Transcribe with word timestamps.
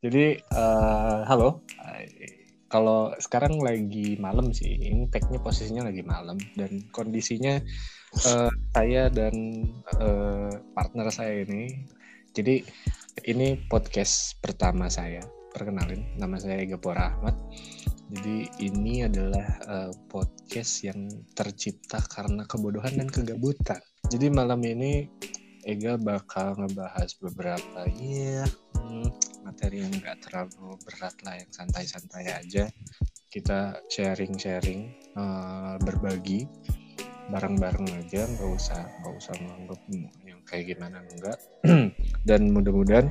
Jadi 0.00 0.32
uh, 0.56 1.28
halo, 1.28 1.60
kalau 2.72 3.12
sekarang 3.20 3.60
lagi 3.60 4.16
malam 4.16 4.48
sih, 4.48 4.80
ini 4.80 5.04
tagnya 5.12 5.36
posisinya 5.44 5.92
lagi 5.92 6.00
malam 6.00 6.40
dan 6.56 6.88
kondisinya 6.88 7.60
uh, 8.24 8.48
saya 8.72 9.12
dan 9.12 9.60
uh, 10.00 10.48
partner 10.72 11.12
saya 11.12 11.44
ini. 11.44 11.84
Jadi 12.32 12.64
ini 13.28 13.60
podcast 13.68 14.40
pertama 14.40 14.88
saya. 14.88 15.20
Perkenalin, 15.52 16.16
nama 16.16 16.40
saya 16.40 16.64
Gapora 16.64 17.12
Ahmad. 17.12 17.36
Jadi 18.08 18.48
ini 18.64 19.04
adalah 19.04 19.46
uh, 19.68 19.92
podcast 20.08 20.80
yang 20.80 21.12
tercipta 21.36 22.00
karena 22.08 22.48
kebodohan 22.48 22.96
dan 22.96 23.12
kegabutan. 23.12 23.84
Jadi 24.08 24.32
malam 24.32 24.64
ini 24.64 25.04
Ega 25.68 26.00
bakal 26.00 26.56
ngebahas 26.56 27.10
beberapa 27.20 27.84
ya 28.00 28.48
materi 29.44 29.84
yang 29.84 29.92
nggak 29.92 30.18
terlalu 30.24 30.74
berat 30.82 31.14
lah 31.26 31.36
yang 31.36 31.50
santai-santai 31.52 32.26
aja. 32.32 32.64
Kita 33.30 33.78
sharing-sharing 33.86 35.14
uh, 35.14 35.78
berbagi 35.84 36.48
bareng-bareng 37.30 37.86
aja 37.94 38.26
nggak 38.26 38.50
usah 38.58 38.82
nggak 39.00 39.14
usah 39.22 39.34
nganggap 39.38 39.80
yang 40.26 40.40
kayak 40.42 40.74
gimana 40.74 40.98
enggak 40.98 41.38
dan 42.28 42.50
mudah-mudahan 42.50 43.06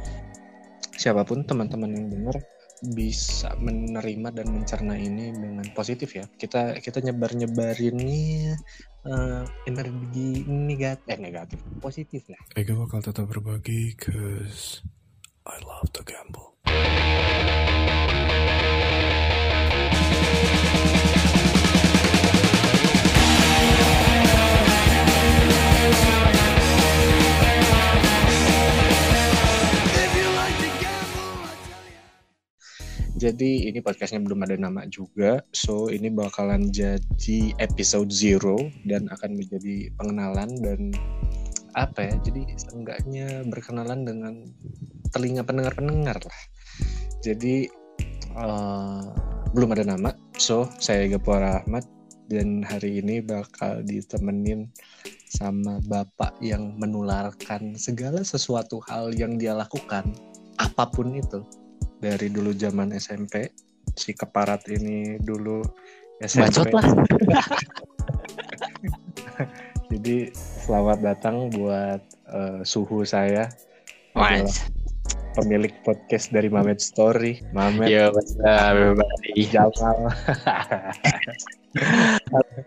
siapa 1.00 1.24
pun 1.24 1.48
teman-teman 1.48 1.96
yang 1.96 2.08
dengar 2.12 2.36
bisa 2.84 3.56
menerima 3.60 4.32
dan 4.32 4.48
mencerna 4.52 4.96
ini 4.96 5.36
dengan 5.36 5.68
positif 5.76 6.16
ya 6.16 6.26
kita 6.40 6.80
kita 6.80 7.04
nyebar 7.04 7.36
nyebarinnya 7.36 8.56
uh, 9.04 9.44
energi 9.68 10.48
negatif 10.48 11.08
eh 11.12 11.20
negatif 11.20 11.60
positif 11.84 12.24
lah 12.32 12.40
Ega 12.56 12.74
bakal 12.76 13.04
tetap 13.04 13.28
berbagi 13.28 13.96
cause 14.00 14.80
I 15.50 15.58
love 15.66 15.92
to 15.94 16.04
gamble. 16.04 16.54
Jadi 33.20 33.68
ini 33.68 33.84
podcastnya 33.84 34.24
belum 34.24 34.48
ada 34.48 34.56
nama 34.56 34.88
juga, 34.88 35.44
so 35.52 35.92
ini 35.92 36.08
bakalan 36.08 36.72
jadi 36.72 37.52
episode 37.60 38.08
zero 38.16 38.56
dan 38.88 39.12
akan 39.12 39.36
menjadi 39.36 39.92
pengenalan 40.00 40.48
dan 40.64 40.96
apa 41.76 42.08
ya? 42.08 42.16
Jadi 42.24 42.48
seenggaknya 42.56 43.44
berkenalan 43.44 44.08
dengan 44.08 44.48
telinga 45.12 45.44
pendengar-pendengar 45.44 46.16
lah. 46.16 46.40
Jadi 47.20 47.68
uh, 48.40 49.12
belum 49.52 49.76
ada 49.76 49.84
nama, 49.84 50.16
so 50.40 50.72
saya 50.80 51.12
Gapura 51.12 51.60
Ahmad 51.60 51.84
dan 52.32 52.64
hari 52.64 53.04
ini 53.04 53.20
bakal 53.20 53.84
ditemenin 53.84 54.72
sama 55.28 55.84
bapak 55.92 56.40
yang 56.40 56.72
menularkan 56.80 57.76
segala 57.76 58.24
sesuatu 58.24 58.80
hal 58.88 59.12
yang 59.12 59.36
dia 59.36 59.52
lakukan, 59.52 60.08
apa 60.56 60.88
pun 60.88 61.12
itu. 61.20 61.44
Dari 62.00 62.32
dulu 62.32 62.56
zaman 62.56 62.96
SMP, 62.96 63.52
si 63.92 64.16
keparat 64.16 64.64
ini 64.72 65.20
dulu 65.20 65.60
SMP. 66.24 66.48
Bacot 66.48 66.72
lah. 66.72 66.88
Jadi 69.92 70.32
selamat 70.36 71.00
datang 71.04 71.52
buat 71.52 72.00
uh, 72.32 72.62
suhu 72.64 73.04
saya. 73.04 73.52
Mas 74.16 74.70
pemilik 75.40 75.72
podcast 75.88 76.36
dari 76.36 76.52
Mamet 76.52 76.84
Story. 76.84 77.40
Mamet. 77.56 77.88
Yo, 77.88 78.12
everybody. 78.44 79.48
Jamal. 79.48 80.12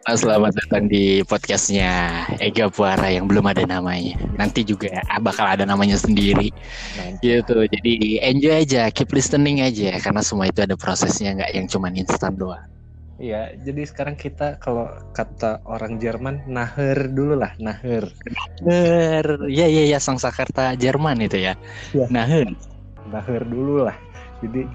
Selamat 0.09 0.57
datang 0.57 0.89
di 0.89 1.21
podcastnya 1.29 2.25
Ega 2.41 2.73
Puara 2.73 3.13
yang 3.13 3.29
belum 3.29 3.45
ada 3.45 3.69
namanya. 3.69 4.17
Nanti 4.41 4.65
juga 4.65 4.89
bakal 5.21 5.53
ada 5.53 5.69
namanya 5.69 6.01
sendiri. 6.01 6.49
Nanti. 6.97 7.21
Gitu. 7.21 7.69
Jadi 7.69 8.25
enjoy 8.25 8.65
aja, 8.65 8.89
keep 8.89 9.13
listening 9.13 9.61
aja 9.61 10.01
karena 10.01 10.25
semua 10.25 10.49
itu 10.49 10.65
ada 10.65 10.73
prosesnya 10.73 11.37
nggak 11.37 11.53
yang 11.53 11.67
cuma 11.69 11.93
instan 11.93 12.33
doang. 12.41 12.65
Iya, 13.21 13.53
jadi 13.61 13.83
sekarang 13.85 14.17
kita 14.17 14.57
kalau 14.57 14.89
kata 15.13 15.61
orang 15.69 16.01
Jerman 16.01 16.49
naher 16.49 17.13
dulu 17.13 17.37
lah, 17.37 17.53
naher. 17.61 18.09
Naher, 18.65 19.47
iya 19.53 19.69
iya 19.69 19.97
ya 19.97 19.99
Sang 20.01 20.17
Sakarta 20.17 20.73
Jerman 20.75 21.21
itu 21.21 21.37
ya. 21.39 21.53
ya. 21.93 22.07
Naher. 22.09 22.49
Naher 23.13 23.43
dulu 23.45 23.85
lah. 23.85 23.97
Jadi 24.43 24.67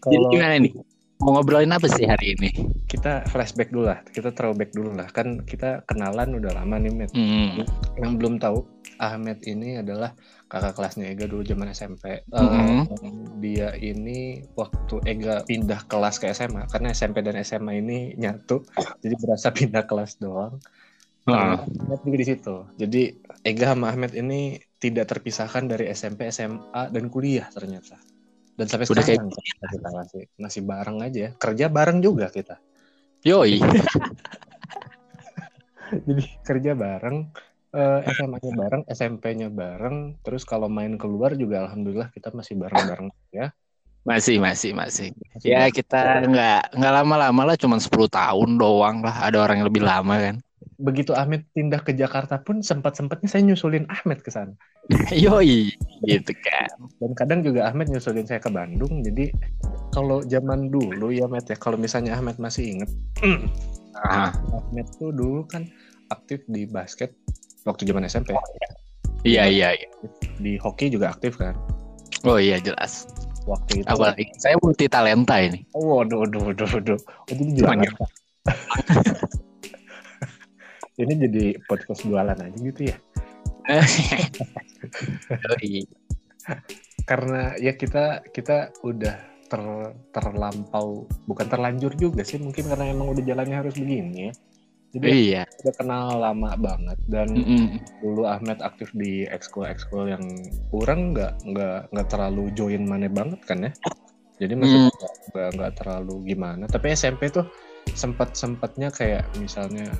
kalau 0.00 0.30
Jadi 0.30 0.32
gimana 0.32 0.54
nih? 0.62 0.72
Mau 1.16 1.32
ngobrolin 1.32 1.72
apa 1.72 1.88
sih 1.88 2.04
hari 2.04 2.36
ini? 2.36 2.52
Kita 2.84 3.24
flashback 3.32 3.72
dulu 3.72 3.88
lah, 3.88 4.04
kita 4.12 4.36
throwback 4.36 4.76
dulu 4.76 4.92
lah. 4.92 5.08
Kan 5.08 5.48
kita 5.48 5.80
kenalan 5.88 6.36
udah 6.36 6.52
lama 6.52 6.76
nih, 6.76 6.92
Met. 6.92 7.10
Mm. 7.16 7.64
Yang 7.96 8.12
belum 8.20 8.34
tahu, 8.36 8.68
Ahmed 9.00 9.40
ini 9.48 9.80
adalah 9.80 10.12
kakak 10.46 10.76
kelasnya 10.76 11.08
Ega 11.10 11.24
dulu 11.24 11.42
zaman 11.42 11.72
SMP. 11.72 12.20
Mm 12.28 12.46
-hmm. 12.46 12.80
uh, 12.92 13.26
dia 13.40 13.72
ini 13.80 14.44
waktu 14.54 15.00
Ega 15.08 15.42
pindah 15.48 15.88
kelas 15.88 16.20
ke 16.20 16.28
SMA, 16.36 16.68
karena 16.68 16.92
SMP 16.92 17.24
dan 17.24 17.40
SMA 17.40 17.80
ini 17.80 18.12
nyatu, 18.20 18.62
jadi 19.00 19.14
berasa 19.16 19.48
pindah 19.56 19.88
kelas 19.88 20.20
doang. 20.20 20.60
Nah, 21.26 21.58
Ahmed 21.58 22.00
juga 22.06 22.16
di 22.22 22.26
situ. 22.26 22.56
Jadi 22.78 23.02
Ega 23.42 23.74
sama 23.74 23.90
Ahmed 23.90 24.14
ini 24.14 24.62
tidak 24.78 25.10
terpisahkan 25.10 25.66
dari 25.66 25.90
SMP, 25.90 26.30
SMA, 26.30 26.92
dan 26.94 27.04
kuliah 27.10 27.50
ternyata. 27.50 27.98
Dan 28.56 28.66
sampai 28.72 28.88
Udah 28.88 29.04
sekarang 29.04 29.28
kayak... 29.28 29.68
kita 29.68 29.88
masih 29.92 30.22
masih 30.40 30.62
bareng 30.64 30.98
aja, 31.04 31.26
kerja 31.36 31.66
bareng 31.68 31.98
juga 32.00 32.32
kita. 32.32 32.56
Yoi. 33.22 33.60
Jadi 36.06 36.24
kerja 36.42 36.72
bareng, 36.74 37.30
uh, 37.76 38.00
SMA-nya 38.02 38.52
bareng, 38.56 38.82
SMP-nya 38.90 39.48
bareng, 39.52 40.18
terus 40.24 40.42
kalau 40.42 40.66
main 40.66 40.98
keluar 40.98 41.36
juga 41.38 41.68
alhamdulillah 41.68 42.10
kita 42.10 42.34
masih 42.34 42.58
bareng-bareng 42.58 43.12
ya. 43.30 43.54
Masih, 44.06 44.38
masih, 44.38 44.70
masih. 44.70 45.10
masih 45.34 45.50
ya 45.50 45.66
kita 45.66 46.22
nggak 46.26 46.78
nggak 46.78 46.92
lama-lama 47.02 47.42
lah, 47.52 47.56
cuma 47.58 47.74
10 47.78 47.90
tahun 48.06 48.50
doang 48.54 49.02
lah. 49.02 49.26
Ada 49.26 49.42
orang 49.42 49.62
yang 49.62 49.68
lebih 49.68 49.82
lama 49.82 50.14
kan. 50.14 50.36
Begitu 50.76 51.16
Ahmed 51.16 51.48
pindah 51.56 51.80
ke 51.80 51.96
Jakarta 51.96 52.36
pun 52.44 52.60
sempat-sempatnya 52.60 53.28
saya 53.32 53.42
nyusulin 53.48 53.88
Ahmed 53.88 54.20
ke 54.20 54.28
sana. 54.28 54.52
Yoi, 55.24 55.72
gitu 56.04 56.32
kan. 56.44 56.68
Dan 57.00 57.16
kadang 57.16 57.40
juga 57.40 57.66
Ahmed 57.66 57.88
nyusulin 57.88 58.28
saya 58.28 58.38
ke 58.38 58.52
Bandung. 58.52 59.00
Jadi 59.00 59.32
kalau 59.90 60.20
zaman 60.28 60.68
dulu 60.68 61.08
ya 61.10 61.24
Ahmed 61.24 61.48
ya, 61.48 61.56
kalau 61.56 61.80
misalnya 61.80 62.14
Ahmed 62.20 62.36
masih 62.36 62.76
inget, 62.76 62.90
ah. 64.04 64.30
Ahmed 64.52 64.86
tuh 65.00 65.10
dulu 65.16 65.48
kan 65.48 65.64
aktif 66.12 66.44
di 66.46 66.68
basket 66.68 67.16
waktu 67.64 67.88
zaman 67.88 68.04
SMP. 68.04 68.36
Iya, 69.26 69.48
iya, 69.48 69.68
iya. 69.74 69.88
Di 70.38 70.60
hoki 70.60 70.92
juga 70.92 71.10
aktif 71.16 71.40
kan? 71.40 71.56
Oh 72.22 72.38
iya, 72.38 72.60
jelas. 72.60 73.10
Waktu 73.48 73.82
itu. 73.82 73.88
Apalagi 73.88 74.28
saya 74.38 74.54
multi 74.60 74.86
talenta 74.86 75.40
ini. 75.40 75.66
Oh, 75.74 76.02
waduh, 76.02 76.26
waduh, 76.26 76.52
waduh, 76.52 76.68
waduh. 76.68 76.98
Oh, 77.00 77.24
jadi. 77.26 77.88
ini 80.96 81.14
jadi 81.28 81.44
podcast 81.68 82.02
jualan 82.08 82.36
aja 82.36 82.56
gitu 82.56 82.82
ya? 82.88 82.96
Karena 87.08 87.54
ya 87.60 87.72
kita 87.76 88.24
kita 88.32 88.72
udah 88.82 89.16
ter, 89.46 89.62
terlampau 90.10 91.06
bukan 91.30 91.46
terlanjur 91.46 91.94
juga 91.94 92.26
sih 92.26 92.42
mungkin 92.42 92.66
karena 92.66 92.90
emang 92.90 93.14
udah 93.14 93.22
jalannya 93.22 93.56
harus 93.62 93.78
begini 93.78 94.30
ya. 94.30 94.32
Jadi 94.96 95.08
iya. 95.12 95.42
udah 95.44 95.74
kenal 95.76 96.06
lama 96.18 96.56
banget 96.56 96.98
dan 97.10 97.28
mm 97.28 97.44
-hmm. 97.44 97.68
dulu 98.00 98.24
Ahmed 98.24 98.58
aktif 98.64 98.88
di 98.96 99.28
ekskul 99.28 99.68
ekskul 99.68 100.08
yang 100.08 100.24
kurang 100.72 101.12
nggak 101.12 101.36
nggak 101.44 101.92
nggak 101.92 102.08
terlalu 102.08 102.48
join 102.56 102.86
mana 102.88 103.10
banget 103.10 103.40
kan 103.44 103.66
ya. 103.66 103.72
Jadi 104.40 104.52
masih 104.56 104.88
nggak 104.88 105.12
mm. 105.36 105.54
nggak 105.58 105.72
terlalu 105.78 106.14
gimana. 106.26 106.64
Tapi 106.64 106.96
SMP 106.96 107.28
tuh 107.28 107.44
sempat 107.92 108.34
sempatnya 108.34 108.88
kayak 108.90 109.28
misalnya 109.38 109.92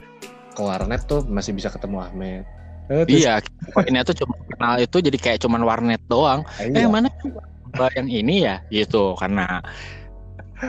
ke 0.56 0.62
warnet 0.64 1.04
tuh 1.04 1.20
masih 1.28 1.52
bisa 1.52 1.68
ketemu 1.68 2.00
Ahmed. 2.00 2.44
Eh, 2.86 3.04
iya, 3.10 3.42
ini 3.84 3.98
tuh 4.06 4.14
cuma 4.24 4.34
kenal 4.48 4.74
itu 4.80 4.96
jadi 5.02 5.18
kayak 5.18 5.38
cuman 5.44 5.60
warnet 5.66 6.00
doang. 6.08 6.46
Ah, 6.56 6.64
iya. 6.64 6.86
Eh 6.86 6.88
mana 6.88 7.12
yang 7.92 8.08
ini 8.08 8.46
ya? 8.48 8.62
Gitu 8.72 9.12
karena 9.20 9.60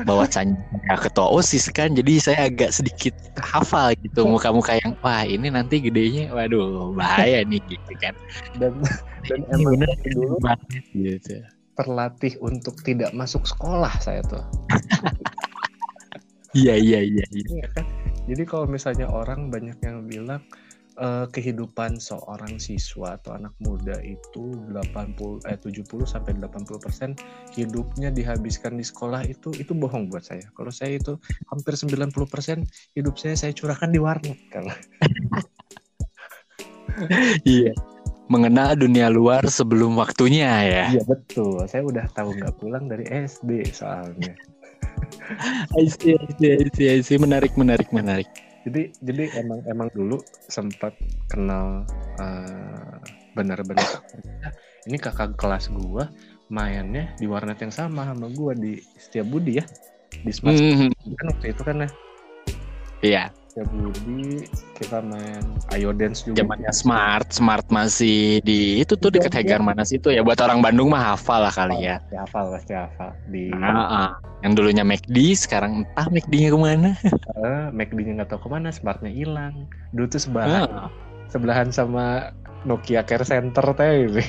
bawahnya 0.03 0.59
ketua 0.99 1.31
osis 1.31 1.71
kan 1.71 1.95
jadi 1.95 2.19
saya 2.19 2.51
agak 2.51 2.75
sedikit 2.75 3.15
hafal 3.39 3.95
gitu 4.03 4.27
muka-muka 4.27 4.75
yang 4.83 4.91
wah 4.99 5.23
ini 5.23 5.47
nanti 5.47 5.79
gedenya 5.79 6.27
waduh 6.35 6.91
bahaya 6.91 7.47
nih 7.47 7.63
gitu 7.71 7.93
kan. 8.03 8.11
Dan 8.59 8.83
dan 9.23 9.39
emang 9.55 9.79
dulu 10.03 10.35
banget 10.43 10.83
gitu. 10.91 11.39
terlatih 11.77 12.33
untuk 12.41 12.81
tidak 12.81 13.13
masuk 13.13 13.45
sekolah 13.45 13.93
saya 14.01 14.25
tuh 14.25 14.41
iya 16.55 16.75
iya 16.79 16.99
iya, 17.03 17.25
iya. 17.33 17.47
iya 17.47 17.67
kan? 17.75 17.85
jadi 18.27 18.43
kalau 18.47 18.67
misalnya 18.69 19.07
orang 19.07 19.51
banyak 19.51 19.75
yang 19.83 20.05
bilang 20.07 20.43
eh, 20.99 21.25
kehidupan 21.31 21.99
seorang 21.99 22.59
siswa 22.59 23.19
atau 23.19 23.35
anak 23.35 23.51
muda 23.59 23.99
itu 24.03 24.55
80 24.71 25.47
eh 25.47 25.59
70 25.59 25.83
sampai 26.07 26.35
80% 26.39 27.55
hidupnya 27.55 28.09
dihabiskan 28.11 28.79
di 28.79 28.85
sekolah 28.85 29.23
itu 29.27 29.51
itu 29.55 29.71
bohong 29.75 30.11
buat 30.11 30.23
saya. 30.23 30.47
Kalau 30.55 30.71
saya 30.71 30.99
itu 30.99 31.15
hampir 31.51 31.75
90% 31.75 32.11
hidup 32.95 33.15
saya 33.15 33.35
saya 33.35 33.51
curahkan 33.55 33.89
di 33.91 33.99
warnet 33.99 34.39
kalau 34.51 34.71
Iya. 37.45 37.73
Mengenal 38.27 38.75
dunia 38.75 39.07
luar 39.07 39.47
sebelum 39.47 39.95
waktunya 39.95 40.51
ya. 40.67 40.85
Iya 40.91 41.03
betul. 41.07 41.63
Saya 41.63 41.87
udah 41.87 42.05
tahu 42.11 42.35
nggak 42.35 42.59
pulang 42.59 42.91
dari 42.91 43.07
SD 43.07 43.71
soalnya. 43.71 44.35
I 45.77 45.85
see, 45.87 46.15
I 46.15 46.27
see, 46.39 46.51
I 46.55 46.65
see, 46.73 46.87
I 46.89 46.99
see. 47.03 47.17
Menarik, 47.19 47.53
menarik, 47.59 47.89
menarik. 47.93 48.29
Jadi 48.67 48.91
jadi 48.99 49.31
emang 49.39 49.63
emang 49.71 49.87
dulu 49.95 50.19
sempat 50.51 50.91
kenal 51.31 51.87
eh, 52.19 52.95
benar-benar. 53.31 54.03
Ini 54.87 54.97
kakak 54.99 55.39
kelas 55.39 55.71
gua 55.71 56.11
mainnya 56.51 57.11
di 57.19 57.27
warnet 57.27 57.59
yang 57.59 57.71
sama 57.71 58.07
sama 58.07 58.27
gua 58.31 58.55
di 58.55 58.79
Setiabudi 58.99 59.59
ya. 59.59 59.65
Di 60.23 60.31
Smart 60.31 60.59
Hmm, 60.59 60.91
kan 61.15 61.25
waktu 61.31 61.47
itu 61.55 61.61
kan 61.63 61.75
ya? 61.83 61.89
Iya, 63.05 63.23
Setiabudi 63.57 64.45
kita 64.77 65.01
main 65.01 65.41
Ayo 65.73 65.89
Dance 65.89 66.21
juga 66.21 66.45
zamannya 66.45 66.69
smart, 66.69 67.33
smart 67.33 67.65
masih 67.73 68.37
di 68.45 68.85
itu 68.85 68.93
tuh 68.93 69.09
dekat 69.09 69.33
Hegar 69.33 69.65
Manas 69.65 69.89
itu 69.89 70.13
ya. 70.13 70.21
Buat 70.21 70.45
orang 70.45 70.61
Bandung 70.61 70.93
mah 70.93 71.17
hafal 71.17 71.41
lah 71.41 71.49
kali 71.49 71.89
ya. 71.89 71.97
pasti 72.05 72.15
hafal 72.21 72.45
pasti 72.53 72.73
hafal 72.77 73.09
di 73.33 73.49
Nah, 73.57 73.89
ah. 73.89 74.09
yang 74.45 74.53
dulunya 74.53 74.85
McD, 74.85 75.33
sekarang 75.33 75.81
entah 75.81 76.05
McD-nya 76.05 76.53
ke 76.53 76.59
mana. 76.61 76.89
eh, 77.41 77.65
McD-nya 77.73 78.21
nggak 78.21 78.29
tahu 78.29 78.45
ke 78.45 78.49
mana 78.53 78.69
Smartnya 78.69 79.09
hilang 79.09 79.65
dulu 79.89 80.05
tuh 80.05 80.21
sebelahan 80.21 80.69
Ah. 80.69 80.93
sebelahan 81.33 81.73
sama 81.73 82.29
Nokia 82.61 83.01
Care 83.09 83.25
Center 83.25 83.65
teh 83.73 84.05
ini. 84.05 84.25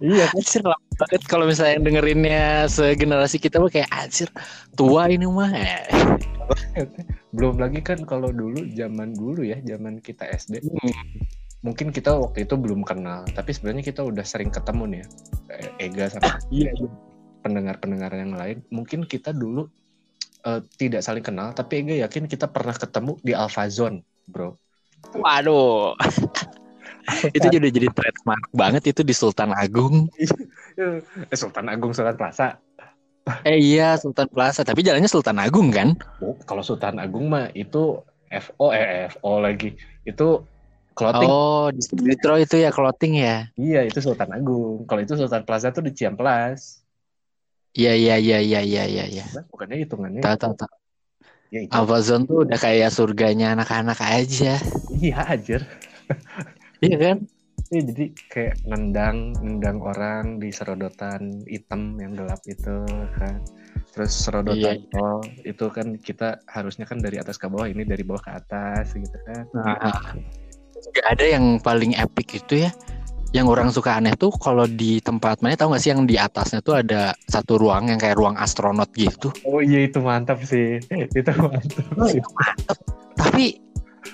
iya 0.08 0.24
Anjir 0.32 0.64
lama 0.64 0.88
banget 0.96 1.20
kalau 1.28 1.44
misalnya 1.44 1.76
yang 1.76 1.84
dengerinnya 1.84 2.64
segenerasi 2.64 3.36
kita 3.36 3.60
mah 3.60 3.68
kayak 3.68 3.92
anjir 3.92 4.32
tua 4.72 5.12
ini 5.12 5.28
mah. 5.28 5.52
Belum 7.36 7.56
lagi 7.60 7.80
kan 7.80 8.02
kalau 8.04 8.30
dulu 8.30 8.64
zaman 8.72 9.14
dulu 9.14 9.42
ya 9.44 9.58
zaman 9.62 9.98
kita 10.00 10.26
SD 10.28 10.62
Hmm. 10.62 11.20
mungkin 11.62 11.94
kita 11.94 12.10
waktu 12.18 12.42
itu 12.42 12.58
belum 12.58 12.82
kenal 12.82 13.22
tapi 13.38 13.54
sebenarnya 13.54 13.86
kita 13.86 14.02
udah 14.02 14.26
sering 14.26 14.50
ketemu 14.50 14.82
nih 14.88 14.98
ya 14.98 15.06
Eh, 15.52 15.86
Ega 15.86 16.04
sama 16.10 16.26
Iya, 16.50 16.74
pendengar-pendengar 17.42 18.10
yang 18.18 18.34
lain 18.34 18.66
mungkin 18.68 19.06
kita 19.06 19.30
dulu 19.30 19.70
eh, 20.42 20.60
tidak 20.74 21.06
saling 21.06 21.22
kenal 21.22 21.54
tapi 21.54 21.86
Ega 21.86 22.06
yakin 22.08 22.26
kita 22.26 22.50
pernah 22.50 22.74
ketemu 22.74 23.14
di 23.22 23.30
Alpha 23.30 23.66
Zone 23.70 24.02
bro 24.26 24.58
Waduh. 25.12 25.98
itu 27.36 27.46
jadi 27.50 27.66
jadi 27.66 27.88
trademark 27.90 28.46
banget 28.54 28.94
itu 28.94 29.02
di 29.02 29.10
Sultan 29.10 29.50
Agung. 29.50 30.06
eh, 30.78 31.02
Sultan 31.34 31.66
Agung 31.66 31.90
Sultan 31.90 32.14
Plaza 32.14 32.61
Eh 33.42 33.58
iya 33.58 33.98
Sultan 34.02 34.28
Plaza, 34.30 34.62
tapi 34.62 34.80
jalannya 34.86 35.10
Sultan 35.10 35.38
Agung 35.42 35.68
kan? 35.74 35.88
Oh, 36.22 36.34
kalau 36.46 36.62
Sultan 36.62 36.96
Agung 37.02 37.26
mah 37.34 37.50
itu 37.54 37.98
FO 38.30 38.70
eh 38.72 39.10
FO 39.12 39.42
lagi 39.42 39.74
itu 40.06 40.26
clothing 40.94 41.30
Oh, 41.30 41.66
di 41.74 41.82
Metro 42.06 42.34
itu 42.38 42.56
ya 42.64 42.70
clothing 42.70 43.14
ya. 43.18 43.36
iya 43.58 43.80
itu 43.88 43.98
Sultan 44.06 44.30
Agung 44.36 44.86
kalau 44.88 45.00
itu 45.04 45.14
Sultan 45.20 45.42
Plaza 45.46 45.68
tuh 45.74 45.82
di 45.86 45.92
Ciamplas 45.98 46.60
Iya 47.72 47.92
iya 47.96 48.14
iya 48.20 48.36
iya 48.48 48.60
iya 48.68 48.82
iya 48.92 49.04
iya. 49.08 49.24
Nah, 49.34 49.44
bukannya 49.48 49.76
hitungannya 49.82 50.20
Tahu 50.24 50.36
tahu 50.42 50.54
tahu. 50.60 50.72
ya 51.54 51.60
itu 51.66 51.72
Amazon 51.80 52.20
tuh 52.28 52.36
udah 52.44 52.58
kayak 52.60 52.90
surganya 52.92 53.46
anak-anak 53.56 53.98
aja. 54.04 54.60
iya 54.92 55.16
aja 55.34 55.56
Iya 56.84 56.96
kan? 57.02 57.16
Iya 57.72 57.88
jadi 57.88 58.04
kayak 58.28 58.68
nendang 58.68 59.32
nendang 59.40 59.80
orang 59.80 60.36
di 60.36 60.52
serodotan 60.52 61.40
hitam 61.48 61.96
yang 61.96 62.12
gelap 62.12 62.44
itu 62.44 62.84
kan 63.16 63.40
terus 63.96 64.12
serodotan 64.12 64.76
Iya, 64.76 65.00
oh 65.00 65.24
itu 65.40 65.72
kan 65.72 65.96
kita 65.96 66.44
harusnya 66.52 66.84
kan 66.84 67.00
dari 67.00 67.16
atas 67.16 67.40
ke 67.40 67.48
bawah 67.48 67.64
ini 67.64 67.88
dari 67.88 68.04
bawah 68.04 68.20
ke 68.20 68.32
atas 68.36 68.92
gitu 68.92 69.16
kan 69.24 69.48
Nah, 69.56 69.88
gak 70.92 71.06
ada 71.16 71.24
yang 71.24 71.56
paling 71.64 71.96
epic 71.96 72.44
itu 72.44 72.68
ya. 72.68 72.70
Yang 73.32 73.46
orang 73.48 73.68
suka 73.72 73.96
aneh 73.96 74.12
tuh 74.20 74.28
kalau 74.36 74.68
di 74.68 75.00
tempat 75.00 75.40
mana 75.40 75.56
tahu 75.56 75.72
gak 75.72 75.80
sih 75.80 75.96
yang 75.96 76.04
di 76.04 76.20
atasnya 76.20 76.60
tuh 76.60 76.76
ada 76.84 77.16
satu 77.24 77.56
ruang 77.56 77.88
yang 77.88 77.96
kayak 77.96 78.20
ruang 78.20 78.36
astronot 78.36 78.92
gitu. 78.92 79.32
oh 79.48 79.64
iya 79.64 79.88
itu 79.88 79.96
mantap 80.04 80.44
sih 80.44 80.76
itu 81.16 81.30
mantap 81.40 81.88
sih. 82.12 82.20
Tapi 83.16 83.71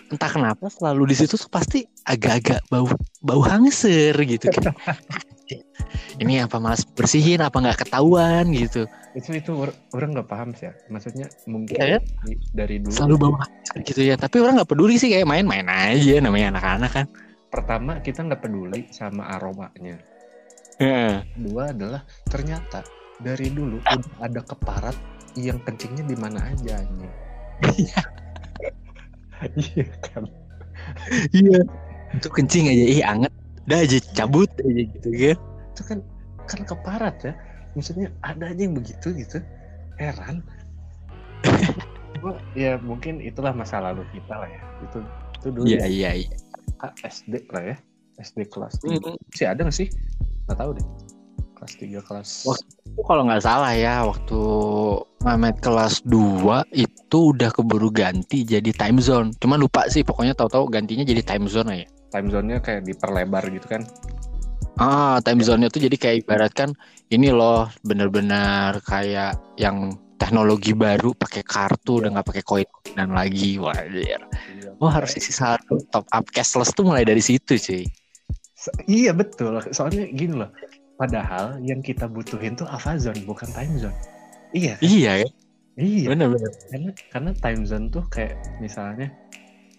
entah 0.08 0.30
kenapa 0.30 0.66
selalu 0.68 1.12
di 1.12 1.16
situ 1.16 1.36
tuh 1.36 1.48
pasti 1.48 1.84
agak-agak 2.04 2.64
bau 2.66 2.88
bau 3.20 3.42
hangser 3.44 4.16
gitu 4.24 4.48
kan. 4.50 4.72
Ini 6.20 6.44
apa 6.44 6.60
malas 6.60 6.84
bersihin 6.84 7.40
apa 7.40 7.56
nggak 7.56 7.86
ketahuan 7.86 8.52
gitu. 8.52 8.84
itu 9.16 9.32
itu 9.34 9.50
or- 9.56 9.72
orang 9.96 10.12
nggak 10.14 10.28
paham 10.28 10.52
sih 10.52 10.68
ya 10.68 10.76
maksudnya 10.86 11.26
mungkin 11.48 11.74
Iya, 11.74 11.98
di- 12.22 12.38
dari 12.52 12.76
dulu 12.78 12.92
Selalu 12.92 13.14
bau 13.16 13.34
hangser 13.34 13.76
gitu 13.82 14.00
ya. 14.02 14.14
Tapi 14.14 14.36
orang 14.38 14.60
nggak 14.60 14.68
peduli 14.68 14.94
sih 14.94 15.08
kayak 15.08 15.24
main-main 15.24 15.64
aja 15.64 16.20
namanya 16.20 16.52
anak-anak 16.54 16.92
kan. 16.92 17.06
pertama 17.48 17.96
kita 18.04 18.20
nggak 18.20 18.44
peduli 18.44 18.92
sama 18.92 19.24
aromanya 19.32 19.96
Heeh. 20.76 21.24
kedua 21.32 21.72
adalah 21.72 22.04
ternyata 22.28 22.84
dari 23.16 23.48
dulu 23.48 23.80
udah 23.80 24.20
ada 24.20 24.44
keparat 24.44 24.92
yang 25.32 25.56
kencingnya 25.64 26.04
di 26.04 26.12
mana 26.12 26.44
aja 26.44 26.76
nih 26.84 27.08
iya 29.56 29.86
kan 30.02 30.24
Iya. 31.34 31.60
Itu 32.16 32.28
kencing 32.32 32.70
aja 32.70 32.84
ih 32.88 33.02
anget. 33.04 33.32
Udah 33.68 33.78
aja 33.84 33.98
cabut 34.16 34.48
aja 34.64 34.82
gitu 34.88 35.08
kan. 35.12 35.36
itu 35.68 35.82
kan 35.84 35.98
kan 36.48 36.60
keparat 36.64 37.14
ya 37.22 37.32
maksudnya 37.76 38.08
ada 38.24 38.48
aja 38.48 38.58
yang 38.58 38.74
begitu 38.74 39.12
gitu 39.12 39.38
heran 40.00 40.40
ya 42.56 42.80
mungkin 42.82 43.20
itulah 43.22 43.54
masa 43.54 43.78
lalu 43.78 44.02
kita 44.10 44.34
lah 44.34 44.48
ya 44.48 44.62
itu 44.82 44.98
itu 45.38 45.46
dulu 45.54 45.66
Iya 45.68 45.78
ya 45.78 45.86
iya 45.86 46.10
iya. 46.24 46.36
ah, 46.82 46.90
SD 47.04 47.46
lah 47.52 47.62
ya 47.62 47.76
SD 48.18 48.48
kelas 48.50 48.80
Hmm. 48.82 48.98
3 48.98 49.38
sih 49.38 49.46
ada 49.46 49.60
nggak 49.62 49.76
sih 49.76 49.88
nggak 50.48 50.58
tahu 50.58 50.70
deh 50.74 50.86
kelas 51.68 51.76
3 51.76 52.00
kelas 52.08 52.28
Wah. 52.48 52.58
Itu 52.88 53.02
kalau 53.04 53.22
nggak 53.28 53.44
salah 53.44 53.72
ya 53.76 54.02
waktu 54.08 54.40
Mamet 55.18 55.56
kelas 55.60 56.00
2 56.06 56.64
itu 56.72 57.18
udah 57.34 57.50
keburu 57.52 57.90
ganti 57.90 58.46
jadi 58.46 58.70
time 58.72 59.02
zone. 59.02 59.34
Cuma 59.42 59.58
lupa 59.58 59.84
sih 59.90 60.06
pokoknya 60.06 60.32
tahu-tahu 60.32 60.70
gantinya 60.70 61.04
jadi 61.04 61.20
time 61.20 61.46
zone 61.50 61.68
aja. 61.74 61.86
time 62.08 62.32
zone-nya 62.32 62.56
kayak 62.64 62.88
diperlebar 62.88 63.44
gitu 63.52 63.68
kan 63.68 63.84
Ah, 64.80 65.20
time 65.20 65.44
zone-nya 65.44 65.68
tuh 65.68 65.84
jadi 65.84 65.92
kayak 66.00 66.16
ibaratkan 66.24 66.72
ini 67.12 67.28
loh 67.28 67.68
bener-bener 67.84 68.80
kayak 68.80 69.36
yang 69.60 69.92
teknologi 70.16 70.72
baru 70.72 71.12
pakai 71.12 71.44
kartu 71.44 72.00
udah 72.00 72.16
nggak 72.16 72.28
pakai 72.32 72.44
koin 72.48 72.68
dan 72.96 73.12
lagi 73.12 73.60
wah 73.60 73.76
anjir. 73.76 74.24
Oh 74.80 74.88
harus 74.88 75.20
isi 75.20 75.36
satu 75.36 75.84
top 75.92 76.08
up 76.08 76.24
cashless 76.32 76.72
tuh 76.72 76.88
mulai 76.88 77.04
dari 77.04 77.20
situ 77.20 77.60
sih. 77.60 77.84
Iya 78.88 79.12
betul 79.12 79.60
soalnya 79.70 80.08
gini 80.10 80.34
loh 80.34 80.50
padahal 80.98 81.62
yang 81.62 81.78
kita 81.78 82.04
butuhin 82.04 82.52
tuh 82.52 82.66
Alpha 82.66 82.98
Zone 82.98 83.22
bukan 83.22 83.46
time 83.54 83.78
zone. 83.78 83.94
Iya 84.50 84.74
Iya 84.82 85.12
ya, 85.22 85.28
iya. 85.78 86.06
Bener-bener. 86.10 86.50
karena 86.68 86.90
karena 87.08 87.30
time 87.38 87.62
zone 87.62 87.86
tuh 87.88 88.02
kayak 88.10 88.34
misalnya 88.58 89.08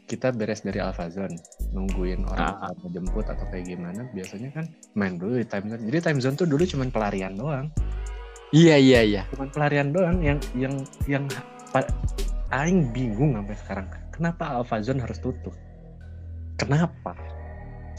kita 0.08 0.34
beres 0.34 0.66
dari 0.66 0.82
Alpha 0.82 1.06
Zone 1.12 1.38
nungguin 1.70 2.26
orang 2.26 2.50
Ah. 2.58 2.74
mau 2.74 2.90
jemput 2.90 3.28
atau 3.28 3.46
kayak 3.52 3.70
gimana 3.70 4.10
biasanya 4.10 4.50
kan 4.50 4.66
main 4.96 5.20
dulu 5.20 5.38
di 5.38 5.46
time 5.46 5.70
zone. 5.70 5.84
Jadi 5.86 5.98
time 6.02 6.20
zone 6.20 6.34
tuh 6.34 6.48
dulu 6.48 6.64
cuman 6.66 6.90
pelarian 6.90 7.36
doang. 7.36 7.68
Iya 8.50 8.82
iya 8.82 9.02
iya. 9.06 9.22
cuman 9.30 9.54
pelarian 9.54 9.94
doang 9.94 10.18
yang 10.26 10.40
yang 10.58 10.74
yang 11.06 11.26
aing 12.50 12.90
bingung 12.90 13.38
sampai 13.38 13.58
sekarang. 13.62 13.86
Kenapa 14.10 14.44
Alpha 14.58 14.82
Zone 14.82 14.98
harus 15.00 15.22
tutup? 15.22 15.54
Kenapa 16.58 17.14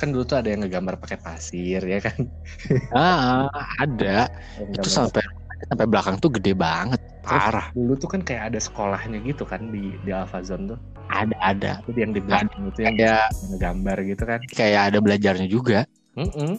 kan 0.00 0.08
dulu 0.16 0.24
tuh 0.24 0.40
ada 0.40 0.48
yang 0.48 0.64
ngegambar 0.64 0.96
pakai 0.96 1.20
pasir 1.20 1.84
ya 1.84 2.00
kan 2.00 2.16
Ah, 2.96 3.46
ada. 3.78 4.26
Itu 4.72 4.88
sampai 4.90 5.22
sampai 5.70 5.86
belakang 5.86 6.16
tuh 6.18 6.32
gede 6.34 6.56
banget, 6.56 6.98
parah. 7.22 7.68
dulu 7.76 7.94
tuh 7.94 8.08
kan 8.10 8.24
kayak 8.24 8.50
ada 8.50 8.58
sekolahnya 8.58 9.20
gitu 9.22 9.44
kan 9.46 9.68
di 9.70 9.94
di 10.02 10.10
Alpha 10.10 10.40
Zone 10.42 10.74
tuh 10.74 10.78
Ada 11.06 11.36
ada. 11.38 11.72
itu 11.86 12.00
yang 12.00 12.10
di 12.16 12.20
belakang 12.24 12.66
itu 12.66 12.80
yang 12.82 12.96
Kayak 12.96 13.28
bisa 13.30 13.46
ngegambar 13.52 13.96
gitu 14.08 14.22
kan 14.26 14.40
kayak 14.50 14.80
ada 14.90 14.98
belajarnya 14.98 15.46
juga. 15.46 15.84
Mm-mm. 16.18 16.58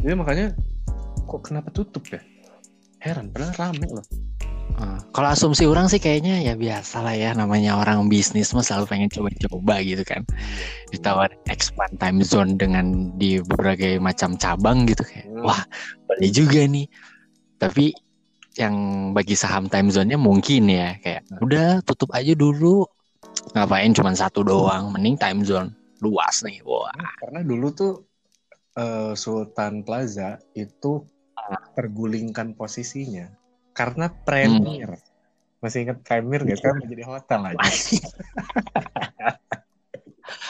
Jadi 0.00 0.14
makanya 0.16 0.46
kok 1.26 1.40
kenapa 1.44 1.68
tutup 1.74 2.04
ya? 2.08 2.20
Heran, 3.02 3.28
padahal 3.34 3.52
rame 3.60 3.86
loh. 3.92 4.06
Ah, 4.76 5.00
kalau 5.16 5.32
asumsi 5.32 5.64
orang 5.64 5.88
sih 5.88 5.96
kayaknya 5.96 6.44
ya 6.44 6.52
biasa 6.52 7.00
lah 7.00 7.16
ya 7.16 7.32
namanya 7.32 7.80
orang 7.80 8.12
bisnis 8.12 8.52
mah 8.52 8.60
selalu 8.60 8.84
pengen 8.92 9.08
coba-coba 9.08 9.80
gitu 9.80 10.04
kan. 10.04 10.20
Ditawar 10.92 11.32
expand 11.48 11.96
time 11.96 12.20
zone 12.20 12.60
dengan 12.60 13.08
di 13.16 13.40
berbagai 13.40 13.96
macam 13.96 14.36
cabang 14.36 14.84
gitu 14.84 15.00
kayak. 15.00 15.32
Hmm. 15.32 15.48
Wah, 15.48 15.64
boleh 16.04 16.28
juga 16.28 16.60
nih. 16.68 16.86
Tapi 17.56 17.96
yang 18.56 18.76
bagi 19.12 19.36
saham 19.36 19.68
time 19.68 19.92
zone-nya 19.92 20.16
mungkin 20.16 20.68
ya 20.68 20.96
kayak 21.00 21.28
Nah. 21.28 21.40
udah 21.44 21.68
tutup 21.84 22.12
aja 22.16 22.32
dulu. 22.32 22.88
ngapain 23.52 23.92
cuma 23.92 24.16
satu 24.16 24.40
doang 24.40 24.88
mending 24.96 25.14
time 25.20 25.44
zone 25.44 25.68
luas 26.00 26.40
nih 26.40 26.64
wah 26.64 26.88
karena 27.20 27.44
dulu 27.44 27.68
tuh 27.68 27.94
uh, 28.80 29.12
Sultan 29.12 29.84
Plaza 29.84 30.40
itu 30.56 31.04
tergulingkan 31.76 32.56
posisinya 32.56 33.28
karena 33.76 34.08
premier. 34.08 34.96
Hmm. 34.96 35.04
masih 35.56 35.88
ingat 35.88 35.98
premier 36.04 36.40
gak 36.46 36.62
kan 36.62 36.78
menjadi 36.78 37.04
hotel 37.08 37.40
aja 37.48 37.58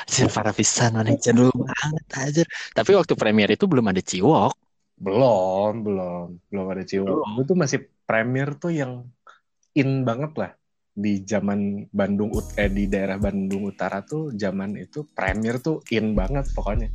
Anjir, 0.07 0.29
para 0.33 0.53
pisan 0.57 0.97
mana 0.97 1.13
jadul 1.21 1.53
banget 1.53 2.07
aja. 2.17 2.43
Tapi 2.73 2.91
waktu 2.97 3.13
premier 3.19 3.53
itu 3.53 3.69
belum 3.69 3.93
ada 3.93 4.01
Ciwok. 4.01 4.57
Belum, 4.97 5.85
belum, 5.85 6.27
belum 6.49 6.67
ada 6.73 6.83
Ciwok. 6.87 7.45
Itu 7.45 7.53
masih 7.53 7.79
premier 8.09 8.57
tuh 8.57 8.73
yang 8.73 9.05
in 9.77 10.07
banget 10.07 10.33
lah. 10.41 10.53
Di 10.97 11.21
zaman 11.29 11.85
Bandung 11.93 12.33
eh 12.57 12.73
di 12.73 12.89
daerah 12.89 13.21
Bandung 13.21 13.69
Utara 13.69 14.01
tuh 14.01 14.33
zaman 14.33 14.81
itu 14.81 15.05
premier 15.13 15.61
tuh 15.61 15.85
in 15.93 16.17
banget 16.17 16.49
pokoknya. 16.57 16.89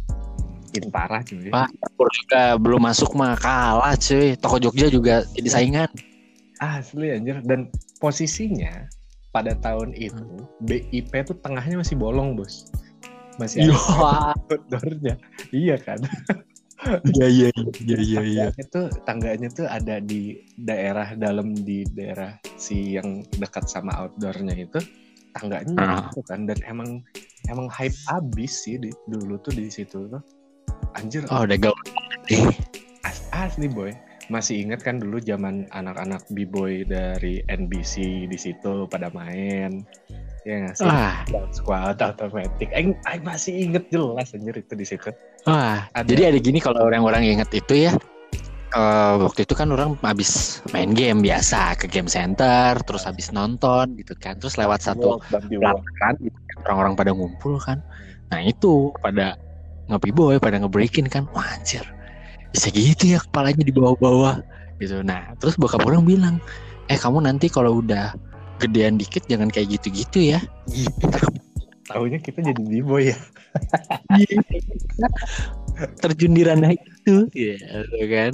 In 0.73 0.89
parah 0.89 1.21
cuy. 1.21 1.53
Wah, 1.53 1.69
juga 2.09 2.57
belum 2.57 2.81
masuk 2.81 3.13
mah 3.13 3.37
kalah 3.37 3.93
cuy. 3.93 4.33
Toko 4.41 4.57
Jogja 4.57 4.89
juga 4.89 5.21
jadi 5.37 5.49
saingan 5.53 5.89
asli 6.61 7.09
anjir 7.11 7.41
dan 7.43 7.67
posisinya 7.97 8.85
pada 9.33 9.57
tahun 9.59 9.97
itu 9.97 10.21
hmm. 10.21 10.69
BIP 10.69 11.11
tuh 11.25 11.35
tengahnya 11.41 11.81
masih 11.81 11.97
bolong 11.97 12.37
bos 12.37 12.69
masih 13.41 13.73
ada 13.73 14.37
outdoornya 14.47 15.15
iya 15.49 15.75
kan 15.81 15.99
Iya 16.81 17.27
iya 17.29 17.47
iya 17.85 17.97
iya 18.01 18.21
iya. 18.25 18.45
Itu 18.57 18.89
tangganya 19.05 19.53
tuh 19.53 19.69
ada 19.69 20.01
di 20.01 20.41
daerah 20.57 21.13
dalam 21.13 21.53
di 21.53 21.85
daerah 21.93 22.41
si 22.57 22.97
yang 22.97 23.21
dekat 23.37 23.69
sama 23.69 23.93
outdoornya 23.93 24.65
itu 24.65 24.81
tangganya 25.37 25.77
uh. 25.77 26.09
itu 26.09 26.25
kan 26.25 26.49
dan 26.49 26.57
emang 26.65 27.05
emang 27.53 27.69
hype 27.69 27.93
abis 28.09 28.65
sih 28.65 28.81
di, 28.81 28.89
dulu 29.05 29.37
tuh 29.45 29.53
di 29.53 29.69
situ 29.69 30.09
tuh. 30.09 30.25
Anjir. 30.97 31.29
Oh, 31.29 31.45
udah 31.45 31.55
gak 31.61 31.77
As 33.05 33.29
asli 33.29 33.69
boy. 33.69 33.93
Masih 34.29 34.67
inget 34.67 34.85
kan 34.85 35.01
dulu 35.01 35.17
zaman 35.17 35.65
anak-anak 35.73 36.21
b-boy 36.29 36.85
dari 36.85 37.41
NBC 37.49 38.27
di 38.29 38.37
situ 38.37 38.85
pada 38.91 39.09
main. 39.15 39.81
Ya 40.45 40.55
nggak 40.65 40.75
sih? 40.77 40.89
Ah. 40.89 41.21
Squad 41.53 42.01
automatic. 42.01 42.69
Aing, 42.73 42.97
aing 43.09 43.23
masih 43.25 43.69
inget 43.69 43.89
jelas 43.93 44.33
anjir 44.33 44.57
itu 44.57 44.73
di 44.73 44.85
situ. 44.85 45.09
Wah, 45.45 45.85
ada. 45.93 46.05
jadi 46.05 46.33
ada 46.33 46.39
gini 46.41 46.61
kalau 46.61 46.81
orang-orang 46.85 47.25
inget 47.37 47.49
itu 47.53 47.89
ya. 47.89 47.93
Uh, 48.71 49.27
waktu 49.27 49.43
itu 49.43 49.51
kan 49.51 49.67
orang 49.67 49.99
habis 49.99 50.63
main 50.71 50.95
game 50.95 51.19
biasa 51.19 51.75
ke 51.75 51.91
game 51.91 52.07
center, 52.07 52.79
terus 52.87 53.03
habis 53.03 53.27
nonton 53.35 53.99
gitu 53.99 54.15
kan, 54.15 54.39
terus 54.39 54.55
lewat 54.55 54.79
satu 54.79 55.19
pelataran 55.27 56.15
gitu 56.23 56.39
kan, 56.47 56.57
orang-orang 56.63 56.95
pada 56.95 57.11
ngumpul 57.11 57.59
kan. 57.59 57.83
Nah 58.31 58.39
itu 58.39 58.95
pada 59.03 59.35
ngopi 59.91 60.15
boy, 60.15 60.39
pada 60.39 60.55
ngebreakin 60.55 61.11
kan, 61.11 61.27
wah 61.35 61.43
anjir, 61.51 61.83
bisa 62.51 62.67
gitu 62.71 63.15
ya 63.15 63.19
kepalanya 63.23 63.63
di 63.63 63.73
bawah-bawah 63.73 64.43
gitu. 64.79 64.99
Nah 65.01 65.33
terus 65.39 65.55
bokap 65.55 65.83
orang 65.87 66.03
bilang, 66.03 66.35
eh 66.91 66.99
kamu 66.99 67.23
nanti 67.23 67.47
kalau 67.47 67.79
udah 67.79 68.13
gedean 68.61 68.99
dikit 68.99 69.25
jangan 69.25 69.49
kayak 69.49 69.79
gitu-gitu 69.79 70.37
ya. 70.37 70.39
Tahunya 71.89 72.19
kita 72.21 72.45
jadi 72.45 72.61
b-boy 72.61 73.11
ya. 73.11 73.17
Terjun 76.03 76.37
di 76.37 76.45
ranah 76.45 76.71
itu, 76.77 77.25
ya 77.33 77.57
kan. 78.05 78.33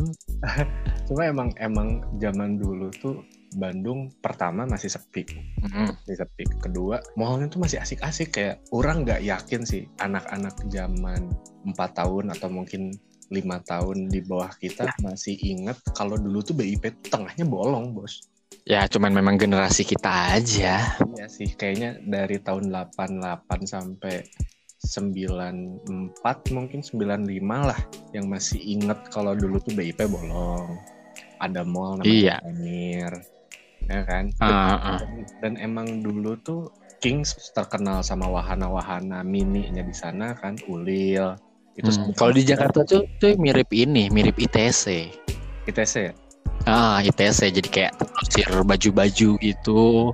Cuma 1.07 1.21
emang 1.25 1.55
emang 1.57 2.03
zaman 2.19 2.59
dulu 2.59 2.91
tuh 2.99 3.23
Bandung 3.55 4.11
pertama 4.19 4.67
masih 4.67 4.91
sepi, 4.91 5.23
mm-hmm. 5.63 6.03
masih 6.03 6.17
sepi. 6.19 6.43
Kedua, 6.59 6.99
malnya 7.15 7.47
tuh 7.47 7.63
masih 7.63 7.79
asik-asik 7.79 8.35
kayak 8.35 8.59
orang 8.75 9.07
nggak 9.07 9.23
yakin 9.23 9.63
sih 9.63 9.87
anak-anak 10.03 10.53
zaman 10.67 11.31
4 11.63 11.73
tahun 11.95 12.35
atau 12.35 12.51
mungkin 12.51 12.91
lima 13.29 13.59
tahun 13.63 14.07
di 14.07 14.23
bawah 14.23 14.51
kita 14.55 14.87
masih 15.03 15.35
inget 15.43 15.77
kalau 15.95 16.15
dulu 16.15 16.39
tuh 16.43 16.55
BIP 16.55 17.03
tengahnya 17.11 17.43
bolong 17.43 17.91
bos 17.91 18.23
Ya 18.67 18.83
cuman 18.83 19.15
memang 19.15 19.39
generasi 19.39 19.87
kita 19.87 20.35
aja. 20.35 20.99
Iya 21.15 21.27
sih, 21.31 21.55
kayaknya 21.55 22.03
dari 22.03 22.35
tahun 22.43 22.67
88 22.67 23.63
sampai 23.63 24.27
94 24.83 25.87
mungkin 26.51 26.83
95 26.83 27.31
lah 27.47 27.79
yang 28.11 28.27
masih 28.27 28.59
inget 28.59 28.99
kalau 29.07 29.39
dulu 29.39 29.63
tuh 29.63 29.71
BIP 29.71 30.03
bolong. 30.11 30.83
Ada 31.39 31.63
mall 31.63 32.03
namanya 32.03 32.11
iya. 32.11 32.35
Pionir. 32.43 33.13
Ya 33.87 34.03
kan? 34.03 34.35
Uh, 34.43 34.43
uh. 34.43 34.99
Dan, 34.99 35.11
dan 35.39 35.53
emang 35.63 36.03
dulu 36.03 36.35
tuh 36.43 36.67
Kings 36.99 37.39
terkenal 37.55 38.03
sama 38.03 38.27
wahana-wahana 38.27 39.23
mininya 39.23 39.85
di 39.85 39.95
sana 39.95 40.35
kan, 40.35 40.59
Ulil. 40.67 41.39
Itu 41.77 41.93
hmm. 41.93 42.17
kalau 42.17 42.33
di 42.33 42.41
Jakarta 42.41 42.81
tuh 42.81 43.05
tuh 43.21 43.37
mirip 43.37 43.69
ini, 43.69 44.09
mirip 44.09 44.41
ITC. 44.41 45.13
ITC 45.69 45.93
ya? 46.09 46.13
Ah, 46.65 46.99
ITC 47.05 47.53
jadi 47.53 47.69
kayak 47.69 47.93
terusir 48.01 48.49
baju-baju 48.65 49.29
gitu. 49.37 50.11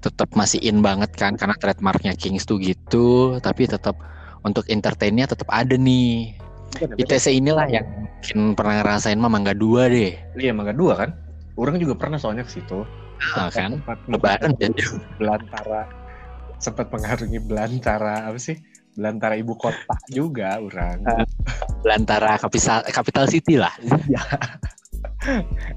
Tetap 0.00 0.32
masih 0.32 0.58
in 0.64 0.80
banget 0.80 1.12
kan 1.14 1.36
karena 1.36 1.54
trademarknya 1.60 2.16
Kings 2.16 2.48
tuh 2.48 2.56
gitu. 2.58 3.36
Tapi 3.44 3.68
tetap 3.68 4.00
untuk 4.42 4.64
entertainnya 4.72 5.28
tetap 5.28 5.46
ada 5.52 5.76
nih. 5.76 6.32
ITC 6.80 7.36
inilah 7.36 7.68
yang 7.68 7.84
mungkin 7.84 8.56
pernah 8.56 8.80
ngerasain 8.80 9.20
mah 9.20 9.28
Mangga 9.28 9.52
Dua 9.52 9.92
deh. 9.92 10.16
Iya 10.40 10.56
Mangga 10.56 10.72
Dua 10.72 10.96
kan? 10.96 11.12
Orang 11.60 11.76
juga 11.76 11.92
pernah 11.92 12.16
soalnya 12.16 12.48
ke 12.48 12.56
situ. 12.56 12.88
Ah, 13.36 13.52
kan? 13.52 13.84
lebaran 14.08 14.56
ya. 14.56 14.72
belantara. 15.20 15.84
Sempat 16.56 16.88
mengarungi 16.88 17.38
belantara. 17.44 18.26
Apa 18.26 18.40
sih 18.40 18.56
belantara 18.96 19.34
ibu 19.38 19.56
kota 19.56 19.96
juga 20.12 20.60
orang. 20.60 21.02
Belantara 21.82 22.38
kapital 22.38 22.86
capital 22.88 23.26
city 23.26 23.58
lah. 23.58 23.72
Iya. 24.10 24.22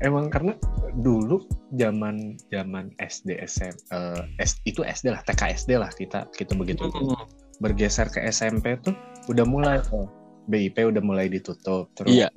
Emang 0.01 0.33
karena 0.33 0.57
dulu 0.97 1.45
zaman 1.77 2.37
zaman 2.49 2.89
SD 2.97 3.37
SM 3.45 3.73
uh, 3.93 4.25
S, 4.41 4.57
itu 4.65 4.81
SD 4.81 5.13
lah 5.13 5.21
TK 5.21 5.53
SD 5.53 5.77
lah 5.77 5.89
kita 5.93 6.25
kita 6.33 6.57
begitu. 6.57 6.89
Mm. 6.89 7.25
bergeser 7.55 8.11
ke 8.11 8.19
SMP 8.27 8.75
tuh 8.83 8.91
udah 9.31 9.47
mulai 9.47 9.79
oh, 9.95 10.11
BIP 10.45 10.77
udah 10.77 10.99
mulai 10.99 11.31
ditutup 11.31 11.89
terus 11.97 12.13
iya. 12.13 12.27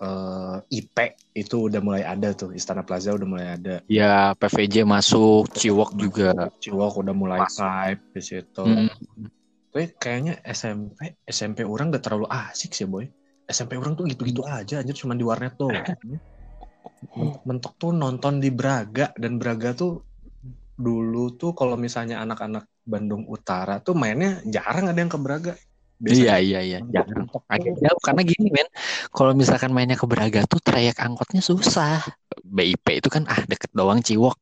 uh, 0.00 0.62
IP 0.72 1.18
itu 1.36 1.68
udah 1.68 1.82
mulai 1.82 2.06
ada 2.06 2.32
tuh 2.32 2.54
Istana 2.54 2.86
Plaza 2.86 3.12
udah 3.12 3.28
mulai 3.28 3.46
ada. 3.58 3.82
Ya 3.90 4.32
PVJ 4.38 4.88
masuk 4.88 5.52
Ciwok 5.52 5.98
juga 5.98 6.48
Ciwok 6.62 7.00
udah 7.04 7.14
mulai 7.16 7.40
hype 7.44 8.02
di 8.16 8.22
situ. 8.22 8.64
Mm. 8.64 8.88
Tapi 9.78 9.94
kayaknya 9.94 10.34
SMP 10.42 11.22
SMP 11.22 11.62
orang 11.62 11.94
gak 11.94 12.10
terlalu 12.10 12.26
asik 12.26 12.74
sih 12.74 12.82
boy 12.82 13.06
SMP 13.46 13.78
orang 13.78 13.94
tuh 13.94 14.10
gitu-gitu 14.10 14.42
aja 14.42 14.82
anjir 14.82 14.98
cuma 14.98 15.14
di 15.14 15.22
warnet 15.22 15.54
tuh 15.54 15.70
mentok 17.46 17.78
tuh 17.78 17.94
nonton 17.94 18.42
di 18.42 18.50
Braga 18.50 19.14
dan 19.14 19.38
Braga 19.38 19.78
tuh 19.78 20.02
dulu 20.74 21.38
tuh 21.38 21.54
kalau 21.54 21.78
misalnya 21.78 22.18
anak-anak 22.26 22.66
Bandung 22.82 23.22
Utara 23.30 23.78
tuh 23.78 23.94
mainnya 23.94 24.42
jarang 24.50 24.90
ada 24.90 24.98
yang 24.98 25.10
ke 25.14 25.18
Braga. 25.22 25.54
Biasanya 26.02 26.26
iya 26.26 26.36
iya 26.42 26.60
iya. 26.62 26.78
Jarang. 26.90 27.30
Agak 27.46 27.74
jauh 27.78 28.00
karena 28.02 28.22
gini 28.26 28.50
men, 28.50 28.70
kalau 29.10 29.34
misalkan 29.34 29.70
mainnya 29.74 29.98
ke 29.98 30.06
Braga 30.10 30.42
tuh 30.46 30.58
trayek 30.62 30.98
angkotnya 31.02 31.42
susah. 31.42 32.02
BIP 32.42 33.02
itu 33.02 33.10
kan 33.10 33.26
ah 33.30 33.42
deket 33.46 33.70
doang 33.74 34.02
Ciwok 34.02 34.38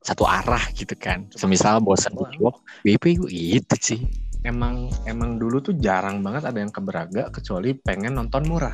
satu 0.00 0.24
arah 0.28 0.64
gitu 0.76 0.92
kan. 0.96 1.28
Semisal 1.32 1.80
bosan 1.80 2.16
di 2.16 2.24
Ciwok, 2.36 2.56
BIP 2.84 3.04
itu 3.32 3.76
sih. 3.80 4.27
Emang 4.48 4.88
emang 5.04 5.36
dulu 5.36 5.60
tuh 5.60 5.76
jarang 5.76 6.24
banget 6.24 6.48
ada 6.48 6.56
yang 6.56 6.72
ke 6.72 6.80
Braga 6.80 7.28
kecuali 7.28 7.76
pengen 7.76 8.16
nonton 8.16 8.48
murah. 8.48 8.72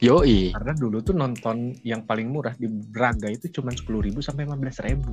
Yoi. 0.00 0.56
Karena 0.56 0.72
dulu 0.72 1.04
tuh 1.04 1.12
nonton 1.12 1.76
yang 1.84 2.08
paling 2.08 2.32
murah 2.32 2.56
di 2.56 2.72
Braga 2.72 3.28
itu 3.28 3.52
cuma 3.52 3.68
sepuluh 3.76 4.00
ribu 4.00 4.24
sampai 4.24 4.48
lima 4.48 4.56
belas 4.56 4.80
ribu. 4.80 5.12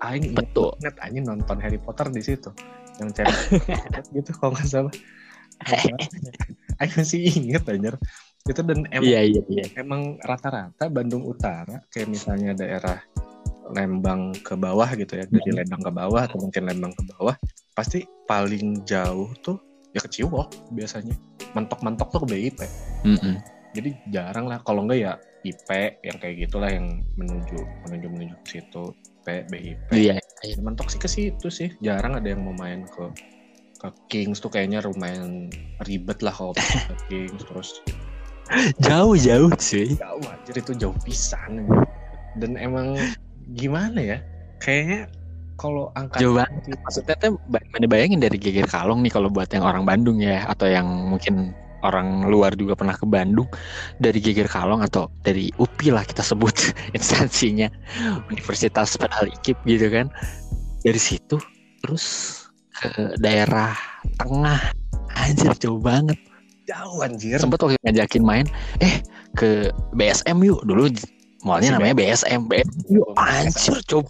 Aing 0.00 0.32
betul. 0.32 0.72
Ingat 0.80 0.96
Aing 1.04 1.28
nonton 1.28 1.60
Harry 1.60 1.76
Potter 1.76 2.08
di 2.08 2.24
situ. 2.24 2.48
Yang 2.96 3.20
cewek 3.20 3.36
gitu 4.16 4.30
kalau 4.40 4.56
nggak 4.56 4.68
salah. 4.68 4.94
Aing 6.80 6.92
masih 6.96 7.20
inget 7.28 7.68
anjir. 7.68 7.94
Itu 8.48 8.64
dan 8.64 8.88
emang, 8.88 9.04
iya, 9.04 9.20
iya, 9.20 9.44
iya. 9.52 9.64
emang 9.76 10.16
rata-rata 10.24 10.88
Bandung 10.88 11.28
Utara 11.28 11.84
kayak 11.92 12.08
misalnya 12.08 12.56
daerah 12.56 12.96
Lembang 13.70 14.34
ke 14.34 14.56
bawah 14.58 14.88
gitu 14.96 15.14
ya, 15.14 15.28
dari 15.28 15.52
Lembang 15.54 15.84
ke 15.84 15.92
bawah 15.92 16.26
atau 16.26 16.40
mungkin 16.42 16.66
Lembang 16.66 16.90
ke 16.96 17.04
bawah, 17.06 17.36
pasti 17.80 18.04
paling 18.28 18.84
jauh 18.84 19.32
tuh 19.40 19.56
ya 19.96 20.04
ke 20.04 20.08
Ciwok 20.12 20.76
biasanya. 20.76 21.16
Mentok-mentok 21.56 22.12
tuh 22.12 22.20
ke 22.22 22.36
BIP. 22.36 22.60
Mm 23.08 23.16
-mm 23.16 23.36
jadi 23.74 23.90
jarang 24.10 24.46
lah. 24.50 24.58
Kalau 24.66 24.86
enggak 24.86 25.00
ya 25.00 25.12
IP 25.46 25.68
yang 26.04 26.16
kayak 26.20 26.36
gitulah 26.46 26.70
yang 26.70 27.00
menuju 27.16 27.58
menuju 27.88 28.06
menuju 28.10 28.34
ke 28.44 28.48
situ. 28.58 28.84
P 29.20 29.44
BIP 29.52 29.92
iya, 29.92 30.16
iya. 30.40 30.56
mentok 30.64 30.88
sih 30.88 30.96
ke 30.96 31.08
situ 31.08 31.48
sih. 31.52 31.68
Jarang 31.84 32.16
ada 32.16 32.24
yang 32.24 32.40
mau 32.40 32.56
main 32.56 32.88
ke 32.88 33.04
ke 33.80 33.88
Kings 34.08 34.40
tuh 34.40 34.52
kayaknya 34.52 34.84
lumayan 34.84 35.52
ribet 35.84 36.20
lah 36.24 36.32
kalau 36.32 36.56
ke 36.56 36.96
Kings 37.08 37.44
terus. 37.44 37.70
Jauh 38.82 39.14
jauh 39.14 39.52
sih 39.62 39.94
jauh 39.94 40.24
aja 40.26 40.50
itu 40.50 40.74
jauh 40.74 40.96
pisan 41.06 41.68
dan 42.40 42.56
emang 42.58 42.98
gimana 43.54 44.00
ya? 44.00 44.18
Kayaknya 44.58 45.12
kalau 45.60 45.92
angka 45.92 46.16
Jauh 46.24 46.32
banget. 46.32 46.80
Maksudnya 46.80 47.14
tuh 47.20 47.36
mana 47.52 47.84
bayangin 47.84 48.16
dari 48.24 48.40
Geger 48.40 48.64
Kalong 48.64 49.04
nih 49.04 49.12
kalau 49.12 49.28
buat 49.28 49.52
yang 49.52 49.68
orang 49.68 49.84
Bandung 49.84 50.16
ya 50.16 50.48
atau 50.48 50.64
yang 50.64 50.88
mungkin 50.88 51.52
orang 51.84 52.28
luar 52.28 52.56
juga 52.56 52.72
pernah 52.76 52.96
ke 52.96 53.04
Bandung 53.04 53.44
dari 54.00 54.24
Geger 54.24 54.48
Kalong 54.48 54.80
atau 54.80 55.12
dari 55.20 55.52
UPI 55.60 55.92
lah 55.92 56.04
kita 56.08 56.24
sebut 56.24 56.56
instansinya 56.96 57.68
Universitas 58.32 58.96
Pedal 58.96 59.28
Ikip 59.28 59.60
gitu 59.68 59.92
kan. 59.92 60.08
Dari 60.80 60.96
situ 60.96 61.36
terus 61.84 62.04
ke 62.80 63.20
daerah 63.20 63.76
tengah. 64.16 64.72
Anjir 65.12 65.52
jauh 65.60 65.76
banget. 65.76 66.16
Jauh 66.64 67.02
anjir. 67.04 67.36
sempet 67.36 67.58
waktu 67.60 67.76
ngajakin 67.82 68.22
main 68.24 68.46
eh 68.80 69.04
ke 69.36 69.68
BSM 69.92 70.40
yuk. 70.40 70.64
Dulu 70.64 70.88
Masih 70.88 71.44
mallnya 71.44 71.68
namanya 71.76 71.94
BSM 72.00 72.48
BSM 72.48 72.96
yuk. 72.96 73.12
Oh, 73.12 73.16
anjir 73.20 73.76
coba 73.84 74.08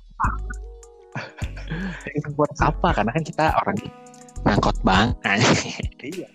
buat 2.34 2.52
apa 2.60 2.88
karena 2.96 3.10
kan 3.12 3.24
kita 3.24 3.44
orang 3.60 3.76
ngangkot 4.46 4.76
bang 4.82 5.08
Iya. 6.00 6.28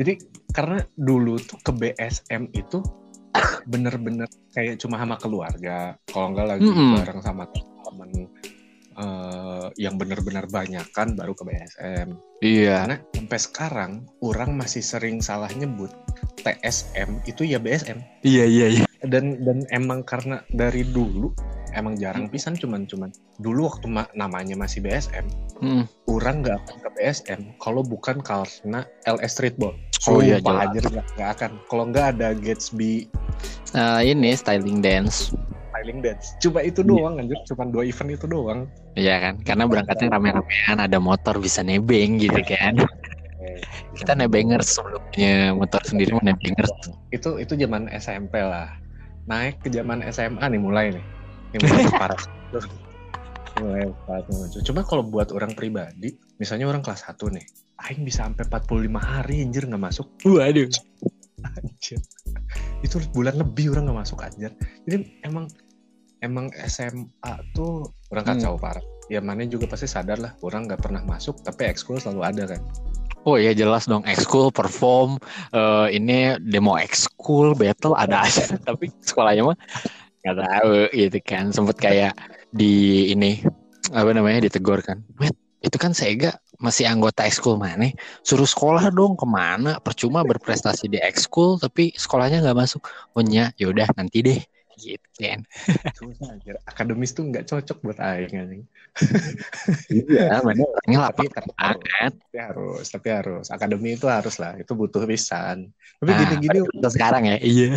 Jadi 0.00 0.12
karena 0.50 0.80
dulu 0.96 1.36
tuh 1.38 1.60
ke 1.60 1.70
BSM 1.70 2.50
itu 2.56 2.80
bener-bener 3.70 4.26
kayak 4.50 4.80
cuma 4.82 4.98
sama 4.98 5.14
keluarga. 5.20 5.94
Kalau 6.08 6.32
enggak 6.34 6.56
lagi 6.56 6.66
Mm-mm. 6.66 6.98
bareng 6.98 7.20
sama 7.22 7.44
temen 7.52 8.10
eh, 8.98 9.66
yang 9.78 9.94
bener-bener 10.00 10.48
banyak 10.50 10.82
kan 10.90 11.14
baru 11.14 11.36
ke 11.36 11.44
BSM. 11.46 12.08
iya 12.42 12.88
Karena 12.88 12.96
sampai 13.14 13.38
sekarang 13.38 13.92
orang 14.24 14.50
masih 14.56 14.82
sering 14.82 15.20
salah 15.22 15.52
nyebut 15.54 15.92
TSM 16.42 17.20
itu 17.28 17.44
ya 17.46 17.60
BSM. 17.62 18.00
iya 18.26 18.44
iya 18.48 18.66
iya 18.80 18.89
Dan 19.10 19.42
dan 19.42 19.66
emang 19.68 20.06
karena 20.06 20.38
dari 20.48 20.86
dulu 20.86 21.34
emang 21.70 21.94
jarang 21.94 22.26
pisan 22.26 22.54
cuman 22.54 22.86
cuman 22.86 23.10
dulu 23.36 23.66
waktu 23.66 23.86
ma- 23.86 24.10
namanya 24.12 24.54
masih 24.54 24.78
BSM 24.80 25.26
Mm. 25.60 25.84
orang 26.08 26.40
nggak 26.40 26.56
akan 26.56 26.76
ke 26.78 26.88
BSM 26.96 27.40
kalau 27.58 27.84
bukan 27.84 28.22
karena 28.22 28.80
LS 29.04 29.36
Streetball. 29.36 29.76
Oh 30.06 30.18
iya, 30.18 30.38
Sumpah, 30.38 30.40
jelas. 30.40 30.62
anjir 30.64 30.84
nggak 31.12 31.30
akan. 31.36 31.50
Kalau 31.66 31.84
nggak 31.86 32.06
ada 32.16 32.28
Gatsby 32.32 33.10
Eh, 33.70 34.00
ini 34.08 34.30
styling 34.32 34.80
dance 34.80 35.30
Styling 35.70 36.00
Dance. 36.00 36.36
Coba 36.38 36.60
itu 36.60 36.80
Iya. 36.80 36.90
doang 36.90 37.14
anjir, 37.16 37.38
cuma 37.46 37.64
dua 37.64 37.82
event 37.84 38.10
itu 38.10 38.26
doang. 38.26 38.60
Iya 38.94 39.16
kan 39.18 39.34
karena 39.40 39.64
berangkatnya 39.64 40.08
rame-ramean 40.10 40.78
ada 40.78 40.98
motor 40.98 41.36
bisa 41.36 41.60
nebeng 41.60 42.16
gitu 42.16 42.36
kan 42.42 42.74
kita 43.92 44.12
nebengers 44.14 44.76
sebelumnya 44.76 45.52
motor 45.52 45.80
sendiri 45.82 46.12
nebengers 46.20 46.68
Itu 47.08 47.36
itu 47.36 47.54
zaman 47.54 47.88
SMP 47.90 48.38
lah. 48.38 48.68
Naik 49.26 49.60
ke 49.60 49.68
zaman 49.68 50.00
SMA 50.08 50.40
nih 50.40 50.60
mulai 50.60 50.86
nih. 50.94 51.04
Ini 51.52 51.58
mulai 51.66 51.84
parah. 52.00 52.20
mulai 53.60 53.84
parah 54.08 54.24
muncul. 54.32 54.60
Cuma 54.64 54.80
kalau 54.86 55.04
buat 55.04 55.28
orang 55.36 55.52
pribadi, 55.52 56.16
misalnya 56.40 56.70
orang 56.70 56.80
kelas 56.80 57.04
1 57.04 57.18
nih, 57.36 57.44
aing 57.84 58.02
bisa 58.06 58.24
sampai 58.24 58.48
45 58.48 58.96
hari 58.96 59.44
anjir 59.44 59.68
nggak 59.68 59.82
masuk. 59.82 60.06
waduh 60.24 60.64
Anjir. 61.40 62.00
Itu 62.80 63.00
bulan 63.12 63.36
lebih 63.36 63.72
orang 63.76 63.90
nggak 63.90 63.98
masuk 64.06 64.24
anjir. 64.24 64.52
Jadi 64.88 65.20
emang 65.24 65.48
emang 66.20 66.48
SMA 66.64 67.34
tuh 67.52 67.88
orang 68.12 68.24
Hmm. 68.24 68.32
kacau 68.40 68.54
parah. 68.56 68.84
Ya 69.10 69.18
mana 69.18 69.42
juga 69.44 69.66
pasti 69.66 69.90
sadar 69.90 70.22
lah, 70.22 70.32
orang 70.40 70.70
nggak 70.70 70.80
pernah 70.86 71.02
masuk, 71.02 71.42
tapi 71.42 71.66
ekskul 71.66 71.98
selalu 71.98 72.22
ada 72.22 72.44
kan. 72.56 72.60
Oh 73.28 73.36
iya 73.36 73.52
jelas 73.52 73.84
dong. 73.84 74.02
Ekskul 74.08 74.48
perform 74.48 75.20
eh, 75.52 75.86
ini 75.96 76.40
demo 76.40 76.76
ekskul 76.80 77.52
battle 77.52 77.92
ada 77.96 78.22
aja. 78.26 78.56
Tapi 78.56 78.88
sekolahnya 79.04 79.42
mah 79.44 79.58
nggak 80.24 80.36
tahu 80.36 80.72
gitu 80.96 81.18
kan. 81.24 81.44
Sempet 81.52 81.76
kayak 81.76 82.12
di 82.52 83.08
ini 83.12 83.40
apa 83.92 84.10
namanya 84.16 84.48
ditegur 84.48 84.80
kan. 84.80 85.04
Wait 85.20 85.36
itu 85.60 85.76
kan 85.76 85.92
Sega 85.92 86.40
masih 86.56 86.88
anggota 86.88 87.28
ekskul 87.28 87.60
mana? 87.60 87.92
Suruh 88.24 88.48
sekolah 88.48 88.88
dong 88.88 89.16
ke 89.16 89.26
mana? 89.28 89.76
Percuma 89.80 90.24
berprestasi 90.24 90.88
di 90.88 90.96
ekskul 91.00 91.60
tapi 91.60 91.92
sekolahnya 91.92 92.40
nggak 92.40 92.56
masuk. 92.56 92.82
Oh 93.12 93.20
nya 93.20 93.52
yaudah 93.60 93.88
nanti 93.96 94.24
deh 94.24 94.40
gitu 94.80 95.08
kan 95.20 95.40
Susah 95.92 96.32
anjir. 96.32 96.56
Akademis 96.64 97.12
tuh 97.12 97.28
nggak 97.28 97.44
cocok 97.44 97.78
buat 97.84 97.98
aing 98.00 98.34
anjing. 98.40 98.62
iya 99.92 100.40
mana 100.40 100.64
orangnya 100.64 100.98
lapar 101.04 101.28
Tapi, 101.28 101.34
tapi 101.36 101.50
harus, 101.60 101.84
banget 101.92 102.14
tapi 102.16 102.38
harus, 102.40 102.84
tapi 102.88 103.08
harus. 103.12 103.46
Akademi 103.52 103.88
itu 103.94 104.06
harus 104.08 104.34
lah, 104.40 104.56
itu 104.56 104.72
butuh 104.72 105.04
pisan. 105.04 105.68
Tapi 106.00 106.10
Nah, 106.10 106.18
gini-gini 106.24 106.58
Untuk 106.64 106.92
sekarang 106.92 107.28
ya 107.28 107.36
iya 107.44 107.76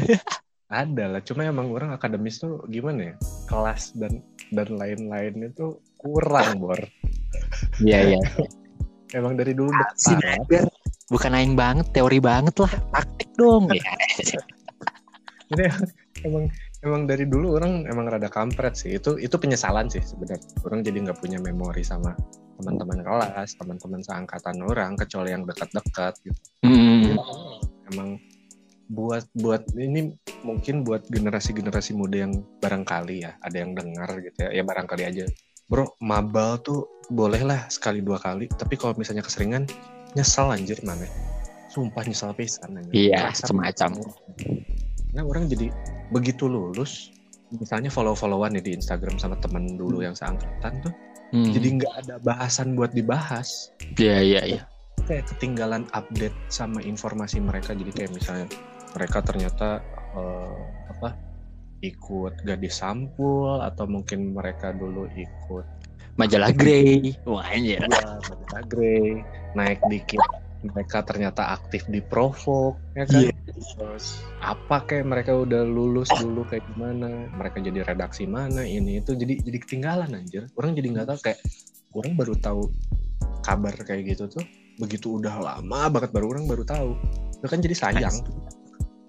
ada 0.73 1.05
lah. 1.05 1.21
Cuma 1.21 1.45
emang 1.45 1.69
orang 1.69 1.93
akademis 1.93 2.41
tuh 2.41 2.65
gimana 2.65 3.13
ya? 3.13 3.15
Kelas 3.45 3.93
dan 3.93 4.23
dan 4.49 4.73
lain-lain 4.73 5.53
itu 5.53 5.77
kurang 6.01 6.57
bor. 6.63 6.79
iya 7.83 8.15
iya 8.15 8.19
Emang 9.13 9.37
dari 9.37 9.53
dulu 9.53 9.69
udah 9.69 10.41
biar 10.49 10.65
bukan 11.13 11.37
aing 11.37 11.53
banget 11.53 11.85
teori 11.93 12.17
banget 12.17 12.57
lah 12.57 12.73
praktik 12.89 13.29
dong 13.37 13.69
ya 13.69 13.85
Jadi 15.53 15.63
emang 16.25 16.49
emang 16.83 17.07
dari 17.07 17.25
dulu 17.25 17.57
orang 17.57 17.87
emang 17.87 18.11
rada 18.11 18.27
kampret 18.27 18.75
sih. 18.75 18.99
Itu 18.99 19.15
itu 19.17 19.33
penyesalan 19.39 19.87
sih 19.89 20.03
sebenarnya. 20.03 20.43
Orang 20.67 20.83
jadi 20.83 20.97
nggak 21.09 21.19
punya 21.23 21.39
memori 21.39 21.81
sama 21.81 22.13
teman-teman 22.61 23.01
kelas, 23.01 23.57
teman-teman 23.57 23.99
seangkatan 24.03 24.61
orang, 24.61 24.93
kecuali 24.99 25.33
yang 25.33 25.47
dekat-dekat 25.47 26.13
gitu. 26.21 26.39
Hmm. 26.67 27.17
Emang 27.91 28.19
buat 28.91 29.25
buat 29.39 29.63
ini 29.79 30.13
mungkin 30.43 30.83
buat 30.83 31.07
generasi-generasi 31.07 31.95
muda 31.95 32.27
yang 32.27 32.43
barangkali 32.59 33.25
ya 33.25 33.31
ada 33.41 33.63
yang 33.63 33.73
dengar 33.73 34.11
gitu 34.21 34.37
ya, 34.43 34.61
ya 34.61 34.63
barangkali 34.63 35.03
aja. 35.07 35.25
Bro, 35.71 35.95
mabal 36.03 36.59
tuh 36.61 36.85
boleh 37.07 37.41
lah 37.41 37.65
sekali 37.71 38.03
dua 38.03 38.19
kali, 38.19 38.51
tapi 38.51 38.75
kalau 38.75 38.93
misalnya 38.99 39.23
keseringan 39.23 39.65
nyesel 40.13 40.51
anjir 40.51 40.77
mana. 40.83 41.07
Sumpah 41.71 42.05
nyesel 42.05 42.35
pisan 42.37 42.77
anjir. 42.77 42.93
Iya, 42.93 43.31
semacam. 43.33 43.97
Karena 45.13 45.29
orang 45.29 45.45
jadi 45.45 45.69
begitu 46.09 46.49
lulus, 46.49 47.13
misalnya 47.53 47.93
follow-followan 47.93 48.57
nih 48.57 48.65
di 48.65 48.71
Instagram 48.73 49.21
sama 49.21 49.37
temen 49.37 49.77
dulu 49.77 50.01
yang 50.01 50.17
seangkatan 50.17 50.81
tuh, 50.81 50.93
Hmm. 51.29 51.53
jadi 51.53 51.67
nggak 51.77 51.93
ada 52.05 52.15
bahasan 52.25 52.73
buat 52.73 52.97
dibahas. 52.97 53.69
iya 54.01 54.25
iya 54.25 54.41
iya 54.41 54.61
Kayak 55.05 55.29
ketinggalan 55.37 55.85
update 55.93 56.33
sama 56.49 56.81
informasi 56.81 57.37
mereka. 57.41 57.77
Jadi 57.77 57.93
kayak 57.93 58.11
misalnya 58.13 58.47
mereka 58.97 59.21
ternyata 59.21 59.85
eh, 60.17 60.61
apa 60.89 61.13
ikut 61.85 62.41
gadis 62.41 62.81
sampul 62.81 63.61
atau 63.61 63.85
mungkin 63.85 64.33
mereka 64.33 64.73
dulu 64.73 65.05
ikut 65.13 65.65
majalah 66.15 66.53
Grey 66.53 67.17
wah 67.25 67.43
anjir 67.43 67.81
ya, 67.81 67.89
Majalah 67.89 68.63
Grey 68.69 69.19
naik 69.57 69.81
dikit 69.89 70.21
mereka 70.63 71.03
ternyata 71.03 71.51
aktif 71.51 71.83
di 71.91 71.99
Provok 71.99 72.79
ya 72.95 73.03
kan? 73.03 73.21
Iya. 73.27 73.35
terus 73.75 74.23
apa 74.39 74.87
kayak 74.87 75.05
mereka 75.11 75.35
udah 75.35 75.67
lulus 75.67 76.07
dulu 76.15 76.47
kayak 76.47 76.63
gimana? 76.71 77.27
Mereka 77.35 77.59
jadi 77.59 77.83
redaksi 77.83 78.23
mana? 78.23 78.63
Ini 78.63 79.03
itu 79.03 79.13
jadi 79.13 79.43
jadi 79.43 79.57
ketinggalan 79.59 80.15
anjir. 80.15 80.47
Orang 80.55 80.73
jadi 80.73 80.87
nggak 80.95 81.07
tahu 81.11 81.19
kayak 81.19 81.39
orang 81.93 82.13
baru 82.15 82.33
tahu 82.39 82.61
kabar 83.43 83.75
kayak 83.83 84.15
gitu 84.15 84.31
tuh 84.31 84.43
begitu 84.79 85.21
udah 85.21 85.37
lama 85.37 85.91
banget 85.91 86.15
baru 86.15 86.31
orang 86.31 86.47
baru 86.47 86.63
tahu. 86.63 86.95
Itu 87.43 87.47
kan 87.51 87.59
jadi 87.59 87.75
sayang. 87.75 88.17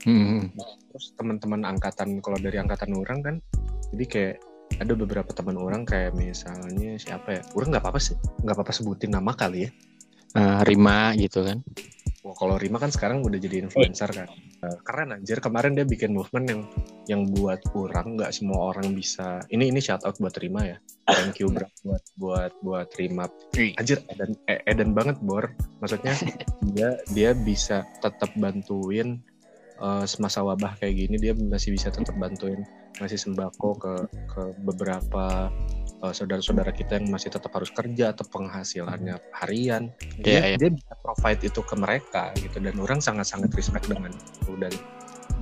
Hmm. 0.05 0.53
terus 0.93 1.17
teman-teman 1.17 1.65
angkatan 1.65 2.21
kalau 2.21 2.37
dari 2.37 2.61
angkatan 2.61 2.93
orang 2.93 3.25
kan 3.25 3.35
jadi 3.97 4.05
kayak 4.05 4.37
ada 4.85 4.93
beberapa 4.93 5.33
teman 5.33 5.57
orang 5.57 5.89
kayak 5.89 6.13
misalnya 6.13 7.01
siapa 7.01 7.41
ya? 7.41 7.43
Orang 7.57 7.73
nggak 7.73 7.81
apa-apa 7.81 8.03
sih. 8.03 8.19
Nggak 8.45 8.61
apa-apa 8.61 8.73
sebutin 8.75 9.15
nama 9.17 9.33
kali 9.33 9.65
ya 9.65 9.71
Eh, 10.35 10.61
Rima 10.67 11.15
gitu 11.15 11.47
kan 11.47 11.63
Wah, 12.25 12.33
kalau 12.33 12.57
Rima 12.57 12.81
kan 12.81 12.89
sekarang 12.89 13.21
udah 13.21 13.37
jadi 13.37 13.61
influencer 13.69 14.09
kan. 14.09 14.25
Eh, 14.65 14.79
keren 14.81 15.13
anjir. 15.13 15.45
Kemarin 15.45 15.77
dia 15.77 15.85
bikin 15.85 16.17
movement 16.17 16.47
yang 16.49 16.61
yang 17.05 17.21
buat 17.29 17.61
orang 17.77 18.17
nggak 18.17 18.33
semua 18.33 18.73
orang 18.73 18.97
bisa. 18.97 19.45
Ini 19.53 19.69
ini 19.69 19.77
shout 19.77 20.09
out 20.09 20.17
buat 20.17 20.33
Rima 20.41 20.65
ya. 20.65 20.81
Thank 21.05 21.45
you 21.45 21.53
bro 21.53 21.69
buat 21.85 22.05
buat 22.17 22.53
buat 22.65 22.89
Rima. 22.97 23.29
Anjir 23.77 24.01
Eden 24.09 24.41
eh, 24.49 24.65
Eden 24.65 24.97
banget 24.97 25.21
Bor. 25.21 25.53
Maksudnya 25.85 26.17
dia 26.73 26.97
dia 27.13 27.37
bisa 27.37 27.85
tetap 28.01 28.33
bantuin 28.41 29.21
eh, 29.85 30.05
semasa 30.09 30.41
wabah 30.41 30.81
kayak 30.81 30.97
gini 30.97 31.21
dia 31.21 31.37
masih 31.37 31.77
bisa 31.77 31.93
tetap 31.93 32.17
bantuin 32.17 32.65
ngasih 33.05 33.21
sembako 33.21 33.77
ke 33.77 33.95
ke 34.33 34.43
beberapa 34.65 35.53
eh, 36.05 36.13
saudara-saudara 36.13 36.71
kita 36.71 37.01
yang 37.01 37.09
masih 37.09 37.33
tetap 37.33 37.51
harus 37.57 37.73
kerja 37.73 38.13
atau 38.13 38.29
penghasilannya 38.29 39.17
harian 39.41 39.89
dia, 40.21 40.39
Iya, 40.39 40.43
iya. 40.53 40.57
dia 40.61 40.71
bisa 40.71 40.93
provide 41.01 41.41
itu 41.43 41.61
ke 41.65 41.75
mereka 41.75 42.31
gitu 42.37 42.61
dan 42.61 42.77
orang 42.77 43.01
sangat-sangat 43.01 43.49
respect 43.57 43.89
dengan 43.89 44.13
itu 44.13 44.53
dan 44.61 44.75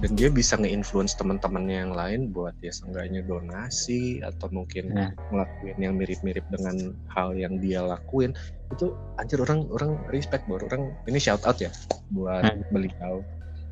dan 0.03 0.19
dia 0.19 0.35
bisa 0.35 0.59
nge-influence 0.59 1.15
teman-temannya 1.15 1.87
yang 1.87 1.95
lain 1.95 2.21
buat 2.35 2.59
ya 2.59 2.75
seenggaknya 2.75 3.23
donasi 3.23 4.19
atau 4.19 4.51
mungkin 4.51 4.91
Nah. 4.91 5.11
ngelakuin 5.31 5.79
yang 5.79 5.95
mirip-mirip 5.95 6.43
dengan 6.51 6.91
hal 7.15 7.39
yang 7.39 7.63
dia 7.63 7.83
lakuin 7.83 8.35
itu 8.75 8.91
anjir 9.23 9.39
orang 9.39 9.63
orang 9.71 9.95
respect 10.11 10.43
baru 10.51 10.67
orang 10.75 10.91
ini 11.07 11.23
shout 11.23 11.47
out 11.47 11.59
ya 11.63 11.71
buat 12.11 12.43
Hmm. 12.43 12.67
beliau 12.75 13.23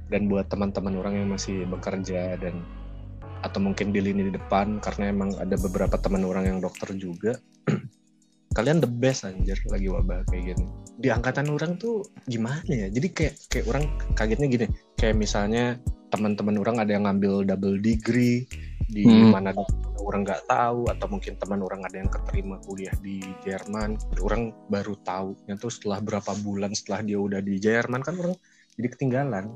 dan 0.07 0.31
buat 0.31 0.47
teman-teman 0.47 0.95
orang 0.99 1.15
yang 1.19 1.29
masih 1.35 1.67
bekerja 1.67 2.39
dan 2.39 2.63
atau 3.41 3.59
mungkin 3.61 3.93
di 3.93 4.01
lini 4.05 4.29
di 4.29 4.33
depan 4.35 4.81
karena 4.81 5.13
emang 5.13 5.37
ada 5.41 5.57
beberapa 5.57 5.97
teman 5.97 6.25
orang 6.25 6.45
yang 6.47 6.59
dokter 6.61 6.93
juga. 6.97 7.37
Kalian 8.57 8.83
the 8.83 8.91
best 8.91 9.23
anjir 9.23 9.55
lagi 9.71 9.87
wabah 9.87 10.27
kayak 10.27 10.55
gini. 10.55 10.65
Di 10.99 11.09
angkatan 11.15 11.47
orang 11.55 11.79
tuh 11.79 12.03
gimana 12.27 12.67
ya? 12.67 12.91
Jadi 12.91 13.09
kayak 13.15 13.35
kayak 13.47 13.65
orang 13.71 13.85
kagetnya 14.19 14.47
gini. 14.51 14.67
Kayak 14.99 15.17
misalnya 15.23 15.65
teman-teman 16.11 16.59
orang 16.59 16.83
ada 16.83 16.91
yang 16.91 17.07
ngambil 17.07 17.47
double 17.47 17.79
degree 17.79 18.51
di 18.91 19.07
Hmm. 19.07 19.31
mana 19.31 19.55
orang 20.03 20.27
nggak 20.27 20.51
tahu 20.51 20.91
atau 20.91 21.07
mungkin 21.07 21.39
teman 21.39 21.63
orang 21.63 21.87
ada 21.87 21.97
yang 22.03 22.11
keterima 22.11 22.59
kuliah 22.67 22.91
di 22.99 23.23
Jerman. 23.47 23.95
Orang 24.19 24.51
baru 24.67 24.99
tahu 25.07 25.39
tuh 25.55 25.71
setelah 25.71 26.03
berapa 26.03 26.35
bulan 26.43 26.75
setelah 26.75 27.07
dia 27.07 27.23
udah 27.23 27.39
di 27.39 27.63
Jerman 27.63 28.03
kan 28.03 28.19
orang 28.19 28.35
jadi 28.75 28.89
ketinggalan. 28.91 29.47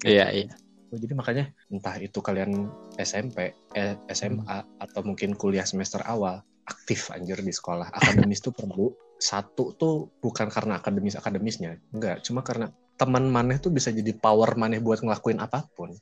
Iya, 0.00 0.26
iya. 0.32 0.52
Oh, 0.90 0.98
Jadi 0.98 1.14
makanya 1.14 1.44
entah 1.70 1.94
itu 2.02 2.18
kalian 2.18 2.66
SMP, 2.98 3.54
eh, 3.78 3.94
SMA 4.10 4.58
atau 4.82 5.00
mungkin 5.06 5.38
kuliah 5.38 5.62
semester 5.62 6.02
awal 6.02 6.42
aktif 6.66 7.14
anjir 7.14 7.38
di 7.42 7.54
sekolah. 7.54 7.94
Akademis 7.94 8.42
tuh 8.42 8.50
perlu 8.50 8.90
satu 9.20 9.78
tuh 9.78 10.10
bukan 10.18 10.50
karena 10.50 10.82
akademis 10.82 11.14
akademisnya, 11.14 11.78
enggak, 11.94 12.26
cuma 12.26 12.42
karena 12.42 12.74
teman 12.98 13.30
maneh 13.30 13.62
tuh 13.62 13.70
bisa 13.70 13.94
jadi 13.94 14.10
power 14.18 14.58
maneh 14.58 14.82
buat 14.82 14.98
ngelakuin 14.98 15.38
apa 15.38 15.62
pun. 15.78 15.94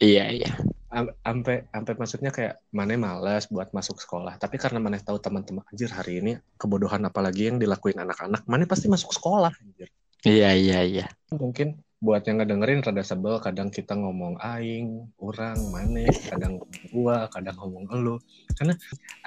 Iya, 0.00 0.32
iya. 0.32 0.50
Am- 0.92 1.12
Ampe 1.24 1.68
ampe 1.72 1.92
maksudnya 1.96 2.28
kayak 2.32 2.60
maneh 2.72 2.96
malas 3.00 3.48
buat 3.48 3.72
masuk 3.72 4.00
sekolah, 4.00 4.36
tapi 4.40 4.56
karena 4.60 4.80
maneh 4.80 5.00
tahu 5.00 5.16
teman-teman 5.20 5.64
anjir 5.68 5.88
hari 5.92 6.20
ini 6.24 6.32
kebodohan 6.56 7.00
apalagi 7.04 7.48
yang 7.52 7.56
dilakuin 7.60 7.96
anak-anak, 8.00 8.44
maneh 8.48 8.68
pasti 8.68 8.88
masuk 8.88 9.12
sekolah 9.12 9.52
anjir 9.52 9.88
Iya, 10.22 10.54
iya, 10.54 10.80
iya. 10.86 11.06
mungkin 11.34 11.80
buat 12.02 12.26
yang 12.26 12.42
ngedengerin 12.42 12.82
rada 12.82 13.06
sebel 13.06 13.38
kadang 13.38 13.70
kita 13.70 13.94
ngomong 13.94 14.34
aing, 14.42 15.06
orang, 15.22 15.54
mana, 15.70 16.02
kadang 16.26 16.58
gua, 16.90 17.30
kadang 17.30 17.54
ngomong 17.62 17.86
elu. 17.94 18.18
Karena 18.58 18.74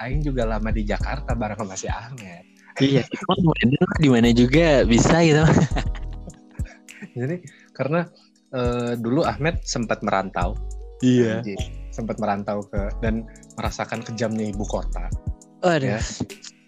aing 0.04 0.20
juga 0.20 0.44
lama 0.44 0.68
di 0.68 0.84
Jakarta 0.84 1.32
bareng 1.32 1.56
sama 1.56 1.74
si 1.80 1.88
Ahmed. 1.88 2.44
Iya, 2.76 3.08
emang 3.08 3.96
di 3.96 4.08
mana 4.12 4.28
juga 4.36 4.84
bisa 4.84 5.24
gitu. 5.24 5.40
Jadi 7.18 7.40
karena 7.72 8.04
eh, 8.52 8.92
dulu 9.00 9.24
Ahmed 9.24 9.64
sempat 9.64 10.04
merantau, 10.04 10.52
Iya. 11.00 11.44
Sempat 11.92 12.20
merantau 12.20 12.60
ke 12.68 12.92
dan 13.00 13.24
merasakan 13.56 14.04
kejamnya 14.04 14.52
ibu 14.52 14.64
kota. 14.68 15.08
Waduh. 15.64 15.96
Ya. 15.96 16.00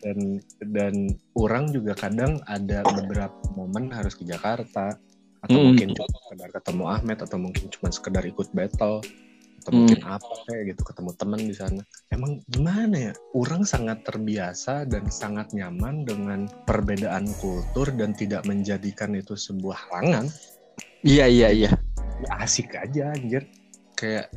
Dan 0.00 0.40
dan 0.72 0.94
orang 1.36 1.68
juga 1.72 1.92
kadang 1.92 2.40
ada 2.48 2.80
beberapa 2.96 3.36
momen 3.52 3.92
harus 3.92 4.16
ke 4.16 4.24
Jakarta 4.24 4.96
atau 5.44 5.58
Mm. 5.58 5.66
mungkin 5.70 5.88
cuma 5.94 6.08
sekedar 6.10 6.48
ketemu 6.50 6.84
Ahmed 6.90 7.18
atau 7.22 7.38
mungkin 7.38 7.64
cuma 7.70 7.88
sekedar 7.94 8.24
ikut 8.26 8.48
battle 8.50 8.98
atau 9.62 9.70
Mm. 9.70 9.78
mungkin 9.84 10.00
apa 10.06 10.32
kayak 10.48 10.64
gitu 10.74 10.82
ketemu 10.86 11.10
teman 11.14 11.40
di 11.44 11.54
sana. 11.54 11.82
Emang 12.08 12.40
gimana 12.48 12.96
ya? 13.10 13.12
Orang 13.36 13.62
sangat 13.62 14.02
terbiasa 14.02 14.88
dan 14.88 15.06
sangat 15.12 15.52
nyaman 15.52 16.08
dengan 16.08 16.48
perbedaan 16.64 17.28
kultur 17.38 17.92
dan 17.94 18.16
tidak 18.16 18.42
menjadikan 18.48 19.14
itu 19.14 19.36
sebuah 19.36 19.76
halangan. 19.88 20.26
Iya, 21.06 21.30
iya, 21.30 21.48
iya. 21.54 21.70
Ya, 22.18 22.30
asik 22.42 22.74
aja 22.74 23.14
anjir. 23.14 23.46
Kayak 23.94 24.30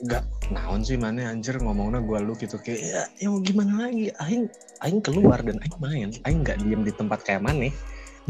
nggak 0.00 0.24
naon 0.48 0.80
sih 0.80 0.96
mana 0.96 1.28
anjir 1.28 1.60
ngomongnya 1.60 2.00
gua 2.00 2.24
lu 2.24 2.32
gitu 2.32 2.56
kayak 2.56 2.80
ya, 2.80 3.02
ya 3.20 3.28
mau 3.28 3.44
gimana 3.44 3.84
lagi 3.84 4.08
aing 4.08 4.48
aing 4.80 5.00
keluar 5.04 5.44
dan 5.44 5.60
aing 5.60 5.76
main 5.76 6.08
aing 6.24 6.40
nggak 6.40 6.56
diem 6.64 6.80
di 6.88 6.92
tempat 6.96 7.20
kayak 7.20 7.44
mana 7.44 7.68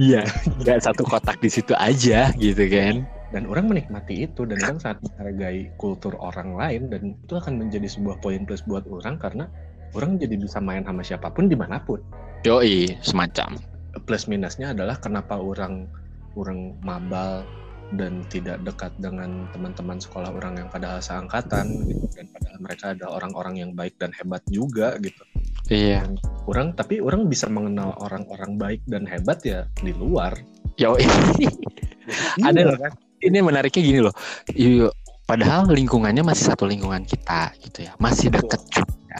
Iya, 0.01 0.25
nggak 0.65 0.81
satu 0.81 1.05
kotak 1.05 1.45
di 1.45 1.53
situ 1.53 1.77
aja 1.77 2.33
gitu 2.41 2.65
kan. 2.73 3.05
dan 3.31 3.47
orang 3.47 3.71
menikmati 3.71 4.27
itu 4.27 4.43
dan 4.43 4.59
orang 4.67 4.83
sangat 4.83 5.07
menghargai 5.07 5.71
kultur 5.79 6.19
orang 6.19 6.59
lain 6.59 6.91
dan 6.91 7.15
itu 7.15 7.39
akan 7.39 7.63
menjadi 7.63 7.87
sebuah 7.87 8.19
poin 8.19 8.43
plus 8.43 8.67
buat 8.67 8.83
orang 8.91 9.23
karena 9.23 9.47
orang 9.95 10.19
jadi 10.19 10.35
bisa 10.35 10.59
main 10.59 10.83
sama 10.83 11.07
siapa 11.07 11.31
pun 11.31 11.47
di 11.47 11.55
mana 11.55 11.79
pun 11.79 12.03
Yoi, 12.43 12.99
semacam. 13.07 13.55
plus 14.03 14.27
minusnya 14.27 14.75
adalah 14.75 14.99
kenapa 14.99 15.39
orang 15.39 15.87
orang 16.35 16.75
mabal 16.83 17.47
dan 17.95 18.27
tidak 18.27 18.59
dekat 18.67 18.91
dengan 18.99 19.47
teman-teman 19.55 20.03
sekolah 20.03 20.35
orang 20.35 20.63
yang 20.63 20.69
padahal 20.71 20.99
seangkatan 20.99 21.87
gitu 21.87 22.07
dan 22.19 22.27
padahal 22.35 22.59
mereka 22.59 22.85
ada 22.99 23.07
orang-orang 23.15 23.55
yang 23.63 23.71
baik 23.79 23.95
dan 23.99 24.11
hebat 24.15 24.43
juga 24.51 24.99
gitu 24.99 25.23
Iya. 25.71 26.03
orang 26.51 26.75
tapi 26.75 26.99
orang 26.99 27.31
bisa 27.31 27.47
mengenal 27.47 27.95
orang-orang 28.03 28.59
baik 28.59 28.83
dan 28.91 29.07
hebat 29.07 29.39
ya 29.47 29.71
di 29.79 29.95
luar 29.95 30.35
Yoi. 30.81 31.05
Ada 32.47 32.57
Iya, 32.57 32.67
loh. 32.73 32.79
kan 32.81 32.93
Ini 33.21 33.39
menariknya 33.45 33.83
gini 33.85 34.01
loh. 34.01 34.15
Iya, 34.49 34.89
padahal 35.29 35.69
lingkungannya 35.69 36.25
masih 36.25 36.49
satu 36.49 36.65
lingkungan 36.65 37.05
kita 37.05 37.53
gitu 37.61 37.85
ya. 37.85 37.93
Masih 38.01 38.33
deket 38.33 38.65
juga. 38.73 39.17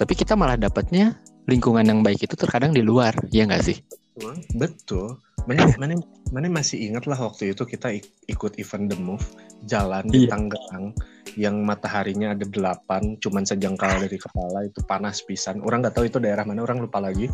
Tapi 0.00 0.12
kita 0.16 0.32
malah 0.34 0.56
dapatnya 0.56 1.20
lingkungan 1.44 1.84
yang 1.84 2.00
baik 2.00 2.24
itu 2.24 2.32
terkadang 2.32 2.72
di 2.72 2.80
luar, 2.80 3.12
ya 3.28 3.44
nggak 3.44 3.60
sih? 3.62 3.76
betul 4.56 5.16
mana 5.42 5.66
mana 5.74 5.94
mana 6.30 6.46
masih 6.46 6.78
ingat 6.90 7.10
lah 7.10 7.18
waktu 7.18 7.50
itu 7.50 7.66
kita 7.66 7.90
ik- 7.90 8.14
ikut 8.30 8.62
event 8.62 8.94
The 8.94 8.98
Move 8.98 9.26
jalan 9.66 10.06
di 10.06 10.26
Iya. 10.26 10.38
Tangerang 10.38 10.94
yang 11.34 11.66
mataharinya 11.66 12.36
ada 12.36 12.46
delapan 12.46 13.18
cuman 13.18 13.42
sejengkal 13.42 13.98
dari 13.98 14.18
kepala 14.20 14.68
itu 14.68 14.78
panas 14.86 15.24
pisan 15.24 15.58
orang 15.66 15.82
nggak 15.82 15.94
tahu 15.98 16.06
itu 16.06 16.18
daerah 16.22 16.46
mana 16.46 16.62
orang 16.62 16.78
lupa 16.82 17.02
lagi 17.02 17.26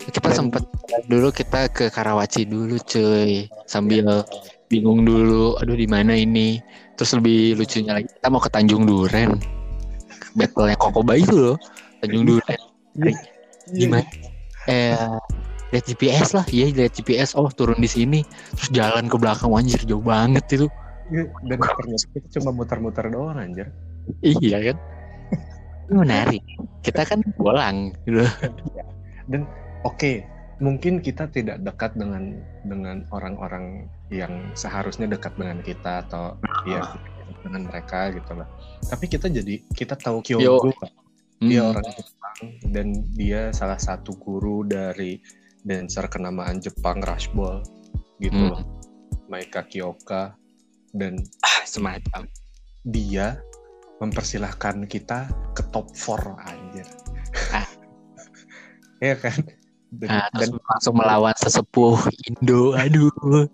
Kita 0.00 0.30
Dan- 0.30 0.46
sempet 0.46 0.62
dulu 1.10 1.34
kita 1.34 1.66
ke 1.74 1.90
Karawaci 1.90 2.46
dulu, 2.46 2.78
cuy. 2.86 3.50
Sambil 3.66 4.22
bingung 4.70 5.02
dulu, 5.02 5.58
aduh 5.58 5.74
di 5.74 5.90
mana 5.90 6.14
ini. 6.14 6.62
Terus 6.94 7.18
lebih 7.18 7.58
lucunya 7.58 7.98
lagi 7.98 8.06
kita 8.08 8.30
mau 8.30 8.38
ke 8.38 8.46
Tanjung 8.46 8.86
Duren. 8.86 9.42
Battle 10.38 10.70
yang 10.70 10.78
Kokoba 10.78 11.18
itu 11.18 11.34
loh, 11.34 11.56
Tanjung 11.98 12.30
Duren. 12.30 12.60
Gimana? 13.74 14.06
Eh 14.70 14.94
lihat 15.70 15.84
GPS 15.86 16.34
lah, 16.34 16.44
iya 16.50 16.66
lihat 16.70 16.92
GPS. 16.98 17.34
Oh 17.38 17.46
turun 17.50 17.78
di 17.78 17.90
sini, 17.90 18.20
terus 18.58 18.70
jalan 18.74 19.06
ke 19.06 19.16
belakang 19.16 19.50
anjir 19.54 19.80
jauh 19.86 20.02
banget 20.02 20.44
itu. 20.50 20.66
Iya, 21.10 21.26
dan 21.50 21.58
ternyata 21.58 22.06
kita 22.14 22.26
cuma 22.38 22.50
muter-muter 22.54 23.10
doang 23.10 23.34
anjir 23.34 23.66
Iya 24.22 24.70
kan? 24.70 24.76
Ini 25.90 25.94
menarik. 25.98 26.42
Kita 26.86 27.02
kan 27.02 27.18
bolang 27.34 27.90
gitu. 28.06 28.22
dan 29.30 29.46
oke 29.82 30.22
mungkin 30.60 31.00
kita 31.00 31.26
tidak 31.32 31.62
dekat 31.64 31.96
dengan 31.96 32.42
dengan 32.68 33.06
orang-orang 33.10 33.88
yang 34.12 34.52
seharusnya 34.52 35.08
dekat 35.08 35.32
dengan 35.40 35.64
kita 35.64 36.04
atau 36.06 36.36
ya 36.68 36.84
dengan 37.40 37.70
mereka 37.70 38.12
gitu 38.12 38.36
lah 38.36 38.44
tapi 38.84 39.08
kita 39.08 39.32
jadi 39.32 39.64
kita 39.72 39.96
tahu 39.96 40.20
Kyogo 40.20 40.74
kan? 40.76 40.92
dia 41.40 41.64
Hmm. 41.64 41.72
orang 41.72 41.86
Jepang 41.96 42.38
dan 42.68 42.86
dia 43.16 43.48
salah 43.56 43.80
satu 43.80 44.12
guru 44.20 44.60
dari 44.68 45.16
dancer 45.62 46.06
kenamaan 46.06 46.58
Jepang 46.58 47.00
Rushball 47.00 47.60
gitu 48.16 48.32
Hmm. 48.32 48.50
loh 48.50 48.62
Maika 49.26 49.62
Kyoka 49.62 50.34
dan 50.90 51.20
Ah, 51.40 51.62
semacam. 51.62 52.26
dia 52.82 53.38
mempersilahkan 53.96 54.84
kita 54.86 55.28
ke 55.52 55.62
top 55.68 55.92
4 55.92 56.34
anjir 56.40 56.86
Ah. 57.50 57.68
ya 59.00 59.14
kan 59.14 59.36
dan, 59.90 60.08
Nah, 60.08 60.26
dan 60.32 60.48
langsung 60.56 60.94
melawan 60.94 61.34
sesepuh 61.34 61.98
Indo. 62.24 62.72
Aduh. 62.74 63.44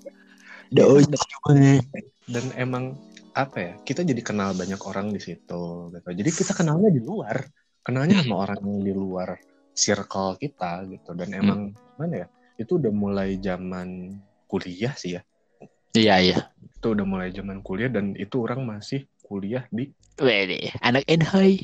Doji 0.69 1.09
banget. 1.42 1.85
dan 2.27 2.45
emang 2.55 2.99
apa 3.33 3.57
ya 3.57 3.73
kita 3.81 4.03
jadi 4.03 4.19
kenal 4.21 4.51
banyak 4.53 4.81
orang 4.81 5.09
di 5.09 5.21
situ 5.21 5.62
gitu 5.88 6.09
jadi 6.09 6.27
kita 6.27 6.53
kenalnya 6.53 6.88
di 6.88 6.99
luar 6.99 7.38
kenalnya 7.81 8.19
sama 8.19 8.42
orang 8.42 8.59
yang 8.61 8.81
di 8.81 8.90
luar 8.90 9.37
circle 9.77 10.35
kita 10.37 10.89
gitu 10.89 11.12
dan 11.12 11.29
emang 11.31 11.61
mana 11.95 12.25
ya 12.25 12.27
itu 12.57 12.81
udah 12.81 12.91
mulai 12.91 13.37
zaman 13.37 14.17
kuliah 14.47 14.97
sih 14.97 15.15
ya 15.15 15.23
Iya, 15.93 16.15
iya. 16.19 16.39
itu 16.59 16.93
udah 16.93 17.05
mulai 17.05 17.29
zaman 17.31 17.61
kuliah 17.61 17.89
dan 17.89 18.12
itu 18.12 18.41
orang 18.41 18.65
masih 18.65 19.05
kuliah 19.23 19.65
di 19.71 19.93
Wede, 20.17 20.73
anak 20.81 21.05
Enhai. 21.07 21.61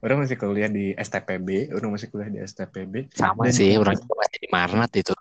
orang 0.00 0.22
masih 0.22 0.34
kuliah 0.34 0.66
di 0.66 0.90
STPB 0.92 1.70
orang 1.70 1.90
masih 1.92 2.08
kuliah 2.08 2.26
di 2.28 2.38
STPB 2.40 3.10
Sama 3.10 3.46
Dan- 3.46 3.54
sih, 3.54 3.74
orang 3.74 3.94
juga 3.94 4.14
masih 4.16 4.38
di 4.38 4.48
Marnat 4.48 4.90
itu. 4.94 5.14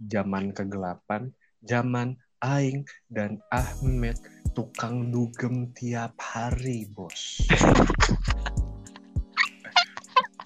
zaman 0.00 0.50
kegelapan 0.50 1.30
zaman 1.60 2.14
Aing 2.38 2.82
dan 3.06 3.42
Ahmed 3.48 4.14
tukang 4.54 5.10
dugem 5.10 5.74
tiap 5.74 6.14
hari 6.16 6.86
bos 6.88 7.42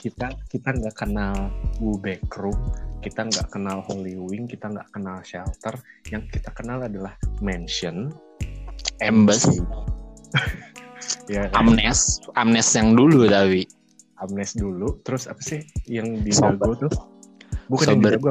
kita 0.03 0.35
kita 0.51 0.75
nggak 0.75 0.99
kenal 0.99 1.55
Wu 1.79 1.95
Backroom 2.03 2.59
kita 2.99 3.23
nggak 3.31 3.55
kenal 3.55 3.87
Holy 3.87 4.19
Wing 4.19 4.51
kita 4.51 4.67
nggak 4.67 4.91
kenal 4.91 5.23
Shelter 5.23 5.79
yang 6.11 6.27
kita 6.27 6.51
kenal 6.51 6.83
adalah 6.83 7.15
Mansion 7.39 8.11
Embassy. 9.03 9.59
ya 11.33 11.51
kan? 11.51 11.75
Amnes, 11.75 12.23
Amnes 12.39 12.69
yang 12.75 12.95
dulu 12.95 13.27
tapi. 13.27 13.67
Amnes 14.23 14.55
dulu 14.55 15.03
terus 15.03 15.27
apa 15.27 15.43
sih 15.43 15.67
yang 15.91 16.23
di 16.23 16.31
Sober. 16.31 16.79
Dago 16.79 16.87
tuh 16.87 16.93
bukan 17.67 17.99
yang 17.99 17.99
di 17.99 18.07
Sober. 18.07 18.13
Dago? 18.15 18.31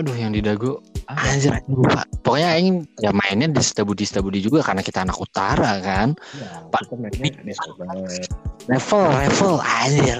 Aduh, 0.00 0.16
yang 0.16 0.32
di 0.32 0.40
Dago. 0.40 0.80
Ah, 1.08 1.32
Anjir, 1.32 1.52
lupa. 1.68 2.04
Pokoknya 2.22 2.54
aing 2.54 2.86
ya 3.02 3.10
mainnya 3.10 3.50
di 3.50 3.58
Stabudi 3.60 4.06
Stabudi 4.06 4.38
juga 4.38 4.62
karena 4.62 4.80
kita 4.80 5.02
anak 5.02 5.18
utara 5.18 5.82
kan. 5.82 6.14
ya, 6.38 6.62
Pak. 6.70 6.86
Level, 8.70 9.02
level 9.10 9.54
anjir. 9.58 10.18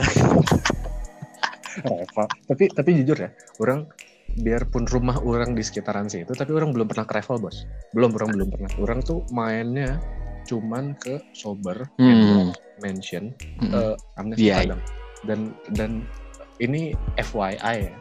Reva. 1.81 2.25
Tapi 2.51 2.65
tapi 2.75 2.91
jujur 3.01 3.17
ya, 3.17 3.31
orang 3.63 3.89
biarpun 4.33 4.85
rumah 4.89 5.21
orang 5.21 5.57
di 5.57 5.63
sekitaran 5.65 6.09
situ, 6.09 6.33
tapi 6.37 6.53
orang 6.53 6.73
belum 6.73 6.89
pernah 6.89 7.05
ke 7.09 7.17
Revel 7.21 7.39
bos. 7.41 7.65
Belum, 7.97 8.13
orang 8.17 8.31
belum 8.33 8.49
pernah. 8.53 8.71
Orang 8.81 8.99
tuh 9.01 9.25
mainnya 9.33 9.97
cuman 10.45 10.99
ke 10.99 11.23
Sober, 11.33 11.87
Hmm. 11.97 12.51
Mansion, 12.83 13.31
Mm-mm. 13.63 13.73
eh 13.73 13.95
Amnesty 14.19 14.51
Iya, 14.51 14.57
Padang. 14.67 14.83
Dan 15.23 15.41
dan 15.71 15.91
ini 16.59 16.91
FYI 17.15 17.87
ya, 17.87 17.95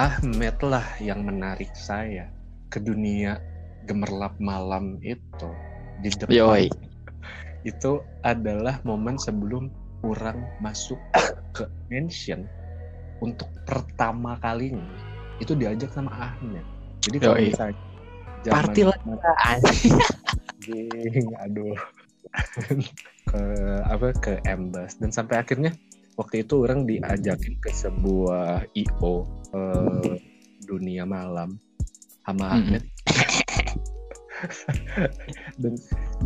Ahmed 0.00 0.56
lah 0.64 0.86
yang 1.04 1.20
menarik 1.20 1.68
saya 1.76 2.32
ke 2.76 2.84
dunia 2.84 3.40
gemerlap 3.88 4.36
malam 4.36 5.00
itu 5.00 5.48
di 6.04 6.12
depan 6.12 6.28
Yoi. 6.36 6.68
itu 7.64 8.04
adalah 8.20 8.76
momen 8.84 9.16
sebelum 9.16 9.72
orang 10.04 10.44
masuk 10.60 11.00
ke 11.56 11.64
mansion 11.88 12.44
untuk 13.24 13.48
pertama 13.64 14.36
kalinya 14.44 14.84
itu 15.40 15.56
diajak 15.56 15.88
sama 15.88 16.12
Ahmed. 16.12 16.60
Jadi 17.00 17.16
kalau 17.16 17.40
Yoi. 17.40 17.48
misalnya 17.48 17.80
Party 18.44 18.82
lah. 18.84 18.98
anjing, 19.48 21.26
aduh 21.48 21.80
ke 23.26 23.42
apa 23.88 24.12
ke 24.20 24.32
Embas 24.44 25.00
dan 25.00 25.08
sampai 25.08 25.40
akhirnya 25.40 25.72
waktu 26.20 26.44
itu 26.44 26.60
orang 26.60 26.84
diajakin 26.84 27.56
ke 27.56 27.72
sebuah 27.72 28.68
IO 28.76 29.24
eh, 29.56 30.20
dunia 30.68 31.08
malam 31.08 31.56
sama. 32.26 32.58
Ahmed 32.58 32.82
dan 35.62 35.74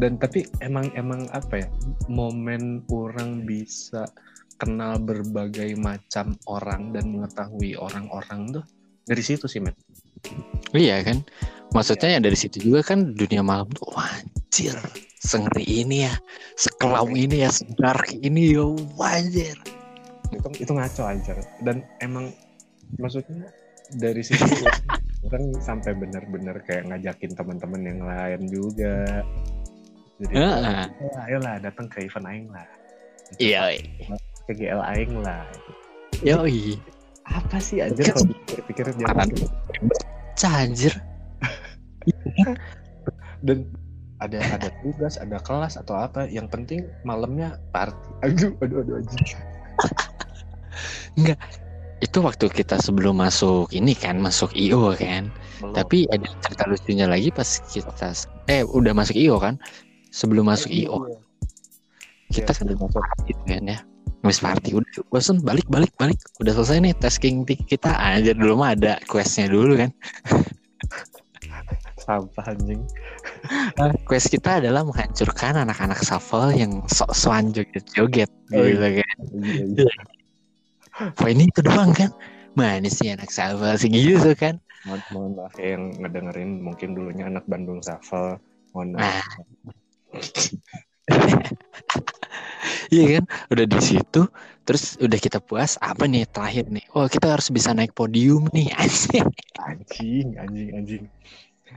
dan 0.03 0.13
tapi 0.19 0.43
emang 0.65 0.91
emang 0.99 1.31
apa 1.31 1.63
ya 1.63 1.69
momen 2.11 2.83
orang 2.91 3.47
bisa 3.47 4.09
kenal 4.59 4.99
berbagai 4.99 5.79
macam 5.79 6.35
orang 6.51 6.91
dan 6.91 7.07
mengetahui 7.15 7.79
orang-orang 7.79 8.61
tuh 8.61 8.65
dari 9.07 9.23
situ 9.23 9.47
sih 9.47 9.63
Matt 9.63 9.79
Iya 10.77 11.03
kan? 11.03 11.25
Maksudnya 11.73 12.19
ya 12.19 12.21
dari 12.21 12.37
situ 12.39 12.61
juga 12.61 12.93
kan 12.95 13.15
dunia 13.15 13.41
malam 13.41 13.67
tuh 13.73 13.89
wah, 13.95 14.07
anjir. 14.07 14.77
Sengeri 15.21 15.65
ini 15.65 16.09
ya, 16.09 16.15
sekelam 16.57 17.13
ini 17.13 17.45
ya, 17.45 17.51
sedark 17.53 18.09
ini 18.25 18.57
ya, 18.57 18.65
wajir. 18.97 19.57
itu 20.31 20.47
itu 20.63 20.71
ngaco 20.71 21.03
aja 21.11 21.35
dan 21.67 21.83
emang 21.99 22.31
maksudnya 23.03 23.51
dari 23.99 24.23
situ 24.23 24.47
orang 25.21 25.45
sampai 25.61 25.93
benar-benar 25.93 26.57
kayak 26.65 26.89
ngajakin 26.89 27.33
teman-teman 27.37 27.83
yang 27.85 28.01
lain 28.01 28.41
juga 28.49 29.21
jadi 30.21 30.33
Heeh. 30.37 30.85
"Oh, 31.01 31.21
ayolah 31.29 31.55
datang 31.61 31.87
ke 31.89 32.05
event 32.05 32.27
aing 32.29 32.49
lah 32.49 32.67
Iya. 33.37 33.79
ke 34.49 34.53
GL 34.57 34.81
aing 34.97 35.15
lah 35.21 35.45
Yoi. 36.21 36.77
apa 37.25 37.57
sih 37.63 37.79
aja 37.81 37.95
Kan- 37.95 38.17
kalau 38.17 38.27
pikir-pikir 38.45 38.85
dia? 38.97 39.07
Anjir. 40.41 40.95
dan 43.47 43.65
ada 44.21 44.37
ada 44.57 44.69
tugas 44.85 45.17
ada 45.17 45.41
kelas 45.41 45.81
atau 45.81 45.97
apa 45.97 46.29
yang 46.29 46.45
penting 46.49 46.85
malamnya 47.05 47.57
party 47.73 47.97
aduh 48.21 48.53
aduh 48.61 48.85
aduh 48.85 49.01
anjing. 49.01 49.37
Itu 52.01 52.25
waktu 52.25 52.49
kita 52.49 52.81
sebelum 52.81 53.21
masuk 53.21 53.69
ini 53.77 53.93
kan, 53.93 54.17
masuk 54.19 54.57
IO 54.57 54.97
kan. 54.97 55.29
Belum. 55.61 55.77
Tapi 55.77 56.09
ada 56.09 56.25
cerita 56.41 56.65
lucunya 56.65 57.05
lagi 57.05 57.29
pas 57.29 57.61
kita 57.69 57.93
eh 58.49 58.65
udah 58.65 58.97
masuk 58.97 59.17
IO 59.17 59.37
kan. 59.37 59.61
Sebelum 60.11 60.49
masuk 60.49 60.73
Eh, 60.73 60.89
IO 60.89 61.07
iya. 61.07 61.19
kita 62.33 62.51
Iya, 62.57 62.59
kan 62.65 62.67
masuk 62.81 63.05
gitu 63.29 63.43
kan 63.47 63.65
ya. 63.69 63.79
Wis 64.21 64.37
party 64.37 64.77
udah 64.77 65.01
bosen 65.09 65.41
balik 65.41 65.65
balik 65.73 65.97
balik 65.97 66.21
udah 66.45 66.53
selesai 66.53 66.85
nih 66.85 66.93
tasking 67.01 67.41
kita 67.49 67.89
aja 67.97 68.37
dulu 68.37 68.61
mah 68.61 68.77
ada 68.77 69.01
questnya 69.09 69.49
dulu 69.49 69.81
kan 69.81 69.89
sampah 72.05 72.53
anjing 72.53 72.85
quest 74.09 74.29
kita 74.29 74.61
adalah 74.61 74.85
menghancurkan 74.85 75.65
anak-anak 75.65 76.05
shuffle 76.05 76.53
yang 76.53 76.85
sok-sokan 76.93 77.49
joget-joget 77.57 78.29
Oh, 78.53 78.61
gitu 78.61 78.89
kan 79.01 79.17
Iya, 79.41 79.65
iya. 79.81 79.93
Wah 81.01 81.29
ini 81.33 81.49
itu 81.49 81.61
doang 81.65 81.97
kan 81.97 82.11
mana 82.59 82.89
sih 82.91 83.09
anak 83.15 83.31
shuffle 83.33 83.73
sih 83.81 83.89
gitu 83.89 84.37
kan 84.37 84.59
mohon, 84.85 85.01
mohon 85.15 85.33
maaf 85.39 85.55
ya 85.57 85.77
yang 85.77 85.95
ngedengerin 85.97 86.51
mungkin 86.61 86.89
dulunya 86.97 87.25
anak 87.31 87.45
Bandung 87.47 87.81
Shuffle 87.81 88.37
mohon 88.75 88.97
maaf 88.97 89.07
Nah. 89.07 89.25
Iya 92.91 93.05
kan, 93.19 93.25
udah 93.55 93.67
di 93.71 93.79
situ, 93.79 94.21
terus 94.67 94.99
udah 94.99 95.19
kita 95.23 95.39
puas. 95.39 95.79
Apa 95.79 96.11
nih 96.11 96.27
terakhir 96.27 96.67
nih? 96.75 96.85
Oh 96.91 97.07
kita 97.07 97.39
harus 97.39 97.49
bisa 97.55 97.71
naik 97.71 97.95
podium 97.95 98.51
nih, 98.51 98.67
anjing. 98.83 99.27
anjing 99.63 100.29
anjing 100.35 100.69
anjing 100.75 101.05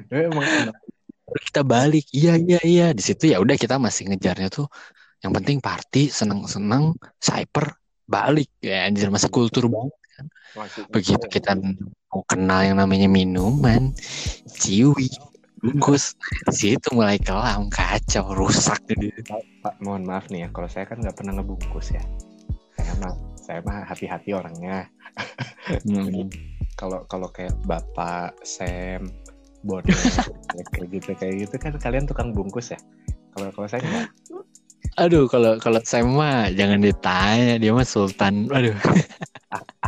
Eh, 0.09 0.25
emang 0.25 0.41
kita 1.45 1.61
balik, 1.61 2.09
iya 2.09 2.33
iya 2.33 2.59
iya. 2.65 2.85
Di 2.97 3.03
situ 3.05 3.29
ya 3.29 3.37
udah 3.37 3.53
kita 3.53 3.77
masih 3.77 4.09
ngejarnya 4.09 4.49
tuh. 4.49 4.65
Yang 5.21 5.33
penting 5.37 5.57
party, 5.61 6.09
seneng-seneng, 6.09 6.97
cyper, 7.21 7.77
balik. 8.07 8.49
Ya 8.59 8.87
anjir 8.87 9.09
masih 9.09 9.29
kultur 9.31 9.67
banget. 9.67 9.93
Masih- 10.53 10.85
Begitu 10.93 11.25
kita 11.29 11.57
mau 12.13 12.21
kenal 12.29 12.61
yang 12.61 12.77
namanya 12.77 13.09
minuman, 13.09 13.89
ciwi, 14.53 15.09
bungkus, 15.57 16.13
situ 16.53 16.93
mulai 16.93 17.17
kelam, 17.17 17.71
kacau, 17.73 18.35
rusak 18.37 18.77
gitu. 18.93 19.33
Pak, 19.65 19.81
mohon 19.81 20.05
maaf 20.05 20.29
nih 20.29 20.45
ya, 20.45 20.47
kalau 20.53 20.69
saya 20.69 20.85
kan 20.85 21.01
nggak 21.01 21.17
pernah 21.17 21.41
ngebungkus 21.41 21.95
ya. 21.95 22.03
Saya 22.77 22.93
mah, 23.01 23.13
saya 23.39 23.59
mah 23.65 23.81
hati-hati 23.87 24.35
orangnya. 24.35 24.85
Hmm. 25.87 26.27
Kalau 26.73 27.05
kalau 27.05 27.29
kayak 27.29 27.53
Bapak 27.69 28.33
Sam, 28.41 29.05
Bonek, 29.61 29.93
kayak 30.73 30.89
gitu 30.89 31.11
kayak 31.13 31.35
gitu 31.45 31.55
kan 31.61 31.77
kalian 31.77 32.09
tukang 32.09 32.33
bungkus 32.33 32.73
ya. 32.73 32.79
Kalau 33.37 33.53
kalau 33.53 33.67
saya. 33.69 34.09
Aduh, 35.01 35.25
kalau 35.25 35.57
kalau 35.57 35.81
saya 35.81 36.05
mah 36.05 36.53
jangan 36.53 36.85
ditanya, 36.85 37.57
dia 37.57 37.73
mah 37.73 37.87
sultan. 37.87 38.45
Aduh. 38.53 38.77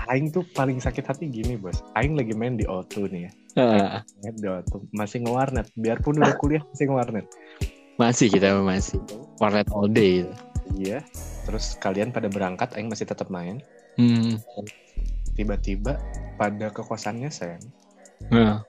Aing 0.10 0.30
tuh 0.30 0.46
paling 0.54 0.78
sakit 0.82 1.06
hati 1.06 1.30
gini 1.30 1.58
bos. 1.58 1.82
Aing 1.98 2.18
lagi 2.18 2.34
main 2.34 2.58
di 2.58 2.66
O2 2.66 3.10
nih 3.10 3.22
ya. 3.26 3.32
Main 4.22 4.36
di 4.38 4.48
O2. 4.50 4.94
Masih 4.94 5.26
ngewarnet. 5.26 5.70
Biarpun 5.78 6.22
udah 6.22 6.38
kuliah 6.38 6.62
masih 6.74 6.90
ngewarnet. 6.90 7.26
masih 7.96 8.28
kita 8.28 8.60
masih 8.60 9.00
warnet 9.40 9.72
all 9.72 9.88
day. 9.88 10.26
gitu. 10.26 10.34
Iya. 10.76 11.00
Terus 11.46 11.78
kalian 11.80 12.10
pada 12.10 12.28
berangkat, 12.28 12.74
Aing 12.76 12.90
masih 12.90 13.06
tetap 13.08 13.30
main. 13.30 13.62
Hmm. 13.96 14.42
Tiba-tiba 15.38 15.98
pada 16.36 16.68
ke 16.74 16.82
kosannya 16.84 17.30
Sam. 17.30 17.62
Nah. 18.34 18.66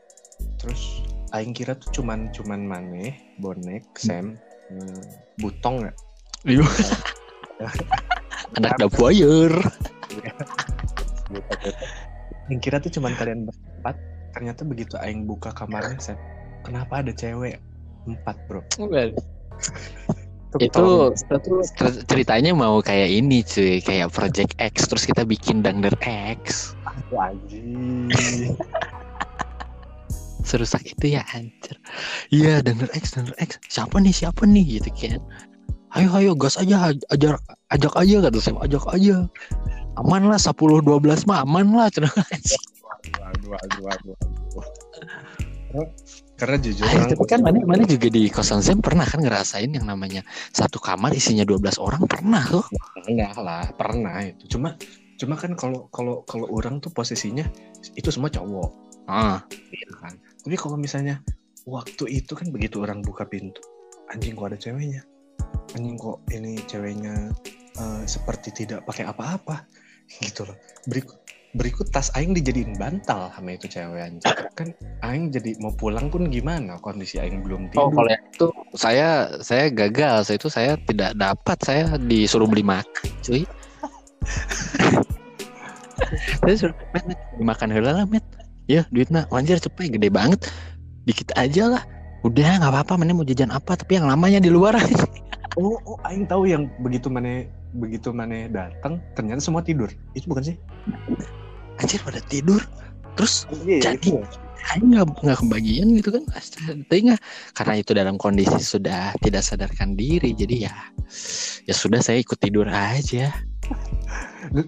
Terus 0.60 1.02
Aing 1.34 1.56
kira 1.56 1.74
tuh 1.74 1.90
cuman 2.00 2.30
cuman 2.30 2.64
maneh, 2.64 3.18
bonek, 3.42 3.82
Sam, 3.98 4.38
eh, 4.70 5.02
butong 5.42 5.82
nggak? 5.82 5.96
Iya. 6.46 6.64
Anak 8.56 8.78
dapur. 8.78 9.52
Aing 12.46 12.62
kira 12.62 12.78
tuh 12.78 12.94
cuman 12.94 13.12
kalian 13.18 13.50
berempat. 13.50 13.98
Ternyata 14.36 14.62
begitu 14.62 14.94
Aing 15.00 15.26
buka 15.26 15.50
kamarnya 15.50 15.98
Sam, 15.98 16.20
kenapa 16.62 17.02
ada 17.02 17.10
cewek 17.10 17.58
empat 18.06 18.36
bro? 18.46 18.62
Itu 20.60 21.10
cer- 21.74 22.04
ceritanya 22.06 22.52
mau 22.54 22.78
kayak 22.78 23.10
ini 23.10 23.42
cuy, 23.42 23.82
kayak 23.82 24.14
Project 24.14 24.54
X 24.60 24.86
terus 24.86 25.04
kita 25.08 25.26
bikin 25.26 25.64
Dangder 25.64 25.92
X. 26.04 26.76
Aduh, 26.86 27.18
anjing. 27.18 28.12
Serusak 30.46 30.86
itu 30.86 31.18
ya 31.18 31.26
anjir. 31.34 31.76
Iya 32.30 32.62
Dangder 32.62 32.92
X, 32.94 33.18
Dangder 33.18 33.34
X. 33.42 33.58
Siapa 33.66 33.98
nih, 33.98 34.14
siapa 34.14 34.46
nih 34.46 34.78
gitu 34.78 34.88
kan. 34.94 35.20
Ayo 35.94 36.10
ayo 36.18 36.32
gas 36.34 36.58
aja 36.58 36.90
ajak 37.08 37.38
ajak 37.70 37.92
aja 37.94 38.16
kata 38.26 38.38
saya 38.42 38.58
ajak 38.66 38.84
aja. 38.90 39.16
Aman 39.96 40.28
lah 40.28 40.36
10 40.36 40.52
12 40.82 41.24
mah 41.24 41.46
aman 41.46 41.66
lah 41.72 41.88
cenah. 41.88 42.12
Waduh, 42.12 43.48
waduh, 43.54 43.80
waduh, 43.86 44.16
waduh. 44.52 45.88
Karena- 46.36 46.60
jujur 46.60 46.84
orang- 46.84 47.16
tapi 47.16 47.24
kan 47.24 47.40
mana 47.40 47.64
mana 47.64 47.84
juga 47.88 48.12
di 48.12 48.28
kosan 48.28 48.60
Zem 48.60 48.84
pernah 48.84 49.08
kan 49.08 49.24
ngerasain 49.24 49.72
yang 49.72 49.88
namanya 49.88 50.20
satu 50.52 50.76
kamar 50.76 51.16
isinya 51.16 51.48
12 51.48 51.80
orang? 51.80 52.04
Pernah 52.04 52.44
tuh. 52.44 52.64
enggak 53.08 53.32
lah 53.40 53.64
pernah 53.72 54.20
itu. 54.20 54.58
Cuma 54.58 54.76
cuma 55.16 55.32
kan 55.40 55.56
kalau 55.56 55.88
kalau 55.88 56.20
kalau 56.28 56.44
orang 56.52 56.76
tuh 56.76 56.92
posisinya 56.92 57.44
itu 57.96 58.08
semua 58.12 58.28
cowok. 58.28 58.68
Ah, 59.08 59.40
iya 59.72 59.88
kan? 59.96 60.12
Tapi 60.44 60.56
kalau 60.60 60.76
misalnya 60.76 61.22
waktu 61.64 62.04
itu 62.10 62.36
kan 62.36 62.52
begitu 62.52 62.84
orang 62.84 63.00
buka 63.00 63.24
pintu 63.24 63.62
anjing 64.06 64.36
kok 64.36 64.50
ada 64.52 64.58
ceweknya 64.58 65.02
anjing 65.76 65.96
kok 66.00 66.18
ini 66.32 66.56
ceweknya 66.64 67.14
eh, 67.76 68.02
seperti 68.08 68.64
tidak 68.64 68.84
pakai 68.88 69.04
apa-apa. 69.08 69.66
Gitu 70.22 70.46
loh. 70.46 70.56
Berikut 70.86 71.18
berikut 71.56 71.88
tas 71.88 72.12
aing 72.12 72.36
dijadiin 72.36 72.76
bantal 72.76 73.32
sama 73.32 73.56
itu 73.56 73.66
cewek 73.66 74.00
anjing. 74.00 74.36
Kan 74.54 74.68
aing 75.02 75.32
jadi 75.32 75.56
mau 75.58 75.72
pulang 75.72 76.12
pun 76.12 76.28
gimana? 76.28 76.76
Kondisi 76.80 77.16
aing 77.16 77.42
belum 77.42 77.72
Oh, 77.74 77.88
tidur. 77.88 77.96
kalau 77.96 78.10
yang 78.12 78.24
itu 78.28 78.46
saya 78.76 79.08
saya 79.40 79.72
gagal. 79.72 80.28
Saya 80.28 80.36
itu 80.36 80.48
saya 80.52 80.72
tidak 80.84 81.16
dapat. 81.16 81.58
Saya 81.64 81.96
disuruh 81.96 82.48
beli 82.48 82.62
makan, 82.62 83.08
cuy. 83.24 83.42
terus 86.44 86.60
met, 86.92 87.04
met, 87.08 87.18
dimakan 87.40 87.68
heula 87.72 87.90
lah 88.02 88.06
met. 88.06 88.24
Ya 88.68 88.84
duitnya 88.92 89.24
anjir 89.32 89.58
cepet. 89.58 89.96
Gede 89.96 90.12
banget. 90.12 90.44
Dikit 91.06 91.30
aja 91.38 91.78
lah 91.78 91.82
udah 92.26 92.58
nggak 92.58 92.72
apa-apa 92.74 92.98
mana 92.98 93.14
mau 93.14 93.22
jajan 93.22 93.54
apa 93.54 93.78
tapi 93.78 94.02
yang 94.02 94.10
lamanya 94.10 94.42
di 94.42 94.50
luar. 94.50 94.74
Aja 94.74 95.06
oh, 95.60 95.78
oh 95.86 95.98
aing 96.10 96.26
tahu 96.26 96.50
yang 96.50 96.66
begitu 96.82 97.06
mana 97.06 97.46
begitu 97.78 98.10
mana 98.10 98.50
datang 98.50 98.98
ternyata 99.14 99.38
semua 99.38 99.62
tidur. 99.62 99.86
Itu 100.18 100.26
bukan 100.34 100.52
sih? 100.52 100.56
Anjir 101.78 102.02
pada 102.02 102.18
tidur. 102.26 102.58
Terus 103.14 103.46
iya, 103.62 103.94
Jadi- 103.94 104.44
Aing 104.74 104.98
nggak 104.98 105.22
nggak 105.22 105.38
kebagian 105.46 105.94
gitu 105.94 106.10
kan. 106.10 106.26
Nggak 106.26 107.22
karena 107.54 107.74
itu 107.78 107.90
dalam 107.94 108.18
kondisi 108.18 108.58
sudah 108.58 109.14
tidak 109.22 109.46
sadarkan 109.46 109.94
diri 109.94 110.34
jadi 110.34 110.66
ya 110.66 110.74
ya 111.70 111.74
sudah 111.76 112.02
saya 112.02 112.18
ikut 112.18 112.34
tidur 112.42 112.66
aja. 112.66 113.30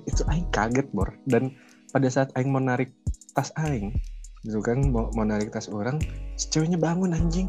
Itu 0.07 0.23
aing 0.31 0.47
kaget 0.55 0.87
bor. 0.95 1.11
Dan 1.27 1.51
pada 1.91 2.07
saat 2.07 2.31
aing 2.39 2.55
mau 2.55 2.63
narik 2.63 2.95
tas 3.35 3.51
aing 3.59 3.99
gitu 4.47 4.63
kan 4.63 4.79
mau, 4.91 5.11
mau 5.15 5.27
narik 5.27 5.51
tas 5.51 5.67
orang 5.71 5.99
ceweknya 6.39 6.79
bangun 6.79 7.15
anjing. 7.15 7.49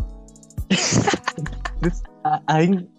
Terus 1.82 2.00
aing 2.50 2.90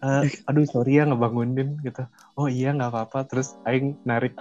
eh, 0.00 0.22
aduh 0.46 0.64
sorry 0.66 1.02
ya 1.02 1.04
ngebangunin 1.06 1.78
gitu. 1.82 2.06
Oh 2.38 2.46
iya 2.46 2.70
nggak 2.74 2.90
apa-apa. 2.94 3.26
Terus 3.26 3.58
aing 3.66 3.98
narik 4.06 4.38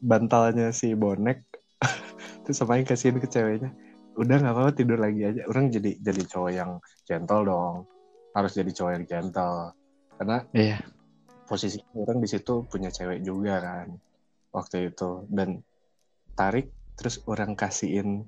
bantalnya 0.00 0.72
si 0.72 0.96
bonek. 0.96 1.44
Terus 2.44 2.56
sama 2.56 2.80
aing 2.80 2.88
kasihin 2.88 3.20
ke 3.20 3.28
ceweknya. 3.28 3.70
Udah 4.18 4.40
nggak 4.40 4.54
apa-apa 4.54 4.72
tidur 4.74 4.98
lagi 4.98 5.28
aja. 5.28 5.44
Orang 5.46 5.68
jadi 5.68 6.00
jadi 6.00 6.22
cowok 6.24 6.52
yang 6.52 6.70
gentle 7.04 7.44
dong. 7.44 7.76
Harus 8.32 8.52
jadi 8.56 8.70
cowok 8.72 8.92
yang 8.96 9.04
gentle. 9.06 9.76
Karena 10.18 10.38
iya. 10.56 10.82
posisi 11.46 11.78
orang 11.94 12.18
di 12.18 12.28
situ 12.28 12.66
punya 12.66 12.90
cewek 12.90 13.22
juga 13.22 13.60
kan 13.60 13.94
waktu 14.50 14.90
itu. 14.90 15.28
Dan 15.30 15.62
tarik 16.34 16.74
terus 16.98 17.22
orang 17.30 17.54
kasihin 17.54 18.26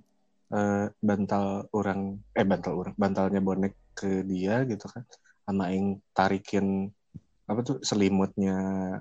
eh, 0.51 0.87
bantal 0.99 1.71
orang 1.71 2.19
eh 2.35 2.47
bantal 2.47 2.73
orang 2.77 2.95
bantalnya 2.95 3.41
bonek 3.41 3.75
ke 3.95 4.23
dia 4.23 4.63
gitu 4.65 4.87
kan 4.87 5.03
sama 5.47 5.71
aing 5.71 5.99
tarikin 6.11 6.91
apa 7.47 7.61
tuh 7.63 7.77
selimutnya 7.83 8.55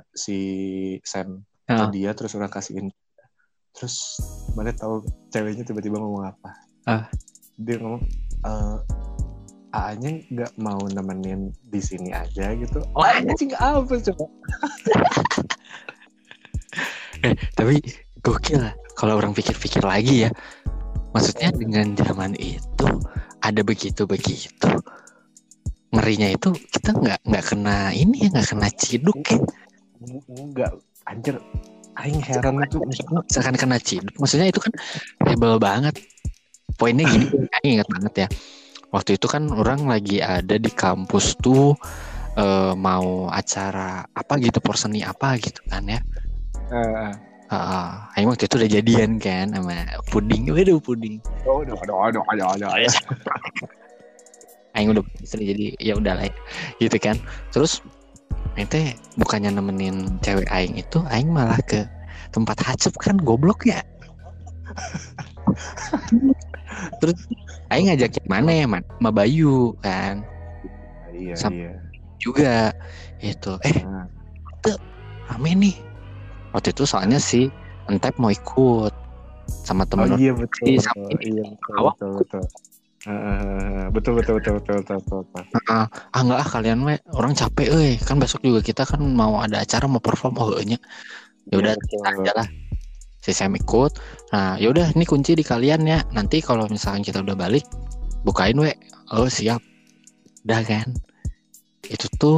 si 0.10 0.38
Sam 1.06 1.46
ke 1.66 1.70
Ah. 1.70 1.94
dia 1.94 2.18
terus 2.18 2.34
orang 2.34 2.50
kasihin 2.50 2.90
terus 3.70 4.18
mana 4.58 4.74
tahu 4.74 5.06
ceweknya 5.30 5.62
tiba-tiba 5.62 6.02
ngomong 6.02 6.34
apa 6.34 6.50
Ah. 6.86 7.06
dia 7.56 7.78
ngomong 7.78 8.02
eh 8.46 8.78
A-nya 9.70 10.26
nggak 10.34 10.58
mau 10.58 10.82
nemenin 10.90 11.54
di 11.62 11.78
sini 11.78 12.10
aja 12.10 12.58
gitu. 12.58 12.82
Oh, 12.98 13.06
anjing 13.06 13.54
apa 13.54 14.02
coba? 14.02 14.26
tapi 17.54 17.78
gokil 18.26 18.66
lah 18.66 18.74
kalau 18.98 19.22
orang 19.22 19.30
pikir-pikir 19.36 19.84
lagi 19.86 20.26
ya 20.26 20.30
maksudnya 21.14 21.50
dengan 21.54 21.98
zaman 21.98 22.38
itu 22.38 22.88
ada 23.40 23.62
begitu 23.66 24.06
begitu 24.06 24.70
ngerinya 25.90 26.30
itu 26.30 26.54
kita 26.70 26.94
nggak 26.94 27.20
nggak 27.26 27.44
kena 27.50 27.90
ini 27.98 28.26
ya 28.26 28.28
nggak 28.30 28.48
kena 28.54 28.70
ciduk 28.78 29.20
ya. 29.26 29.40
Enggak, 30.30 30.72
anjir. 31.10 31.36
Aing 32.00 32.24
heran 32.24 32.64
itu 32.64 32.80
maksudnya. 32.80 33.20
misalkan 33.28 33.56
kena 33.60 33.78
ciduk 33.82 34.16
maksudnya 34.22 34.48
itu 34.54 34.62
kan 34.62 34.74
rebel 35.26 35.58
banget. 35.58 35.98
Poinnya 36.78 37.04
gini 37.10 37.28
Aing 37.60 37.82
ingat 37.82 37.90
banget 37.90 38.14
ya. 38.16 38.28
Waktu 38.94 39.18
itu 39.18 39.26
kan 39.26 39.50
orang 39.50 39.90
lagi 39.90 40.22
ada 40.22 40.56
di 40.62 40.70
kampus 40.70 41.36
tuh 41.42 41.74
eh, 42.38 42.74
mau 42.78 43.28
acara 43.28 44.06
apa 44.14 44.34
gitu 44.38 44.62
porseni 44.62 45.02
apa 45.02 45.36
gitu 45.42 45.60
kan 45.68 45.90
ya. 45.90 46.00
Eh, 46.70 47.12
Ah, 47.50 48.06
Aing 48.14 48.30
waktu 48.30 48.46
itu 48.46 48.62
udah 48.62 48.70
jadian 48.70 49.18
kan 49.18 49.50
sama 49.50 49.82
puding, 50.14 50.54
waduh 50.54 50.78
puding. 50.78 51.18
oh, 51.50 51.66
aduh, 51.66 51.74
aduh, 51.82 52.22
aduh, 52.30 52.70
aduh. 52.70 52.94
Aing 54.78 54.94
udah 54.94 55.02
istri 55.18 55.50
jadi 55.50 55.66
ya 55.82 55.98
udah 55.98 56.14
lah 56.14 56.30
gitu 56.78 56.94
kan. 57.02 57.18
Terus 57.50 57.82
Aing 58.54 58.70
teh 58.70 58.94
bukannya 59.18 59.50
nemenin 59.50 60.22
cewek 60.22 60.46
Aing 60.54 60.78
itu, 60.78 61.02
Aing 61.10 61.34
malah 61.34 61.58
ke 61.66 61.90
tempat 62.30 62.62
hacep 62.62 62.94
kan 63.02 63.18
goblok 63.18 63.66
ya. 63.66 63.82
Terus 67.02 67.18
Aing 67.74 67.90
ngajakin 67.90 68.26
mana 68.30 68.52
ya, 68.54 68.70
man? 68.70 68.86
Ma 69.02 69.10
Bayu 69.10 69.74
kan 69.82 70.22
Iya, 71.10 71.34
Sam- 71.34 71.58
iya. 71.58 71.74
juga 72.22 72.70
itu. 73.26 73.58
Eh, 73.66 73.82
Nah, 73.82 74.06
rame 75.34 75.58
nih. 75.58 75.89
Waktu 76.54 76.74
itu 76.74 76.84
soalnya 76.86 77.20
si 77.22 77.50
Entep 77.90 78.18
mau 78.22 78.30
ikut 78.30 78.94
sama 79.66 79.84
Oh 79.98 80.06
temen 80.06 80.14
iya 80.18 80.32
betul, 80.34 80.66
Iya, 80.70 80.78
betul. 80.78 80.86
sama 80.86 81.18
iya 81.26 81.44
betul, 81.46 81.74
Awak. 81.78 81.94
betul, 81.98 82.10
betul. 82.22 82.44
Eh, 83.00 83.12
eh, 83.12 83.16
eh, 83.16 83.86
betul, 83.96 84.12
betul, 84.20 84.34
betul, 84.38 84.54
betul, 84.60 84.76
betul, 84.84 84.98
betul, 85.02 85.20
betul. 85.24 85.44
ah 85.72 85.88
ah, 86.14 86.22
enggak 86.22 86.40
ah 86.44 86.48
kalian 86.52 86.80
we 86.86 86.96
orang 87.16 87.34
capek 87.34 87.68
euy. 87.74 87.92
Kan 87.98 88.20
besok 88.22 88.44
juga 88.46 88.60
kita 88.62 88.84
kan 88.86 89.02
mau 89.02 89.40
ada 89.42 89.64
acara 89.64 89.88
mau 89.90 90.04
perform. 90.04 90.36
Oh 90.38 90.52
nya 90.62 90.78
ya 91.50 91.56
udah 91.58 91.74
Iya, 91.74 91.82
kita 91.90 92.08
betul. 92.12 92.24
aja 92.28 92.32
lah 92.44 92.48
si 93.24 93.32
Sam 93.34 93.56
ikut. 93.58 93.92
Nah 94.36 94.60
yaudah 94.62 94.94
ini 94.94 95.06
kunci 95.08 95.34
di 95.34 95.42
kalian 95.42 95.82
ya. 95.88 96.00
Nanti 96.14 96.44
kalau 96.44 96.68
misalkan 96.70 97.02
kita 97.02 97.24
udah 97.26 97.34
balik 97.40 97.66
bukain 98.28 98.60
we. 98.60 98.70
Oh 99.16 99.26
siap. 99.32 99.64
Udah 100.46 100.62
kan? 100.68 100.94
Itu 101.88 102.06
tuh 102.22 102.38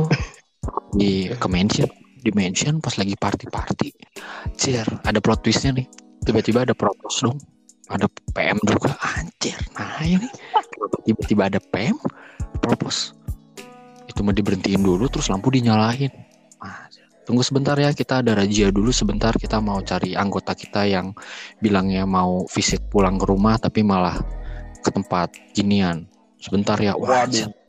di 1.00 1.28
ke 1.28 1.48
mention 2.22 2.30
di 2.30 2.32
mention 2.38 2.74
pas 2.78 2.94
lagi 3.02 3.16
party 3.18 3.46
party 3.50 3.90
Cier, 4.54 4.86
ada 5.02 5.18
plot 5.18 5.42
twistnya 5.42 5.82
nih. 5.82 5.88
Tiba-tiba 6.22 6.62
ada 6.62 6.78
propose 6.78 7.26
dong. 7.26 7.42
Ada 7.90 8.06
PM 8.38 8.62
juga. 8.62 8.94
Anjir 9.18 9.58
nah 9.74 9.98
ini. 10.06 10.30
Tiba-tiba 11.02 11.50
ada 11.50 11.58
PM 11.58 11.98
propose 12.62 13.18
itu 14.06 14.22
mau 14.22 14.36
diberhentiin 14.36 14.84
dulu 14.84 15.10
terus 15.10 15.32
lampu 15.34 15.50
dinyalain. 15.50 16.12
Tunggu 17.22 17.46
sebentar 17.46 17.78
ya 17.78 17.94
kita 17.94 18.22
ada 18.22 18.38
razia 18.38 18.70
dulu 18.70 18.94
sebentar. 18.94 19.34
Kita 19.34 19.62
mau 19.62 19.82
cari 19.82 20.14
anggota 20.14 20.54
kita 20.54 20.86
yang 20.86 21.16
bilangnya 21.62 22.06
mau 22.06 22.46
visit 22.50 22.86
pulang 22.92 23.18
ke 23.18 23.26
rumah 23.30 23.58
tapi 23.58 23.82
malah 23.82 24.20
ke 24.82 24.90
tempat 24.94 25.32
ginian. 25.58 26.06
Sebentar 26.42 26.78
ya. 26.82 26.98
Wah 26.98 27.26
Waduh. 27.26 27.61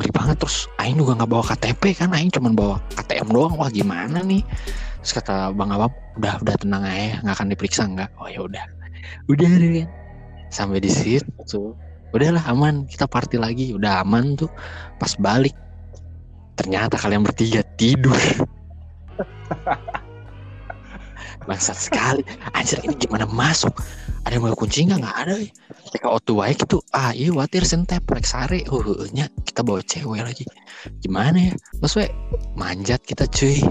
Ngeri 0.00 0.16
banget 0.16 0.36
terus 0.40 0.64
Aing 0.80 0.96
juga 0.96 1.12
nggak 1.20 1.28
bawa 1.28 1.44
KTP 1.52 1.82
kan 1.92 2.16
Aing 2.16 2.32
cuma 2.32 2.48
bawa 2.56 2.80
ATM 2.96 3.28
doang. 3.28 3.52
Wah 3.60 3.68
gimana 3.68 4.24
nih? 4.24 4.40
Terus 5.04 5.12
kata 5.20 5.52
Bang 5.52 5.68
Abang 5.76 5.92
udah 6.16 6.40
udah 6.40 6.56
tenang 6.56 6.88
aja 6.88 7.20
nggak 7.20 7.34
akan 7.36 7.48
diperiksa 7.52 7.84
nggak. 7.84 8.08
Oh 8.16 8.24
ya 8.32 8.40
udah. 8.40 8.64
Udah 9.28 9.48
deh 9.60 9.84
sampai 10.48 10.80
di 10.80 10.88
situ 10.90 11.76
udahlah 12.10 12.42
aman 12.48 12.88
kita 12.88 13.04
party 13.04 13.36
lagi. 13.36 13.76
Udah 13.76 14.00
aman 14.00 14.40
tuh. 14.40 14.48
Pas 14.96 15.12
balik 15.20 15.52
ternyata 16.56 16.96
kalian 16.96 17.24
bertiga 17.24 17.60
tidur 17.76 18.16
bangsat 21.44 21.76
sekali. 21.76 22.22
Anjir 22.52 22.80
ini 22.84 22.94
gimana 22.96 23.24
masuk? 23.28 23.72
Ada 24.28 24.36
yang 24.36 24.44
mau 24.48 24.56
kunci 24.56 24.84
nggak? 24.84 25.00
Nggak 25.00 25.16
ada 25.16 25.34
ya 25.40 25.48
Teka 25.90 26.06
auto 26.12 26.36
wae 26.36 26.52
gitu. 26.52 26.78
Ah 26.92 27.10
iya 27.16 27.32
watir 27.32 27.64
sentep 27.64 28.04
rek 28.04 28.26
sare. 28.28 28.60
Uh 28.68 29.08
nya 29.16 29.26
kita 29.48 29.64
bawa 29.64 29.80
cewek 29.84 30.20
lagi. 30.20 30.44
Gimana 31.00 31.50
ya? 31.50 31.52
We 31.80 32.04
manjat 32.56 33.00
kita 33.04 33.24
cuy. 33.32 33.64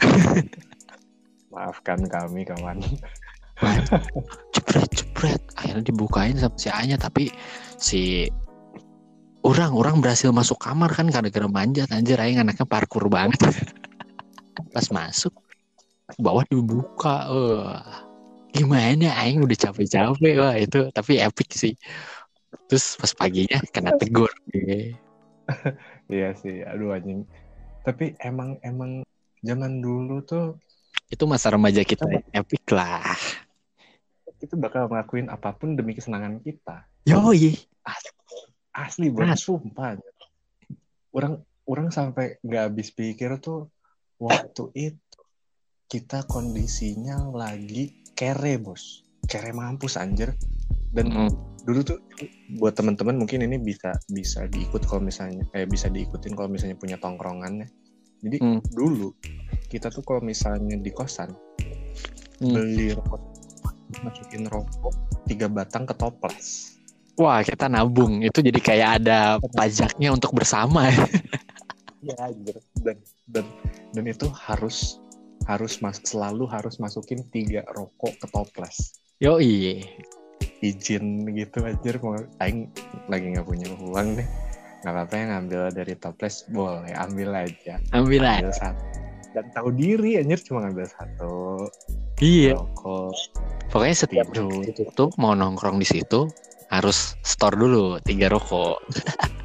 Maafkan 1.54 2.04
kami 2.10 2.44
kawan. 2.44 2.82
cepret 4.50 4.90
cepret 4.98 5.38
akhirnya 5.54 5.86
dibukain 5.86 6.34
sama 6.34 6.58
si 6.58 6.66
Anya 6.74 6.98
tapi 6.98 7.30
si 7.78 8.26
orang 9.46 9.70
orang 9.70 10.02
berhasil 10.02 10.34
masuk 10.34 10.58
kamar 10.58 10.90
kan 10.92 11.08
gara-gara 11.08 11.48
manjat. 11.48 11.88
Anjir 11.94 12.20
aing 12.20 12.42
anaknya 12.42 12.68
parkur 12.68 13.08
banget. 13.08 13.40
Pas 14.74 14.86
masuk 14.90 15.43
bawah 16.20 16.44
dibuka 16.48 17.28
wah 17.32 18.04
gimana 18.54 19.10
aing 19.24 19.42
udah 19.42 19.58
capek-capek 19.58 20.34
wah 20.38 20.54
itu 20.54 20.88
tapi 20.94 21.18
epic 21.18 21.50
sih 21.52 21.74
terus 22.70 22.94
pas 23.00 23.12
paginya 23.14 23.58
kena 23.72 23.96
tegur 23.98 24.30
Iya 26.08 26.32
sih, 26.36 26.64
aduh 26.64 26.96
anjing. 26.96 27.28
Tapi 27.84 28.16
emang 28.20 28.56
emang 28.64 29.04
zaman 29.44 29.84
dulu 29.84 30.24
tuh 30.24 30.56
itu 31.12 31.24
masa 31.28 31.52
remaja 31.52 31.84
kita 31.84 32.08
epic 32.32 32.64
lah 32.72 33.04
kita 34.40 34.56
bakal 34.60 34.88
ngelakuin 34.88 35.28
apa 35.32 35.56
pun 35.56 35.72
demi 35.72 35.96
kesenangan 35.96 36.40
kita. 36.44 36.84
yoi 37.08 37.56
Asli 38.74 39.06
banget, 39.08 39.38
Asli. 39.38 39.46
sumpah. 39.46 39.94
Orang 41.14 41.46
orang 41.64 41.88
sampai 41.94 42.42
nggak 42.42 42.62
habis 42.74 42.90
pikir 42.90 43.38
tuh 43.38 43.70
waktu 44.18 44.64
itu 44.74 45.03
kita 45.86 46.24
kondisinya 46.26 47.30
lagi 47.30 47.92
kere 48.12 48.56
bos, 48.56 49.02
kere 49.24 49.50
mampus 49.50 49.96
anjir. 49.96 50.32
Dan 50.94 51.10
Mm. 51.10 51.30
dulu 51.64 51.80
tuh 51.82 51.98
buat 52.60 52.76
teman-teman 52.76 53.18
mungkin 53.18 53.42
ini 53.42 53.58
bisa 53.58 53.90
bisa 54.06 54.46
diikut 54.46 54.84
kalau 54.86 55.02
misalnya 55.02 55.42
eh 55.52 55.66
bisa 55.66 55.90
diikutin 55.90 56.36
kalau 56.36 56.46
misalnya 56.46 56.76
punya 56.76 57.00
tongkrongannya. 57.00 57.66
Jadi 58.24 58.36
Hmm. 58.40 58.60
dulu 58.72 59.12
kita 59.68 59.90
tuh 59.90 60.00
kalau 60.00 60.20
misalnya 60.20 60.76
di 60.78 60.88
kosan 60.88 61.34
Hmm. 62.40 62.54
beli 62.54 62.92
rokok 62.92 63.20
masukin 64.00 64.44
rokok 64.46 64.94
tiga 65.24 65.46
batang 65.46 65.84
ke 65.84 65.94
toples 65.94 66.74
Wah, 67.14 67.46
kita 67.46 67.70
nabung. 67.70 68.26
Itu 68.26 68.42
jadi 68.42 68.58
kayak 68.58 68.90
ada 68.98 69.38
pajaknya 69.54 70.10
untuk 70.10 70.34
bersama. 70.34 70.90
ya 72.02 72.14
anjir 72.20 72.58
dan 72.82 72.98
dan 73.30 73.46
dan 73.94 74.04
itu 74.04 74.26
harus 74.34 74.98
harus 75.44 75.80
mas 75.80 76.00
selalu 76.02 76.48
harus 76.48 76.76
masukin 76.78 77.20
tiga 77.28 77.64
rokok 77.72 78.16
ke 78.16 78.26
toples 78.28 78.96
Yoi. 79.20 79.84
izin 80.60 81.28
gitu 81.32 81.60
anjir 81.62 82.00
mau 82.00 82.16
aing 82.40 82.68
lagi 83.06 83.36
nggak 83.36 83.46
punya 83.46 83.68
uang 83.76 84.16
deh 84.16 84.28
nggak 84.84 84.92
apa-apa 84.92 85.14
yang 85.16 85.28
ngambil 85.32 85.62
dari 85.72 85.94
toples 85.96 86.44
boleh 86.48 86.92
ambil 86.96 87.32
aja 87.36 87.80
Ambil 87.92 88.20
aja. 88.24 88.40
ambil 88.40 88.52
satu 88.52 88.84
dan 89.34 89.44
tahu 89.50 89.68
diri 89.74 90.20
anjir 90.20 90.38
cuma 90.40 90.64
ngambil 90.64 90.86
satu 90.88 91.32
Iya. 92.22 92.54
rokok 92.54 93.10
Pokoknya 93.74 93.96
setiap 93.96 94.30
tidur 94.30 94.62
tuh 94.94 95.10
mau 95.18 95.34
nongkrong 95.34 95.82
di 95.82 95.88
situ 95.88 96.30
harus 96.70 97.18
store 97.26 97.58
dulu 97.58 97.98
tiga 98.06 98.30
rokok. 98.30 98.78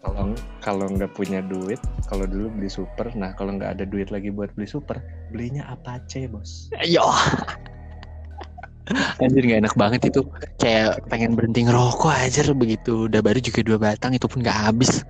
kalau 0.00 0.32
kalau 0.64 0.86
nggak 0.88 1.12
punya 1.12 1.44
duit 1.44 1.76
kalau 2.08 2.24
dulu 2.24 2.48
beli 2.56 2.72
super 2.72 3.12
nah 3.12 3.36
kalau 3.36 3.56
nggak 3.60 3.76
ada 3.76 3.84
duit 3.84 4.08
lagi 4.08 4.32
buat 4.32 4.48
beli 4.56 4.64
super 4.64 4.96
belinya 5.28 5.68
apa 5.68 6.00
aja 6.00 6.26
bos? 6.26 6.72
Yo. 6.84 7.04
Anjir 9.22 9.46
gak 9.46 9.60
enak 9.62 9.74
banget 9.78 10.10
itu. 10.10 10.26
Kayak 10.58 11.06
pengen 11.06 11.38
berhenti 11.38 11.62
ngerokok 11.62 12.10
aja 12.10 12.42
begitu. 12.50 13.06
Udah 13.06 13.22
baru 13.22 13.38
juga 13.38 13.62
dua 13.62 13.78
batang 13.78 14.18
itu 14.18 14.26
pun 14.26 14.42
gak 14.42 14.66
habis. 14.66 15.06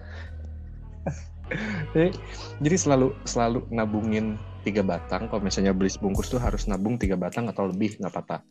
Jadi, 1.97 2.13
jadi 2.65 2.77
selalu 2.77 3.17
selalu 3.25 3.65
nabungin 3.73 4.37
tiga 4.69 4.85
batang. 4.85 5.33
Kalau 5.33 5.41
misalnya 5.41 5.73
beli 5.73 5.89
sebungkus 5.89 6.29
tuh 6.29 6.37
harus 6.37 6.69
nabung 6.69 7.01
tiga 7.01 7.17
batang 7.17 7.49
atau 7.49 7.73
lebih 7.73 7.97
nggak 7.97 8.13
apa-apa. 8.13 8.45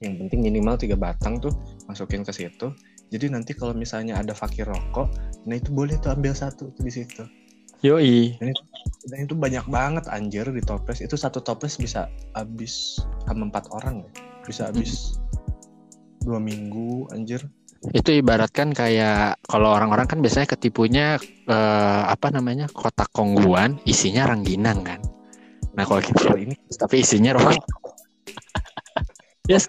Yang 0.00 0.14
penting 0.24 0.40
minimal 0.48 0.80
tiga 0.80 0.96
batang 0.96 1.36
tuh 1.36 1.52
masukin 1.84 2.24
ke 2.24 2.32
situ 2.32 2.72
jadi 3.10 3.30
nanti 3.30 3.54
kalau 3.54 3.72
misalnya 3.72 4.18
ada 4.18 4.34
fakir 4.34 4.66
rokok 4.66 5.08
nah 5.46 5.54
itu 5.54 5.70
boleh 5.70 5.94
tuh 6.02 6.10
ambil 6.10 6.34
satu 6.34 6.74
tuh 6.74 6.82
di 6.82 6.92
situ. 6.92 7.22
Yoi. 7.84 8.34
Dan 9.06 9.18
itu 9.28 9.34
banyak 9.36 9.68
banget 9.70 10.10
anjir 10.10 10.48
di 10.50 10.58
toples. 10.64 10.98
Itu 10.98 11.14
satu 11.14 11.38
toples 11.44 11.78
bisa 11.78 12.10
habis 12.34 12.98
sama 13.28 13.46
empat 13.46 13.70
orang 13.70 14.02
ya. 14.02 14.10
Bisa 14.42 14.72
habis 14.72 15.20
dua 16.24 16.42
minggu 16.42 17.06
anjir. 17.14 17.46
Itu 17.92 18.08
ibaratkan 18.08 18.72
kayak 18.72 19.38
Kalau 19.46 19.76
orang-orang 19.76 20.08
kan 20.08 20.18
biasanya 20.24 20.48
ketipunya 20.56 21.20
eh, 21.46 22.02
Apa 22.08 22.32
namanya 22.32 22.66
Kotak 22.72 23.12
kongguan 23.12 23.78
Isinya 23.84 24.26
rangginang 24.26 24.80
kan. 24.82 24.98
Nah 25.76 25.84
kalau 25.84 26.00
kita 26.02 26.34
ini 26.34 26.56
Tapi 26.82 27.04
isinya 27.04 27.36
rokok 27.36 27.85
Ya, 29.46 29.62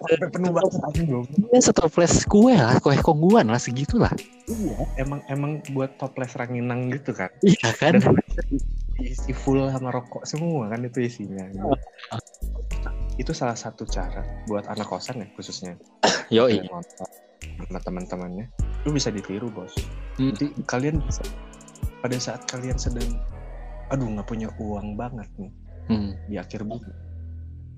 ya 1.54 1.60
setoples 1.62 2.26
kue 2.26 2.50
lah 2.50 2.82
Kue 2.82 2.98
kongguan 2.98 3.46
lah 3.46 3.62
segitulah. 3.62 4.10
Iya 4.50 4.78
emang 4.98 5.22
emang 5.30 5.62
buat 5.70 5.94
toples 6.02 6.34
ranginang 6.34 6.90
gitu 6.90 7.14
kan? 7.14 7.30
Iya 7.46 7.70
kan? 7.78 8.02
Dan 8.02 8.58
diisi 8.98 9.30
full 9.30 9.70
sama 9.70 9.94
rokok 9.94 10.26
semua 10.26 10.66
kan 10.74 10.82
itu 10.82 11.06
isinya. 11.06 11.46
Itu 13.14 13.30
salah 13.30 13.54
satu 13.54 13.86
cara 13.86 14.26
buat 14.50 14.66
anak 14.66 14.90
kosan 14.90 15.22
ya 15.22 15.26
khususnya. 15.38 15.78
Nonton 16.66 17.06
sama 17.70 17.78
teman-temannya. 17.78 18.50
Lu 18.82 18.90
bisa 18.90 19.14
ditiru 19.14 19.46
bos. 19.46 19.74
Hmm. 20.18 20.34
jadi 20.34 20.50
kalian 20.66 20.98
bisa 21.06 21.22
pada 22.02 22.18
saat 22.18 22.42
kalian 22.50 22.74
sedang 22.74 23.06
aduh 23.94 24.10
nggak 24.10 24.26
punya 24.26 24.50
uang 24.58 24.98
banget 24.98 25.30
nih. 25.38 25.54
Hmm, 25.86 26.18
di 26.26 26.34
akhir 26.34 26.66
bulan. 26.66 26.90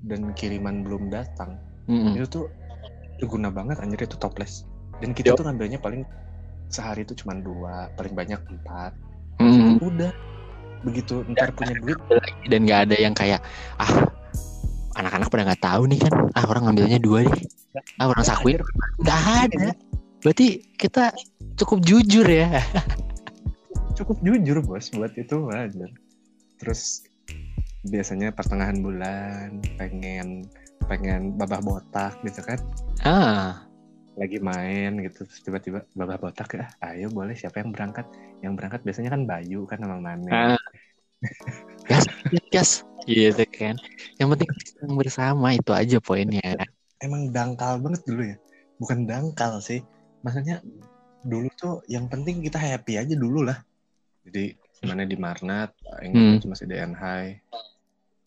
Dan 0.00 0.32
kiriman 0.32 0.80
belum 0.80 1.12
datang 1.12 1.60
mm-mm. 1.90 2.14
itu 2.14 2.26
tuh 2.30 2.46
berguna 3.18 3.50
banget 3.50 3.82
anjir 3.82 4.06
itu 4.06 4.16
toples 4.16 4.64
dan 5.02 5.10
kita 5.10 5.34
Yo. 5.34 5.38
tuh 5.42 5.44
ngambilnya 5.50 5.82
paling 5.82 6.06
sehari 6.70 7.02
itu 7.02 7.18
cuma 7.18 7.34
dua 7.34 7.90
paling 7.98 8.14
banyak 8.14 8.38
empat. 8.38 8.94
Mm-mm. 9.42 9.82
udah. 9.82 10.14
Begitu 10.86 11.26
ntar 11.34 11.50
punya 11.52 11.74
duit. 11.82 11.98
Dan 12.46 12.64
nggak 12.64 12.88
ada 12.88 12.96
yang 12.96 13.12
kayak 13.12 13.42
ah 13.82 14.06
anak-anak 14.96 15.28
pada 15.28 15.42
nggak 15.50 15.62
tahu 15.66 15.82
nih 15.90 15.98
kan. 15.98 16.12
Ah 16.38 16.44
orang 16.46 16.70
ngambilnya 16.70 17.02
dua 17.02 17.26
deh 17.26 17.42
ah 18.02 18.06
orang 18.10 18.24
sakuin 18.26 18.58
nggak 19.02 19.20
ada. 19.46 19.66
berarti 20.20 20.60
kita 20.76 21.14
cukup 21.56 21.80
jujur 21.86 22.26
ya. 22.26 22.60
Cukup 23.96 24.20
jujur 24.24 24.64
bos 24.64 24.88
buat 24.96 25.12
itu 25.16 25.48
aja 25.52 25.86
terus 26.60 27.04
biasanya 27.88 28.32
pertengahan 28.32 28.84
bulan 28.84 29.64
pengen 29.80 30.44
pengen 30.90 31.38
babah 31.38 31.62
botak 31.62 32.18
gitu 32.26 32.42
kan. 32.42 32.58
Ah. 33.06 33.62
Lagi 34.18 34.42
main 34.42 34.98
gitu 35.06 35.22
terus 35.22 35.38
tiba-tiba 35.40 35.86
babah 35.94 36.18
botak 36.18 36.50
ya 36.58 36.66
ayo 36.82 37.06
boleh 37.14 37.38
siapa 37.38 37.62
yang 37.62 37.70
berangkat? 37.70 38.10
Yang 38.42 38.52
berangkat 38.58 38.80
biasanya 38.82 39.10
kan 39.14 39.22
Bayu 39.22 39.70
kan 39.70 39.78
sama 39.78 40.02
Mane 40.02 40.30
Ah. 40.34 40.58
gas 41.86 42.04
gas. 42.50 42.70
Gitu 43.06 43.44
kan. 43.54 43.78
Yang 44.18 44.28
penting 44.34 44.48
bersama 44.98 45.54
itu 45.54 45.70
aja 45.70 46.02
poinnya. 46.02 46.58
Emang 47.00 47.30
dangkal 47.30 47.78
banget 47.78 48.02
dulu 48.04 48.22
ya. 48.26 48.36
Bukan 48.82 49.06
dangkal 49.06 49.62
sih. 49.62 49.80
Maksudnya 50.20 50.58
dulu 51.24 51.48
tuh 51.56 51.80
yang 51.86 52.10
penting 52.10 52.42
kita 52.42 52.58
happy 52.58 52.98
aja 52.98 53.14
dulu 53.16 53.46
lah. 53.46 53.56
Jadi 54.26 54.52
mana 54.84 55.04
di 55.04 55.16
Marnat 55.16 55.72
Hmm. 56.02 56.40
yang 56.40 56.44
masih 56.44 56.66
DNH 56.68 57.04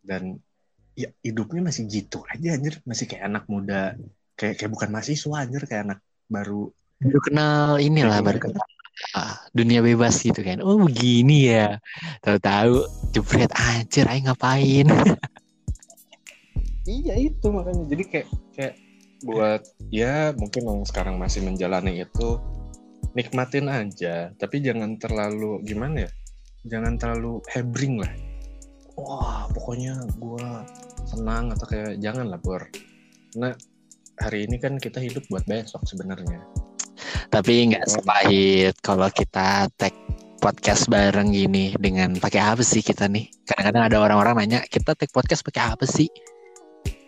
dan 0.05 0.37
ya 0.93 1.09
hidupnya 1.25 1.61
masih 1.65 1.89
gitu 1.89 2.21
aja 2.29 2.55
anjir. 2.57 2.79
Masih 2.85 3.05
kayak 3.09 3.23
anak 3.29 3.43
muda 3.49 3.97
kayak 4.37 4.61
kayak 4.61 4.71
bukan 4.71 4.89
mahasiswa 4.93 5.35
anjir. 5.37 5.63
Kayak 5.65 5.81
anak 5.91 5.99
baru. 6.29 6.69
Baru 7.01 7.19
kenal 7.19 7.81
inilah 7.81 8.19
baru 8.21 8.39
kenal. 8.49 8.65
Ah, 9.17 9.41
dunia 9.51 9.81
bebas 9.81 10.21
gitu 10.21 10.45
kan. 10.45 10.61
Oh 10.61 10.77
begini 10.77 11.49
ya. 11.49 11.81
Tahu-tahu 12.21 12.85
jebret 13.11 13.51
anjir 13.53 14.05
ayo 14.07 14.19
ngapain? 14.29 14.87
Iya 16.83 17.15
itu 17.15 17.47
makanya. 17.47 17.87
Jadi 17.87 18.03
kayak 18.11 18.27
kayak 18.59 18.75
buat 19.23 19.63
ya 19.87 20.35
mungkin 20.35 20.67
yang 20.67 20.83
sekarang 20.83 21.15
masih 21.15 21.39
menjalani 21.39 22.03
itu 22.03 22.43
nikmatin 23.15 23.71
aja. 23.71 24.35
Tapi 24.35 24.59
jangan 24.59 24.99
terlalu 24.99 25.63
gimana 25.63 26.03
ya? 26.03 26.11
Jangan 26.67 26.99
terlalu 26.99 27.39
hebring 27.47 28.03
lah 28.03 28.11
wah 28.97 29.49
pokoknya 29.51 29.97
gua 30.21 30.65
senang 31.07 31.53
atau 31.53 31.65
kayak 31.69 31.99
jangan 31.99 32.29
lah 32.29 32.39
bor. 32.41 32.63
Nah 33.37 33.53
hari 34.21 34.45
ini 34.45 34.61
kan 34.61 34.77
kita 34.77 35.01
hidup 35.01 35.25
buat 35.29 35.45
besok 35.49 35.83
sebenarnya. 35.89 36.41
Tapi 37.33 37.73
nggak 37.73 37.89
sepahit 37.89 38.75
kalau 38.85 39.09
kita 39.09 39.65
tag 39.73 39.93
podcast 40.37 40.91
bareng 40.91 41.33
gini 41.33 41.73
dengan 41.79 42.13
pakai 42.19 42.41
apa 42.43 42.61
sih 42.61 42.85
kita 42.85 43.09
nih? 43.09 43.31
Kadang-kadang 43.47 43.83
ada 43.89 43.97
orang-orang 44.03 44.33
nanya 44.43 44.59
kita 44.67 44.93
tag 44.93 45.09
podcast 45.09 45.41
pakai 45.41 45.73
apa 45.73 45.85
sih? 45.89 46.11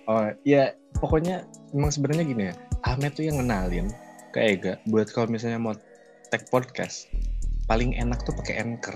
Oh 0.10 0.30
ya 0.46 0.74
pokoknya 0.98 1.46
emang 1.74 1.94
sebenarnya 1.94 2.26
gini 2.26 2.44
ya. 2.50 2.56
Ahmed 2.86 3.14
tuh 3.18 3.26
yang 3.26 3.42
ngenalin 3.42 3.90
ke 4.34 4.40
Ega 4.42 4.74
buat 4.90 5.10
kalau 5.14 5.30
misalnya 5.30 5.62
mau 5.62 5.76
tag 6.34 6.50
podcast 6.50 7.10
paling 7.70 7.98
enak 7.98 8.22
tuh 8.26 8.34
pakai 8.34 8.62
anchor 8.62 8.94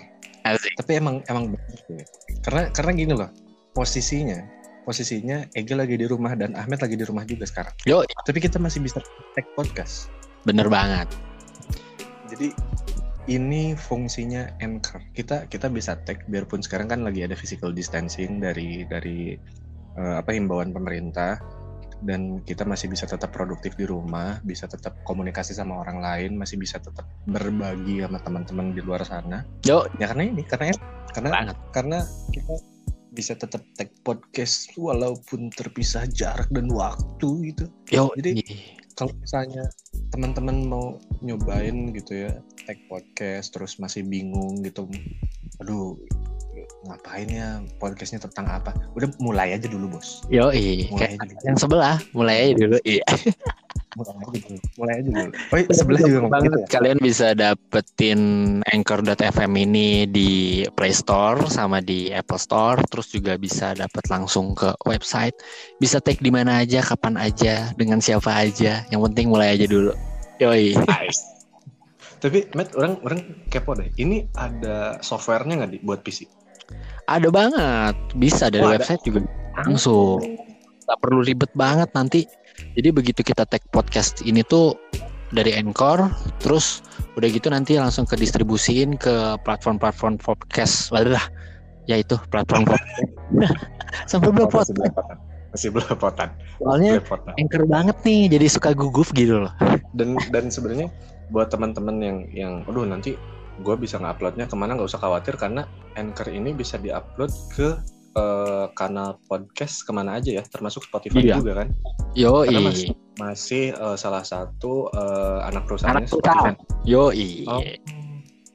Asik. 0.55 0.73
tapi 0.79 0.91
emang 0.97 1.21
emang 1.29 1.53
karena 2.41 2.71
karena 2.73 2.91
gini 2.95 3.13
loh 3.13 3.29
posisinya 3.77 4.39
posisinya 4.89 5.45
Ega 5.53 5.77
lagi 5.77 6.01
di 6.01 6.09
rumah 6.09 6.33
dan 6.33 6.57
Ahmed 6.57 6.81
lagi 6.81 6.97
di 6.97 7.05
rumah 7.05 7.21
juga 7.21 7.45
sekarang. 7.45 7.73
Yo 7.85 8.01
tapi 8.25 8.41
kita 8.41 8.57
masih 8.57 8.81
bisa 8.81 8.97
tag 9.37 9.45
podcast. 9.53 10.09
Bener 10.49 10.65
banget. 10.65 11.05
Jadi 12.33 12.57
ini 13.29 13.77
fungsinya 13.77 14.49
anchor. 14.65 14.97
Kita 15.13 15.45
kita 15.45 15.69
bisa 15.69 15.93
tag 16.09 16.25
biarpun 16.25 16.65
sekarang 16.65 16.89
kan 16.89 17.05
lagi 17.05 17.21
ada 17.21 17.37
physical 17.37 17.69
distancing 17.69 18.41
dari 18.41 18.81
dari 18.89 19.37
eh, 19.93 20.15
apa 20.17 20.33
himbauan 20.33 20.73
pemerintah 20.73 21.37
dan 22.03 22.39
kita 22.47 22.63
masih 22.63 22.87
bisa 22.87 23.03
tetap 23.05 23.31
produktif 23.35 23.75
di 23.75 23.83
rumah 23.83 24.39
bisa 24.47 24.65
tetap 24.65 24.95
komunikasi 25.03 25.51
sama 25.51 25.83
orang 25.83 25.99
lain 25.99 26.39
masih 26.39 26.55
bisa 26.55 26.79
tetap 26.79 27.07
berbagi 27.27 28.03
sama 28.03 28.19
teman-teman 28.23 28.71
di 28.75 28.81
luar 28.83 29.03
sana. 29.03 29.43
Yo. 29.67 29.87
Ya 29.99 30.11
karena 30.11 30.31
ini 30.31 30.43
karena 30.47 30.71
karena 31.11 31.29
banget 31.29 31.57
karena 31.75 31.99
kita 32.31 32.55
bisa 33.09 33.33
tetap 33.35 33.65
tag 33.75 33.89
podcast 34.05 34.69
walaupun 34.77 35.49
terpisah 35.51 36.05
jarak 36.07 36.47
dan 36.53 36.71
waktu 36.71 37.53
gitu. 37.53 37.65
Yo. 37.91 38.13
Jadi- 38.15 38.79
kalau 38.99 39.15
misalnya 39.15 39.63
teman-teman 40.11 40.67
mau 40.67 40.99
nyobain 41.23 41.95
gitu 41.95 42.27
ya 42.27 42.35
tag 42.67 42.75
podcast 42.91 43.55
terus 43.55 43.79
masih 43.79 44.03
bingung 44.03 44.59
gitu 44.59 44.91
aduh 45.63 45.95
ngapain 46.88 47.27
ya 47.27 47.59
podcastnya 47.75 48.23
tentang 48.23 48.47
apa 48.47 48.71
udah 48.95 49.11
mulai 49.19 49.51
aja 49.51 49.67
dulu 49.67 49.99
bos 49.99 50.23
yo 50.32 50.47
mulai 50.88 51.11
aja 51.11 51.25
dulu. 51.27 51.43
yang 51.43 51.57
sebelah 51.59 51.97
mulai 52.15 52.36
aja 52.39 52.53
dulu 52.55 52.77
iya 52.88 53.03
mulai 53.97 54.13
aja 54.21 54.39
dulu. 54.45 54.59
Mulai 54.77 54.93
aja 55.01 55.09
dulu. 55.09 55.32
Oh, 55.34 55.57
iya, 55.57 55.73
sebelah 55.73 55.99
juga 56.05 56.17
ngomong 56.21 56.30
banget 56.30 56.45
gitu 56.45 56.59
ya? 56.61 56.67
kalian 56.77 56.99
bisa 57.01 57.27
dapetin 57.34 58.21
anchor.fm 58.69 59.51
ini 59.57 60.05
di 60.05 60.30
Play 60.77 60.93
Store 60.93 61.41
sama 61.49 61.82
di 61.82 62.13
Apple 62.13 62.38
Store 62.38 62.77
terus 62.86 63.09
juga 63.09 63.36
bisa 63.36 63.73
dapat 63.73 64.05
langsung 64.13 64.53
ke 64.53 64.69
website 64.86 65.34
bisa 65.82 65.97
take 65.97 66.21
di 66.21 66.30
mana 66.30 66.61
aja 66.61 66.86
kapan 66.86 67.17
aja 67.17 67.73
dengan 67.75 67.97
siapa 67.97 68.30
aja 68.30 68.86
yang 68.93 69.01
penting 69.09 69.34
mulai 69.34 69.57
aja 69.57 69.65
dulu 69.65 69.91
yoi 70.38 70.77
Nice. 70.86 71.39
Tapi 72.19 72.51
Matt, 72.51 72.75
orang 72.75 72.99
orang 73.07 73.47
kepo 73.47 73.80
deh. 73.80 73.88
Ini 73.95 74.27
ada 74.36 74.99
softwarenya 74.99 75.63
nggak 75.63 75.71
di 75.71 75.80
buat 75.80 76.03
PC? 76.03 76.27
Ada 77.10 77.30
banget 77.30 77.95
bisa 78.16 78.47
dari 78.47 78.62
Oh, 78.62 78.70
ada. 78.70 78.78
website 78.80 79.01
juga 79.01 79.20
langsung 79.57 80.22
nggak 80.86 80.99
perlu 81.01 81.22
ribet 81.22 81.51
banget 81.53 81.89
nanti 81.93 82.26
jadi 82.74 82.89
begitu 82.89 83.22
kita 83.22 83.45
tag 83.45 83.62
podcast 83.70 84.22
ini 84.22 84.41
tuh 84.41 84.74
dari 85.30 85.53
Anchor 85.53 86.10
terus 86.41 86.82
udah 87.14 87.30
gitu 87.30 87.49
nanti 87.49 87.78
langsung 87.78 88.03
ke 88.03 88.18
distribusiin 88.18 88.97
ke 88.97 89.38
platform-platform 89.45 90.18
podcast 90.18 90.89
lah 90.89 91.22
ya 91.86 92.01
itu 92.01 92.18
platform 92.30 92.66
podcast 92.66 93.05
sampai 94.10 94.30
belepotan. 94.30 94.74
Masih 95.49 95.74
belepotan. 95.74 96.30
soalnya 96.62 97.01
Belepotan. 97.01 97.34
Anchor 97.38 97.64
banget 97.66 97.97
nih 98.05 98.30
jadi 98.30 98.45
suka 98.49 98.70
gugup 98.74 99.10
gitu 99.14 99.45
loh 99.45 99.53
Dan 99.93 100.14
dan 100.30 100.49
sebenarnya 100.49 100.89
buat 101.30 101.49
teman-teman 101.49 101.97
yang 102.01 102.18
yang, 102.34 102.53
aduh 102.66 102.86
nanti 102.86 103.14
gue 103.60 103.76
bisa 103.76 103.95
nguploadnya 103.97 104.45
ke 104.45 104.55
mana 104.55 104.74
nggak 104.74 104.88
usah 104.88 104.99
khawatir 104.99 105.36
karena 105.36 105.68
Anchor 105.93 106.28
ini 106.28 106.51
bisa 106.51 106.76
diupload 106.76 107.28
ke 107.51 107.76
eh, 108.16 108.66
kanal 108.74 109.20
podcast 109.26 109.84
ke 109.84 109.91
mana 109.91 110.18
aja 110.18 110.34
ya, 110.34 110.43
termasuk 110.43 110.84
Spotify 110.84 111.22
Iya. 111.22 111.36
juga 111.38 111.51
kan. 111.62 111.68
yoi 112.14 112.49
Karena 112.49 112.62
masih 112.66 112.89
masih 113.16 113.64
eh, 113.72 113.97
salah 113.97 114.24
satu 114.24 114.88
eh, 114.89 115.39
anak 115.45 115.68
perusahaannya 115.68 116.03
Anak 116.03 116.10
Spotify. 116.10 116.51
yoi 116.84 117.45
Oh. 117.45 117.62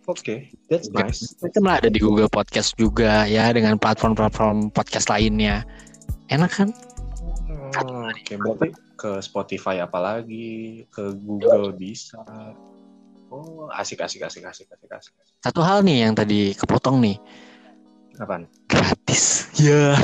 Oke, 0.05 0.53
that's 0.69 0.93
nice. 0.93 1.33
itu 1.41 1.59
malah 1.65 1.81
ada 1.81 1.89
di 1.89 1.97
Google 1.97 2.29
Podcast 2.29 2.77
juga 2.77 3.25
ya 3.25 3.49
dengan 3.57 3.81
platform-platform 3.81 4.69
podcast 4.71 5.09
lainnya 5.09 5.65
enak 6.29 6.53
kan 6.53 6.69
Oh, 7.75 8.07
Oke, 8.07 8.39
berarti 8.39 8.69
ke 8.95 9.19
Spotify 9.19 9.83
apalagi, 9.83 10.87
ke 10.95 11.11
Google 11.19 11.75
bisa. 11.75 12.23
Oh, 13.35 13.66
asik 13.74 13.99
asik 13.99 14.22
asik 14.22 14.47
asik 14.47 14.70
asik 14.70 14.89
asik. 14.95 15.14
satu 15.43 15.59
hal 15.66 15.82
nih 15.82 16.07
yang 16.07 16.14
tadi 16.14 16.55
kepotong 16.55 17.03
nih 17.03 17.18
Apaan? 18.22 18.47
gratis 18.70 19.51
ya 19.59 19.99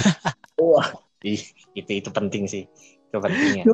Ih, 1.20 1.42
itu 1.76 1.90
itu 2.00 2.10
penting 2.10 2.48
sih. 2.48 2.64
Itu 3.08 3.20
pentingnya. 3.20 3.68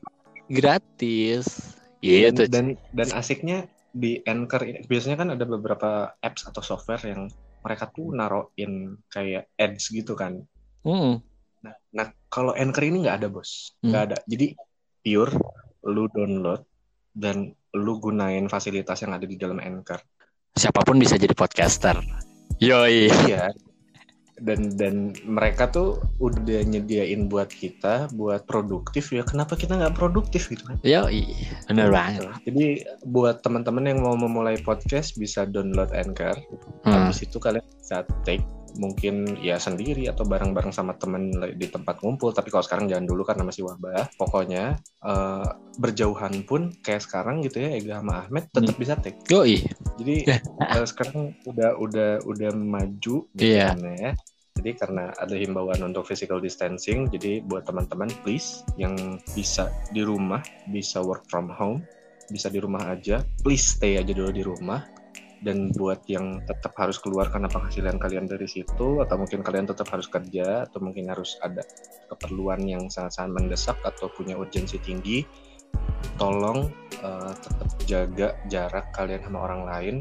gratis 0.47 1.75
iya 1.99 2.31
dan, 2.31 2.37
tuh 2.39 2.47
dan 2.47 2.67
dan 2.95 3.09
asiknya 3.19 3.67
di 3.91 4.21
Anchor 4.23 4.63
ini 4.63 4.85
biasanya 4.87 5.17
kan 5.19 5.29
ada 5.35 5.43
beberapa 5.49 6.13
apps 6.23 6.47
atau 6.47 6.63
software 6.63 7.03
yang 7.03 7.27
mereka 7.65 7.91
tuh 7.91 8.15
naruhin 8.15 9.01
kayak 9.11 9.51
ads 9.59 9.91
gitu 9.91 10.15
kan. 10.15 10.45
Hmm. 10.87 11.19
Nah, 11.67 11.75
nah 11.91 12.07
kalau 12.31 12.55
Anchor 12.55 12.87
ini 12.87 13.03
nggak 13.03 13.25
ada 13.25 13.29
bos, 13.33 13.75
nggak 13.83 14.03
ada. 14.13 14.19
Jadi 14.29 14.55
pure 15.03 15.35
lu 15.89 16.07
download 16.13 16.63
dan 17.17 17.57
lu 17.73 17.97
gunain 17.97 18.45
fasilitas 18.53 19.01
yang 19.01 19.17
ada 19.17 19.25
di 19.25 19.41
dalam 19.41 19.57
Anchor. 19.57 19.99
siapa 20.53 20.85
pun 20.85 21.01
bisa 21.01 21.17
jadi 21.17 21.33
podcaster 21.33 21.97
yoi 22.61 23.09
Iya. 23.29 23.53
Dan 24.37 24.77
dan 24.77 25.17
mereka 25.25 25.65
tuh 25.73 25.97
udah 26.21 26.61
nyediain 26.61 27.25
buat 27.25 27.49
kita 27.49 28.13
buat 28.13 28.45
produktif 28.45 29.09
ya. 29.09 29.25
Kenapa 29.25 29.57
kita 29.57 29.81
nggak 29.81 29.97
produktif 29.97 30.53
gitu 30.53 30.61
kan? 30.69 30.77
yoi 30.85 31.25
bener 31.73 31.89
banget 31.89 32.29
Jadi 32.45 32.85
buat 33.09 33.41
teman-teman 33.41 33.89
yang 33.89 34.05
mau 34.05 34.13
memulai 34.13 34.61
podcast 34.61 35.17
bisa 35.17 35.49
download 35.49 35.89
Anchor. 35.97 36.37
Hmm. 36.85 37.09
Habis 37.09 37.25
itu 37.25 37.41
kalian 37.41 37.65
bisa 37.81 38.05
take 38.29 38.45
mungkin 38.77 39.41
ya 39.41 39.57
sendiri 39.57 40.09
atau 40.09 40.25
bareng-bareng 40.25 40.73
sama 40.73 40.95
temen 40.97 41.33
di 41.57 41.67
tempat 41.69 42.01
ngumpul. 42.01 42.33
Tapi 42.33 42.49
kalau 42.49 42.65
sekarang 42.65 42.87
jangan 42.89 43.07
dulu 43.09 43.23
karena 43.25 43.43
masih 43.45 43.67
wabah. 43.67 44.09
Pokoknya 44.17 44.77
eh, 45.05 45.49
berjauhan 45.77 46.45
pun 46.49 46.73
kayak 46.81 47.05
sekarang 47.05 47.45
gitu 47.45 47.61
ya 47.61 47.77
Ega 47.77 48.01
sama 48.01 48.25
Ahmed 48.25 48.49
tetap 48.53 48.77
bisa 48.77 48.95
take. 48.97 49.21
yoi 49.29 49.61
Jadi 50.01 50.17
eh, 50.77 50.87
sekarang 50.87 51.37
udah 51.45 51.77
udah 51.81 52.11
udah 52.25 52.51
maju 52.55 53.17
gitu 53.33 53.43
Iya. 53.45 53.75
kan 53.75 53.81
ya. 53.97 54.13
Jadi 54.57 54.71
karena 54.73 55.13
ada 55.21 55.37
himbauan 55.37 55.85
untuk 55.85 56.09
physical 56.09 56.41
distancing, 56.41 57.13
jadi 57.13 57.45
buat 57.45 57.69
teman-teman 57.69 58.09
please 58.25 58.65
yang 58.81 59.21
bisa 59.37 59.69
di 59.93 60.01
rumah, 60.01 60.41
bisa 60.73 61.05
work 61.05 61.29
from 61.29 61.53
home, 61.53 61.85
bisa 62.33 62.49
di 62.49 62.57
rumah 62.57 62.89
aja, 62.89 63.21
please 63.45 63.77
stay 63.77 64.01
aja 64.01 64.17
dulu 64.17 64.33
di 64.33 64.41
rumah. 64.41 64.81
Dan 65.47 65.71
buat 65.71 66.03
yang 66.11 66.43
tetap 66.43 66.75
harus 66.75 66.99
keluar 66.99 67.31
karena 67.31 67.47
penghasilan 67.47 68.03
kalian 68.03 68.27
dari 68.27 68.51
situ, 68.51 68.99
atau 68.99 69.15
mungkin 69.15 69.47
kalian 69.47 69.71
tetap 69.71 69.87
harus 69.95 70.11
kerja, 70.11 70.67
atau 70.67 70.83
mungkin 70.83 71.07
harus 71.07 71.39
ada 71.39 71.63
keperluan 72.11 72.67
yang 72.67 72.91
sangat-sangat 72.91 73.31
mendesak 73.31 73.79
atau 73.87 74.11
punya 74.11 74.35
urgensi 74.35 74.83
tinggi, 74.83 75.23
tolong 76.19 76.67
eh, 76.99 77.33
tetap 77.39 77.69
jaga 77.87 78.29
jarak 78.51 78.91
kalian 78.91 79.23
sama 79.23 79.39
orang 79.47 79.63
lain 79.63 79.97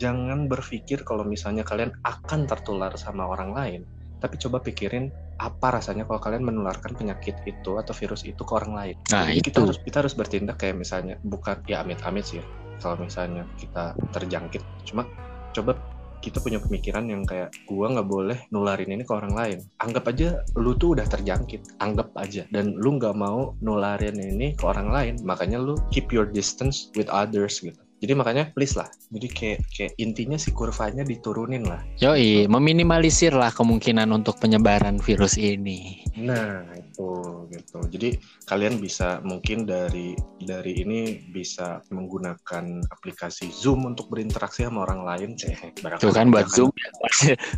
jangan 0.00 0.48
berpikir 0.48 1.04
kalau 1.04 1.28
misalnya 1.28 1.60
kalian 1.60 1.92
akan 2.08 2.48
tertular 2.48 2.88
sama 2.96 3.28
orang 3.28 3.52
lain, 3.52 3.80
tapi 4.16 4.40
coba 4.40 4.64
pikirin 4.64 5.12
apa 5.36 5.76
rasanya 5.76 6.08
kalau 6.08 6.20
kalian 6.20 6.44
menularkan 6.44 6.96
penyakit 6.96 7.36
itu 7.44 7.76
atau 7.76 7.92
virus 7.92 8.24
itu 8.24 8.40
ke 8.40 8.52
orang 8.56 8.72
lain. 8.72 8.96
nah 9.12 9.28
Jadi 9.28 9.40
kita 9.44 9.60
itu 9.60 9.64
harus 9.68 9.78
kita 9.84 9.96
harus 10.00 10.14
bertindak 10.16 10.56
kayak 10.56 10.76
misalnya 10.80 11.20
bukan 11.20 11.60
ya 11.68 11.84
amit-amit 11.84 12.24
sih 12.24 12.40
ya. 12.40 12.44
Kalau 12.80 12.96
misalnya 12.96 13.44
kita 13.60 13.92
terjangkit, 14.16 14.64
cuma 14.88 15.04
coba 15.52 15.76
kita 16.20 16.36
punya 16.44 16.60
pemikiran 16.60 17.08
yang 17.08 17.24
kayak 17.24 17.48
gua 17.64 17.88
nggak 17.96 18.08
boleh 18.08 18.38
nularin 18.52 18.92
ini 18.92 19.04
ke 19.04 19.12
orang 19.12 19.32
lain. 19.32 19.58
Anggap 19.80 20.04
aja 20.12 20.44
lu 20.60 20.76
tuh 20.76 20.96
udah 20.96 21.08
terjangkit, 21.08 21.80
anggap 21.80 22.12
aja. 22.16 22.44
Dan 22.52 22.76
lu 22.76 23.00
nggak 23.00 23.16
mau 23.16 23.56
nularin 23.64 24.20
ini 24.20 24.52
ke 24.52 24.64
orang 24.68 24.92
lain, 24.92 25.14
makanya 25.24 25.56
lu 25.56 25.76
keep 25.88 26.12
your 26.12 26.28
distance 26.28 26.92
with 26.92 27.08
others 27.08 27.64
gitu. 27.64 27.80
Jadi 28.00 28.12
makanya 28.16 28.44
please 28.56 28.74
lah. 28.80 28.88
Jadi 29.12 29.28
kayak 29.28 29.58
kayak 29.70 29.92
intinya 30.00 30.40
si 30.40 30.50
kurvanya 30.56 31.04
diturunin 31.04 31.68
lah. 31.68 31.84
yoi 32.00 32.48
meminimalisir 32.48 33.36
lah 33.36 33.52
kemungkinan 33.52 34.08
untuk 34.10 34.40
penyebaran 34.40 34.96
virus 34.98 35.36
ini 35.36 36.00
Nah, 36.18 36.66
itu 36.74 37.46
gitu. 37.54 37.78
Jadi 37.86 38.18
kalian 38.44 38.82
bisa 38.82 39.22
mungkin 39.22 39.64
dari 39.64 40.12
dari 40.42 40.82
ini 40.82 41.22
bisa 41.30 41.80
menggunakan 41.88 42.82
aplikasi 42.90 43.48
Zoom 43.54 43.86
untuk 43.86 44.10
berinteraksi 44.10 44.66
sama 44.66 44.84
orang 44.84 45.06
lain, 45.06 45.30
barangkali 45.80 46.02
tuh 46.02 46.12
kan 46.12 46.28
buat 46.28 46.50
zoom 46.50 46.70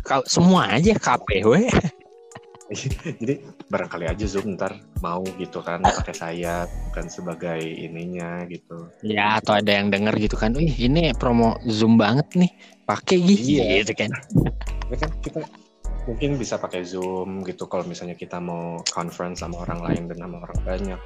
kalau 0.07 0.23
semua 0.29 0.69
aja 0.77 0.95
KPW 0.95 1.67
Jadi 3.21 3.33
barangkali 3.69 4.05
aja 4.09 4.25
Zoom 4.25 4.57
ntar 4.57 4.77
mau 5.01 5.23
gitu 5.39 5.61
kan 5.61 5.81
pakai 5.83 6.15
sayap 6.15 6.67
bukan 6.91 7.05
sebagai 7.09 7.59
ininya 7.59 8.45
gitu. 8.47 8.87
ya 9.03 9.39
atau 9.39 9.57
ada 9.57 9.71
yang 9.71 9.91
denger 9.91 10.15
gitu 10.17 10.35
kan 10.39 10.53
wih 10.55 10.71
ini 10.77 11.11
promo 11.17 11.57
zoom 11.67 11.99
banget 11.99 12.27
nih 12.37 12.51
pakai 12.85 13.17
gitu 13.19 13.61
Iya. 13.61 13.83
gitu 13.83 13.93
kan 14.05 14.11
Ya 14.91 14.97
kan 14.99 15.11
kita 15.25 15.41
mungkin 16.05 16.35
bisa 16.37 16.59
pakai 16.59 16.83
Zoom 16.85 17.41
gitu 17.47 17.65
kalau 17.65 17.87
misalnya 17.87 18.13
kita 18.13 18.37
mau 18.37 18.77
conference 18.91 19.39
sama 19.41 19.63
orang 19.63 19.79
lain 19.81 20.03
dan 20.11 20.19
sama 20.21 20.43
orang 20.43 20.59
banyak 20.67 21.01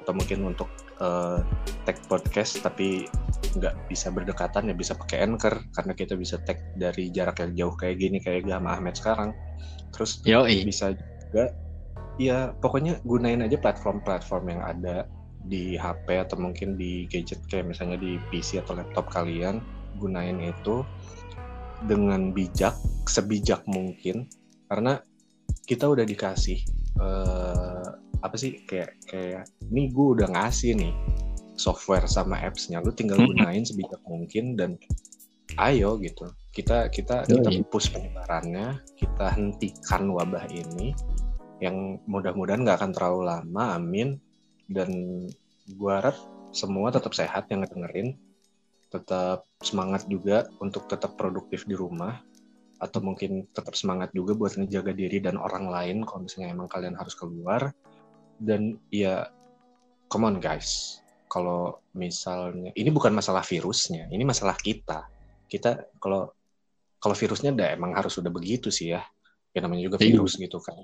atau 0.00 0.12
mungkin 0.16 0.42
untuk 0.48 0.68
eh, 1.00 1.38
tag 1.86 1.96
podcast 2.10 2.58
tapi 2.60 3.06
nggak 3.56 3.86
bisa 3.88 4.10
berdekatan 4.10 4.68
ya 4.68 4.74
bisa 4.74 4.92
pakai 4.98 5.22
Anchor 5.24 5.60
karena 5.72 5.92
kita 5.94 6.14
bisa 6.18 6.36
tag 6.42 6.58
dari 6.76 7.08
jarak 7.14 7.40
yang 7.44 7.52
jauh 7.56 7.74
kayak 7.78 7.96
gini 8.00 8.18
kayak 8.18 8.44
gue 8.48 8.52
sama 8.52 8.76
Ahmed 8.76 8.94
sekarang 8.96 9.30
terus 9.90 10.22
yoi 10.24 10.62
bisa 10.64 10.94
juga 11.30 11.54
ya 12.18 12.50
pokoknya 12.58 12.98
gunain 13.06 13.40
aja 13.40 13.54
platform-platform 13.56 14.44
yang 14.50 14.60
ada 14.66 15.06
di 15.46 15.78
HP 15.78 16.20
atau 16.20 16.36
mungkin 16.36 16.76
di 16.76 17.08
gadget 17.08 17.40
kayak 17.48 17.70
misalnya 17.70 17.96
di 17.96 18.18
PC 18.28 18.60
atau 18.60 18.76
laptop 18.76 19.08
kalian 19.08 19.62
gunain 19.96 20.36
itu 20.42 20.84
dengan 21.88 22.34
bijak 22.34 22.76
sebijak 23.08 23.64
mungkin 23.64 24.28
karena 24.68 25.00
kita 25.64 25.88
udah 25.88 26.04
dikasih 26.04 26.60
eh, 27.00 27.86
apa 28.20 28.36
sih 28.36 28.60
kayak 28.68 29.00
kayak 29.08 29.48
ini 29.72 29.88
gue 29.88 30.06
udah 30.20 30.28
ngasih 30.28 30.76
nih 30.76 30.92
software 31.56 32.04
sama 32.04 32.36
apps-nya 32.36 32.84
lu 32.84 32.92
tinggal 32.92 33.16
gunain 33.16 33.64
sebijak 33.64 34.00
mungkin 34.04 34.60
dan 34.60 34.76
ayo 35.56 35.96
gitu 36.00 36.28
kita 36.52 36.92
kita 36.92 37.24
Yoi. 37.26 37.40
kita 37.40 37.50
push 37.72 37.88
penyebarannya 37.94 38.80
kita 38.98 39.32
hentikan 39.32 40.10
wabah 40.12 40.44
ini 40.52 40.92
yang 41.60 42.00
mudah-mudahan 42.08 42.64
nggak 42.64 42.78
akan 42.80 42.92
terlalu 42.96 43.20
lama 43.28 43.64
amin 43.76 44.16
dan 44.66 44.90
gua 45.76 46.00
harap 46.00 46.16
semua 46.50 46.90
tetap 46.90 47.14
sehat 47.14 47.46
yang 47.52 47.62
ngedengerin 47.62 48.16
tetap 48.90 49.46
semangat 49.62 50.08
juga 50.10 50.50
untuk 50.58 50.90
tetap 50.90 51.14
produktif 51.14 51.62
di 51.68 51.78
rumah 51.78 52.18
atau 52.80 52.98
mungkin 53.04 53.46
tetap 53.52 53.76
semangat 53.76 54.10
juga 54.16 54.34
buat 54.34 54.56
ngejaga 54.56 54.96
diri 54.96 55.20
dan 55.22 55.36
orang 55.36 55.68
lain 55.68 56.02
kalau 56.02 56.26
misalnya 56.26 56.50
emang 56.56 56.66
kalian 56.66 56.96
harus 56.96 57.14
keluar 57.14 57.70
dan 58.40 58.80
ya 58.90 59.28
come 60.10 60.26
on 60.26 60.42
guys 60.42 61.00
kalau 61.30 61.78
misalnya 61.94 62.74
ini 62.74 62.90
bukan 62.90 63.14
masalah 63.14 63.46
virusnya, 63.46 64.10
ini 64.10 64.26
masalah 64.26 64.58
kita. 64.58 65.06
Kita 65.46 65.94
kalau 66.02 66.26
kalau 66.98 67.14
virusnya 67.14 67.54
udah 67.54 67.78
emang 67.78 67.94
harus 67.94 68.18
sudah 68.18 68.34
begitu 68.34 68.74
sih 68.74 68.90
ya. 68.90 69.06
Ya 69.54 69.62
namanya 69.62 69.86
juga 69.86 70.02
Iya. 70.02 70.18
virus 70.18 70.34
gitu 70.34 70.58
kan. 70.58 70.82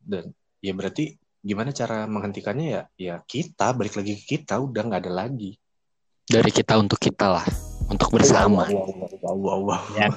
Dan 0.00 0.32
ya 0.64 0.72
berarti 0.72 1.16
gimana 1.40 1.70
cara 1.72 2.08
menghentikannya 2.08 2.66
ya? 2.66 2.82
Ya 2.96 3.14
kita 3.24 3.76
balik 3.76 4.00
lagi 4.00 4.16
ke 4.16 4.38
kita 4.38 4.60
udah 4.60 4.82
nggak 4.88 5.02
ada 5.06 5.12
lagi. 5.12 5.56
Dari 6.30 6.50
kita 6.54 6.78
untuk 6.78 7.02
kita 7.02 7.26
lah, 7.40 7.46
untuk 7.90 8.14
bersama. 8.14 8.70
Wow, 8.70 9.10
wow, 9.22 9.36
wow, 9.36 9.60
wow. 9.66 9.82
Ya. 9.98 10.08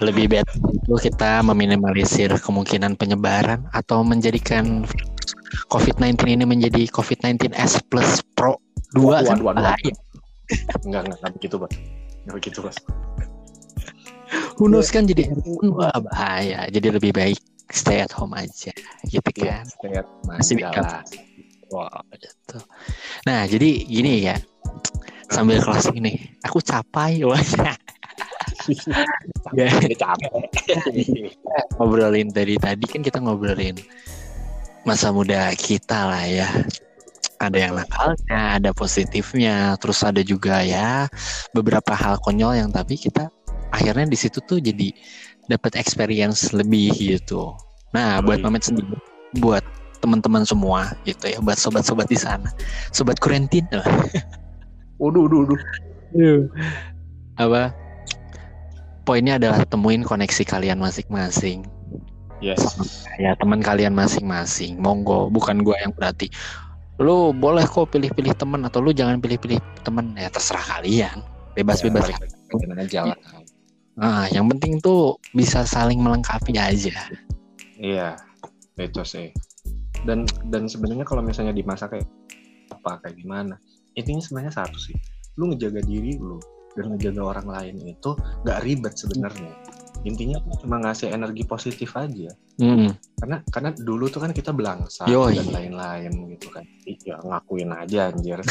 Lebih 0.00 0.32
baik 0.32 0.48
itu 0.72 0.94
kita 0.96 1.44
meminimalisir 1.44 2.32
kemungkinan 2.40 2.96
penyebaran 2.96 3.68
atau 3.68 4.00
menjadikan 4.00 4.88
COVID-19 5.68 6.16
ini 6.24 6.44
menjadi 6.48 6.88
COVID-19 6.88 7.52
S 7.52 7.84
plus 7.84 8.24
Pro 8.32 8.56
2 8.96 9.28
kan 9.28 9.36
Waduh, 9.36 9.44
waduh, 9.44 9.60
bahaya. 9.60 9.94
Enggak, 10.88 11.00
enggak, 11.04 11.18
enggak 11.20 11.32
begitu, 11.36 11.54
Bos. 11.60 11.72
Enggak 12.24 12.36
begitu, 12.40 12.58
Bos. 12.64 12.76
Who 14.56 14.72
knows 14.72 14.88
kan 14.88 15.04
jadi 15.04 15.28
bahaya. 16.00 16.64
Jadi 16.72 16.88
lebih 16.96 17.12
baik 17.12 17.49
stay 17.70 18.02
at 18.02 18.12
home 18.12 18.34
aja 18.34 18.70
gitu 19.06 19.30
Iya, 19.40 19.62
kan. 19.62 19.64
stay 19.66 19.92
at 19.96 20.06
Masih 20.26 20.54
aja 20.58 20.64
backup. 20.70 20.84
lah. 20.84 21.02
Wah, 21.70 22.02
gitu. 22.18 22.58
Nah, 23.24 23.46
jadi 23.46 23.70
gini 23.86 24.26
ya. 24.26 24.36
Sambil 25.30 25.62
closing 25.62 26.02
nih, 26.02 26.18
aku 26.42 26.58
capai 26.58 27.22
wah 27.22 27.38
Ya. 29.54 29.70
Capek. 29.94 30.32
ngobrolin 31.78 32.28
dari 32.30 32.58
tadi 32.58 32.84
kan 32.86 33.00
kita 33.00 33.22
ngobrolin 33.22 33.78
masa 34.82 35.14
muda 35.14 35.54
kita 35.54 36.10
lah 36.10 36.26
ya. 36.26 36.48
Ada 37.40 37.56
yang 37.56 37.72
nakalnya, 37.72 38.60
ada 38.60 38.70
positifnya, 38.76 39.72
terus 39.80 40.04
ada 40.04 40.20
juga 40.20 40.60
ya 40.60 41.08
beberapa 41.56 41.96
hal 41.96 42.20
konyol 42.20 42.52
yang 42.52 42.68
tapi 42.68 43.00
kita 43.00 43.32
akhirnya 43.72 44.04
di 44.04 44.18
situ 44.18 44.44
tuh 44.44 44.60
jadi 44.60 44.92
dapat 45.50 45.74
experience 45.74 46.54
lebih 46.54 46.94
gitu. 46.94 47.52
Nah, 47.90 48.22
buat 48.22 48.38
Hmm. 48.38 48.54
Mamet 48.54 48.62
sendiri, 48.70 48.94
buat 49.42 49.66
teman-teman 49.98 50.46
semua 50.46 50.94
gitu 51.04 51.26
ya, 51.28 51.38
buat 51.42 51.58
sobat-sobat 51.58 52.06
di 52.06 52.16
sana, 52.16 52.46
sobat 52.94 53.18
kurentin, 53.18 53.66
Uduh, 55.02 55.26
uduh, 55.26 55.44
uduh. 55.48 55.58
apa? 57.34 57.74
Poinnya 59.02 59.40
adalah 59.40 59.64
temuin 59.66 60.04
koneksi 60.04 60.44
kalian 60.46 60.78
masing-masing. 60.78 61.66
Yes. 62.40 62.56
ya 63.20 63.36
teman 63.36 63.60
kalian 63.60 63.92
masing-masing 63.92 64.80
monggo 64.80 65.28
bukan 65.28 65.60
gua 65.60 65.76
yang 65.84 65.92
berarti 65.92 66.32
lu 66.96 67.36
boleh 67.36 67.68
kok 67.68 67.92
pilih-pilih 67.92 68.32
teman 68.32 68.64
atau 68.64 68.80
lu 68.80 68.96
jangan 68.96 69.20
pilih-pilih 69.20 69.60
teman 69.84 70.16
ya 70.16 70.32
terserah 70.32 70.64
kalian 70.64 71.20
bebas-bebas 71.52 72.08
Ya, 72.08 72.16
aja 72.80 73.00
lah. 73.12 73.18
Nah 73.98 74.26
yang 74.30 74.46
penting 74.50 74.78
tuh 74.78 75.18
bisa 75.34 75.66
saling 75.66 75.98
melengkapi 76.02 76.56
aja 76.56 76.94
Iya, 77.80 78.12
itu 78.76 79.00
sih. 79.08 79.32
Dan 80.04 80.28
dan 80.52 80.68
sebenarnya 80.68 81.08
kalau 81.08 81.24
misalnya 81.24 81.56
di 81.56 81.64
masa 81.64 81.88
kayak 81.88 82.04
apa 82.68 83.00
kayak 83.00 83.16
gimana, 83.16 83.56
intinya 83.96 84.20
sebenarnya 84.20 84.52
satu 84.52 84.76
sih. 84.76 84.92
Lu 85.40 85.48
ngejaga 85.48 85.80
diri 85.88 86.12
lu 86.20 86.36
dan 86.76 86.92
ngejaga 86.92 87.22
orang 87.24 87.48
lain 87.48 87.74
itu 87.88 88.12
gak 88.44 88.60
ribet 88.68 88.94
sebenarnya. 89.00 89.56
Intinya 90.04 90.44
cuma 90.60 90.76
ngasih 90.80 91.08
energi 91.08 91.48
positif 91.48 91.96
aja. 91.96 92.28
Hmm, 92.60 92.92
Karena 93.16 93.40
karena 93.48 93.70
dulu 93.72 94.12
tuh 94.12 94.20
kan 94.28 94.32
kita 94.36 94.52
belangsa 94.52 95.08
Yoi. 95.08 95.40
dan 95.40 95.48
lain-lain 95.48 96.12
gitu 96.36 96.52
kan. 96.52 96.64
Ya 96.84 97.16
ngakuin 97.16 97.72
aja 97.72 98.12
anjir. 98.12 98.44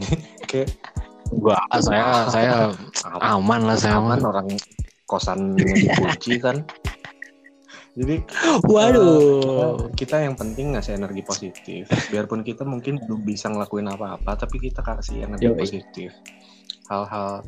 Kayak 0.50 0.74
gua 1.32 1.56
saya 1.80 2.28
saya 2.28 2.52
aman 3.20 3.60
lah 3.64 3.76
saya 3.78 3.98
aman 3.98 4.18
aman 4.18 4.28
orang 4.28 4.48
kosan 5.12 5.52
dikunci 5.56 6.40
kan. 6.40 6.64
Jadi 7.92 8.24
waduh 8.64 9.36
kita, 9.36 10.16
kita 10.16 10.16
yang 10.24 10.32
penting 10.32 10.72
ngasih 10.72 10.96
energi 10.96 11.20
positif. 11.20 11.84
Biarpun 12.08 12.40
kita 12.40 12.64
mungkin 12.64 12.96
belum 13.04 13.20
bisa 13.20 13.52
ngelakuin 13.52 13.92
apa-apa, 13.92 14.32
tapi 14.40 14.64
kita 14.64 14.80
kasih 14.80 15.28
energi 15.28 15.52
Yoi. 15.52 15.60
positif. 15.60 16.08
Hal-hal 16.88 17.44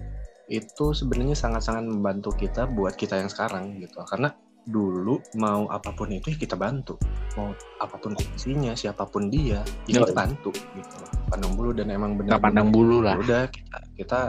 itu 0.53 0.93
sebenarnya 0.93 1.33
sangat-sangat 1.33 1.89
membantu 1.89 2.37
kita 2.37 2.69
buat 2.69 2.93
kita 2.93 3.17
yang 3.25 3.33
sekarang 3.33 3.81
gitu. 3.81 3.97
Karena 4.05 4.37
dulu 4.65 5.21
mau 5.37 5.69
apa 5.69 5.93
pun 5.93 6.09
itu 6.09 6.33
ya 6.33 6.39
kita 6.41 6.57
bantu. 6.57 6.97
Mau 7.37 7.53
apa 7.81 7.97
pun 8.01 8.17
kondisinya, 8.17 8.73
siapa 8.73 9.05
pun 9.05 9.29
dia, 9.29 9.61
ya 9.89 10.01
kita 10.01 10.13
Yoi. 10.13 10.17
bantu 10.17 10.51
gitu. 10.53 10.95
Pandang 11.29 11.53
bulu 11.57 11.71
dan 11.77 11.93
emang 11.93 12.17
benar 12.17 12.41
pandang 12.41 12.73
bulu 12.73 13.05
lah 13.05 13.17
udah 13.21 13.49
kita 13.53 13.79
kita 13.97 14.21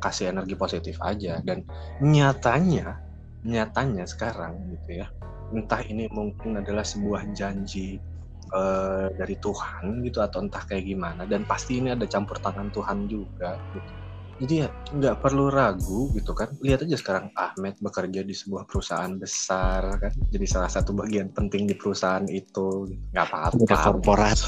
kasih 0.00 0.32
energi 0.32 0.56
positif 0.56 0.96
aja 1.04 1.38
dan 1.44 1.62
nyatanya 2.00 2.98
nyatanya 3.44 4.08
sekarang 4.08 4.56
gitu 4.72 5.04
ya 5.04 5.06
entah 5.52 5.84
ini 5.84 6.08
mungkin 6.08 6.56
adalah 6.56 6.84
sebuah 6.84 7.36
janji 7.36 8.00
eh, 8.52 9.06
dari 9.12 9.36
Tuhan 9.36 10.00
gitu 10.04 10.24
atau 10.24 10.44
entah 10.44 10.64
kayak 10.64 10.88
gimana 10.88 11.28
dan 11.28 11.44
pasti 11.44 11.80
ini 11.80 11.92
ada 11.92 12.08
campur 12.08 12.40
tangan 12.40 12.72
Tuhan 12.72 13.06
juga 13.06 13.60
gitu 13.76 13.92
jadi 14.40 14.54
ya 14.64 14.68
nggak 14.96 15.16
perlu 15.20 15.52
ragu 15.52 16.08
gitu 16.16 16.32
kan. 16.32 16.56
Lihat 16.64 16.88
aja 16.88 16.96
sekarang 16.96 17.28
Ahmed 17.36 17.76
bekerja 17.84 18.24
di 18.24 18.32
sebuah 18.32 18.64
perusahaan 18.64 19.12
besar 19.20 20.00
kan. 20.00 20.12
Jadi 20.32 20.46
salah 20.48 20.72
satu 20.72 20.96
bagian 20.96 21.28
penting 21.28 21.68
di 21.68 21.76
perusahaan 21.76 22.24
itu. 22.24 22.88
Nggak 23.12 23.28
udah 23.28 23.52
apa-apa 23.52 23.76
korporat. 23.92 24.40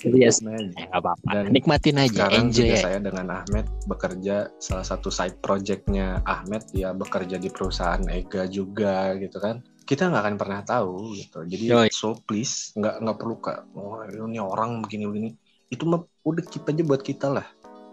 Jadi 0.00 0.16
ya 0.24 0.32
Ahmed. 0.40 0.72
nggak 0.72 0.96
apa-apa. 0.96 1.28
Dan 1.28 1.44
nikmatin 1.52 2.00
aja 2.00 2.24
sekarang 2.24 2.48
enjoy 2.48 2.64
juga 2.64 2.72
ya. 2.72 2.80
saya 2.80 2.98
dengan 3.04 3.26
Ahmed 3.36 3.66
bekerja 3.84 4.36
salah 4.56 4.86
satu 4.88 5.12
side 5.12 5.36
projectnya 5.44 6.24
Ahmed. 6.24 6.64
Dia 6.72 6.96
bekerja 6.96 7.36
di 7.36 7.52
perusahaan 7.52 8.00
Ega 8.08 8.48
juga 8.48 9.12
gitu 9.20 9.36
kan. 9.36 9.60
Kita 9.84 10.08
nggak 10.08 10.24
akan 10.24 10.36
pernah 10.40 10.60
tahu 10.64 11.20
gitu. 11.20 11.44
Jadi 11.44 11.64
Yoi. 11.68 11.92
so 11.92 12.16
please 12.24 12.72
nggak 12.80 12.96
nggak 13.04 13.16
perlu 13.20 13.36
kak. 13.44 13.68
Oh, 13.76 14.00
ini 14.08 14.40
orang 14.40 14.80
begini 14.80 15.04
begini 15.04 15.30
itu 15.70 15.86
mah 15.86 16.02
udah 16.26 16.44
kita 16.50 16.74
aja 16.74 16.82
buat 16.82 17.02
kita 17.06 17.30
lah 17.30 17.46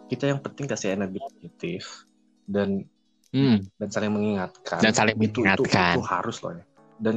kita 0.07 0.31
yang 0.31 0.39
penting 0.39 0.65
kasih 0.67 0.95
energi 0.95 1.19
positif 1.19 2.07
dan 2.47 2.87
Hmm, 3.35 3.59
dan 3.75 3.89
saling 3.91 4.11
mengingatkan. 4.15 4.79
Dan 4.79 4.93
saling 4.95 5.15
itu, 5.19 5.43
itu, 5.43 5.43
mengingatkan. 5.43 5.99
itu 5.99 6.03
harus 6.07 6.37
loh 6.39 6.53
ya. 6.55 6.65
Dan 6.97 7.15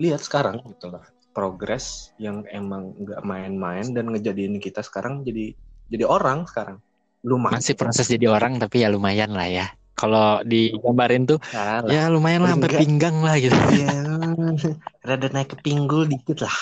lihat 0.00 0.24
sekarang 0.24 0.64
gitu 0.64 0.88
lah 0.88 1.04
progres 1.30 2.10
yang 2.18 2.42
emang 2.50 2.96
nggak 2.96 3.22
main-main 3.22 3.86
dan 3.94 4.10
ngejadiin 4.10 4.58
kita 4.58 4.82
sekarang 4.82 5.22
jadi 5.22 5.54
jadi 5.92 6.04
orang 6.08 6.48
sekarang. 6.48 6.80
Lumayan. 7.20 7.60
Masih 7.60 7.76
proses 7.76 8.08
jadi 8.08 8.32
orang 8.32 8.56
tapi 8.56 8.82
ya 8.82 8.88
lumayan 8.88 9.36
lah 9.36 9.46
ya. 9.46 9.66
Kalau 9.94 10.40
digambarin 10.48 11.28
tuh 11.28 11.36
Salah. 11.52 11.92
ya 11.92 12.08
lumayan 12.08 12.48
lah 12.48 12.56
sampai 12.56 12.80
pinggang 12.80 13.20
lah 13.20 13.36
gitu. 13.36 13.52
Ya 13.84 13.92
rada 15.04 15.28
naik 15.28 15.52
ke 15.52 15.56
pinggul 15.60 16.08
dikit 16.08 16.48
lah. 16.48 16.56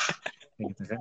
Gitu 0.59 0.83
kan. 0.83 1.01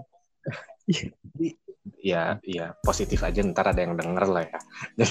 Jadi 0.86 1.58
ya 1.98 2.38
ya 2.46 2.78
positif 2.86 3.26
aja 3.26 3.42
ntar 3.42 3.74
ada 3.74 3.82
yang 3.82 3.98
denger 3.98 4.26
lah 4.30 4.44
ya 4.46 4.60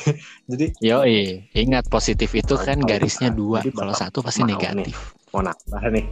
jadi 0.51 0.67
Yoi, 0.81 1.51
ingat 1.53 1.91
positif 1.91 2.31
itu 2.33 2.55
kan 2.55 2.79
garisnya 2.79 3.29
dua, 3.31 3.61
kalau 3.75 3.93
satu 3.93 4.23
pasti 4.23 4.47
mau 4.47 4.55
negatif. 4.55 4.95
mau 5.35 5.43
nambah 5.43 5.83
nih 5.93 6.05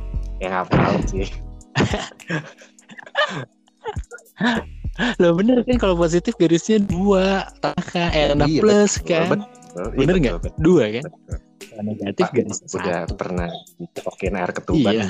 ya 0.43 0.47
nggak 0.51 0.63
apa 0.67 0.75
sih 1.11 1.27
Loh 5.19 5.35
bener 5.35 5.67
kan 5.67 5.75
kalau 5.75 5.99
positif 5.99 6.39
garisnya 6.39 6.79
dua, 6.79 7.51
tengah 7.59 8.15
eh 8.15 8.31
Iya, 8.31 8.63
plus 8.63 9.03
betul, 9.03 9.11
kan, 9.11 9.27
betul. 9.35 9.43
Iya, 9.75 9.99
bener 9.99 10.15
nggak? 10.23 10.35
Dua 10.63 10.85
kan, 10.87 11.03
betul. 11.11 11.37
Negatif 11.83 12.27
garisnya 12.31 12.69
udah 12.79 12.99
satu. 13.03 13.15
pernah 13.19 13.51
dicokokin 13.75 14.35
air 14.39 14.51
ketuban 14.55 14.95
Iya. 14.95 15.07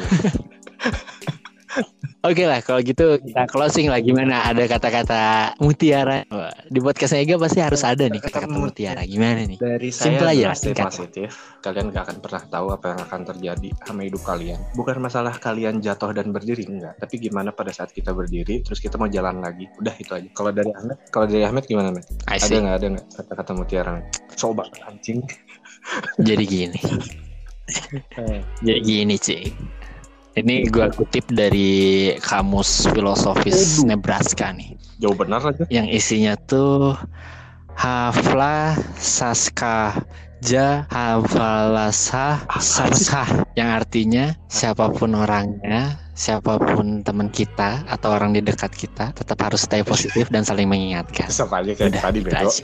Oke 2.25 2.49
lah 2.49 2.65
kalau 2.65 2.81
gitu 2.81 3.21
kita 3.21 3.45
closing 3.53 3.93
lah 3.93 4.01
gimana? 4.01 4.49
Ada 4.49 4.65
kata-kata 4.65 5.21
mutiara 5.61 6.25
di 6.73 6.81
podcast 6.81 7.13
Ega 7.13 7.37
pasti 7.37 7.61
harus 7.61 7.85
ada 7.85 8.09
nih 8.09 8.17
Kata-kata 8.17 8.49
mutiara. 8.49 9.05
Gimana 9.05 9.45
nih? 9.45 9.61
Dari 9.61 9.93
Simple 9.93 10.33
saya 10.33 10.33
aja 10.33 10.45
lah, 10.49 10.57
singkat. 10.57 10.89
positif. 10.89 11.31
Kalian 11.61 11.93
gak 11.93 12.09
akan 12.09 12.19
pernah 12.25 12.43
tahu 12.49 12.67
apa 12.73 12.87
yang 12.97 13.01
akan 13.05 13.21
terjadi 13.29 13.69
sama 13.85 14.01
hidup 14.09 14.23
kalian. 14.25 14.59
Bukan 14.73 14.97
masalah 15.05 15.37
kalian 15.37 15.85
jatuh 15.85 16.17
dan 16.17 16.33
berdiri 16.33 16.65
enggak, 16.65 16.97
tapi 16.97 17.21
gimana 17.21 17.53
pada 17.53 17.77
saat 17.77 17.93
kita 17.93 18.17
berdiri 18.17 18.65
terus 18.65 18.81
kita 18.81 18.97
mau 18.97 19.11
jalan 19.13 19.45
lagi. 19.45 19.69
Udah 19.77 19.95
itu 20.01 20.17
aja. 20.17 20.29
Kalau 20.33 20.49
dari 20.49 20.73
Ahmed, 20.73 20.99
kalau 21.13 21.27
dari 21.29 21.45
Ahmed 21.45 21.65
gimana, 21.69 21.93
Ahmed? 21.93 22.05
Ada 22.25 22.57
nggak 22.57 22.77
ada 22.81 22.87
nggak 22.97 23.07
kata-kata 23.21 23.53
mutiara? 23.53 23.89
Ahmed? 24.01 24.07
Coba 24.33 24.65
anjing. 24.89 25.21
Jadi 26.25 26.45
gini. 26.49 26.81
Jadi 28.67 28.81
gini 28.81 29.17
sih. 29.21 29.45
Ini 30.35 30.67
gua 30.67 30.91
kutip 30.91 31.23
dari 31.31 32.11
kamus 32.19 32.91
filosofis 32.91 33.79
Aduh. 33.79 33.95
Nebraska 33.95 34.51
nih. 34.51 34.75
Jauh 34.99 35.15
benar 35.15 35.43
aja. 35.47 35.63
yang 35.71 35.87
isinya 35.87 36.35
tuh 36.51 36.99
Hafla 37.75 38.79
Saska 38.99 39.95
Ja 40.45 40.85
Hafalasa 40.93 42.45
Sarsah 42.61 43.49
yang 43.57 43.73
artinya 43.81 44.37
siapa 44.53 44.93
pun 44.93 45.17
orangnya 45.17 45.97
siapa 46.13 46.61
pun 46.61 47.01
teman 47.01 47.33
kita 47.33 47.81
atau 47.89 48.13
orang 48.13 48.37
di 48.37 48.45
dekat 48.45 48.77
kita 48.77 49.17
tetap 49.17 49.41
harus 49.41 49.65
stay 49.65 49.81
positif 49.81 50.29
dan 50.29 50.45
saling 50.45 50.69
mengingatkan. 50.69 51.33
Sama 51.33 51.65
aja 51.65 51.73
kayak 51.73 51.97
Udah, 51.97 52.03
tadi 52.05 52.19
gitu 52.21 52.29
bego. 52.29 52.45
aja. 52.45 52.63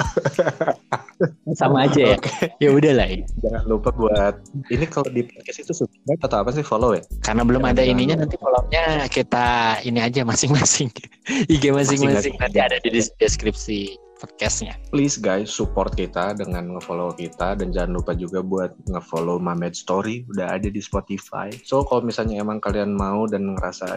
Sama 1.61 1.89
aja 1.89 2.03
ya. 2.15 2.17
Ya 2.61 2.69
udah 2.69 2.93
lah. 3.01 3.09
ya. 3.09 3.25
Jangan 3.49 3.63
lupa 3.65 3.89
buat 3.97 4.35
ini 4.69 4.85
kalau 4.85 5.09
di 5.09 5.25
podcast 5.25 5.59
itu 5.65 5.73
subscribe 5.73 6.21
atau 6.21 6.37
apa 6.45 6.51
sih 6.53 6.61
follow 6.61 6.93
ya? 6.93 7.03
Karena 7.25 7.49
belum 7.49 7.65
Jangan 7.65 7.81
ada 7.81 7.83
ininya 7.89 8.17
nanti 8.23 8.37
kolomnya 8.37 9.09
kita 9.09 9.81
ini 9.89 10.05
aja 10.05 10.21
masing-masing. 10.23 10.93
IG 11.53 11.65
masing-masing 11.73 12.37
nanti 12.37 12.61
ada 12.61 12.77
di 12.85 12.93
des- 12.93 13.13
deskripsi 13.17 14.10
podcastnya. 14.21 14.77
Please 14.93 15.17
guys 15.17 15.49
support 15.49 15.97
kita 15.97 16.37
dengan 16.37 16.77
ngefollow 16.77 17.17
kita 17.17 17.57
dan 17.57 17.73
jangan 17.73 17.97
lupa 17.97 18.13
juga 18.13 18.45
buat 18.45 18.77
ngefollow 18.93 19.41
Mamed 19.41 19.73
Story 19.73 20.29
udah 20.29 20.61
ada 20.61 20.69
di 20.69 20.79
Spotify. 20.79 21.49
So 21.65 21.81
kalau 21.89 22.05
misalnya 22.05 22.45
emang 22.45 22.61
kalian 22.61 22.93
mau 22.93 23.25
dan 23.25 23.57
ngerasa 23.57 23.97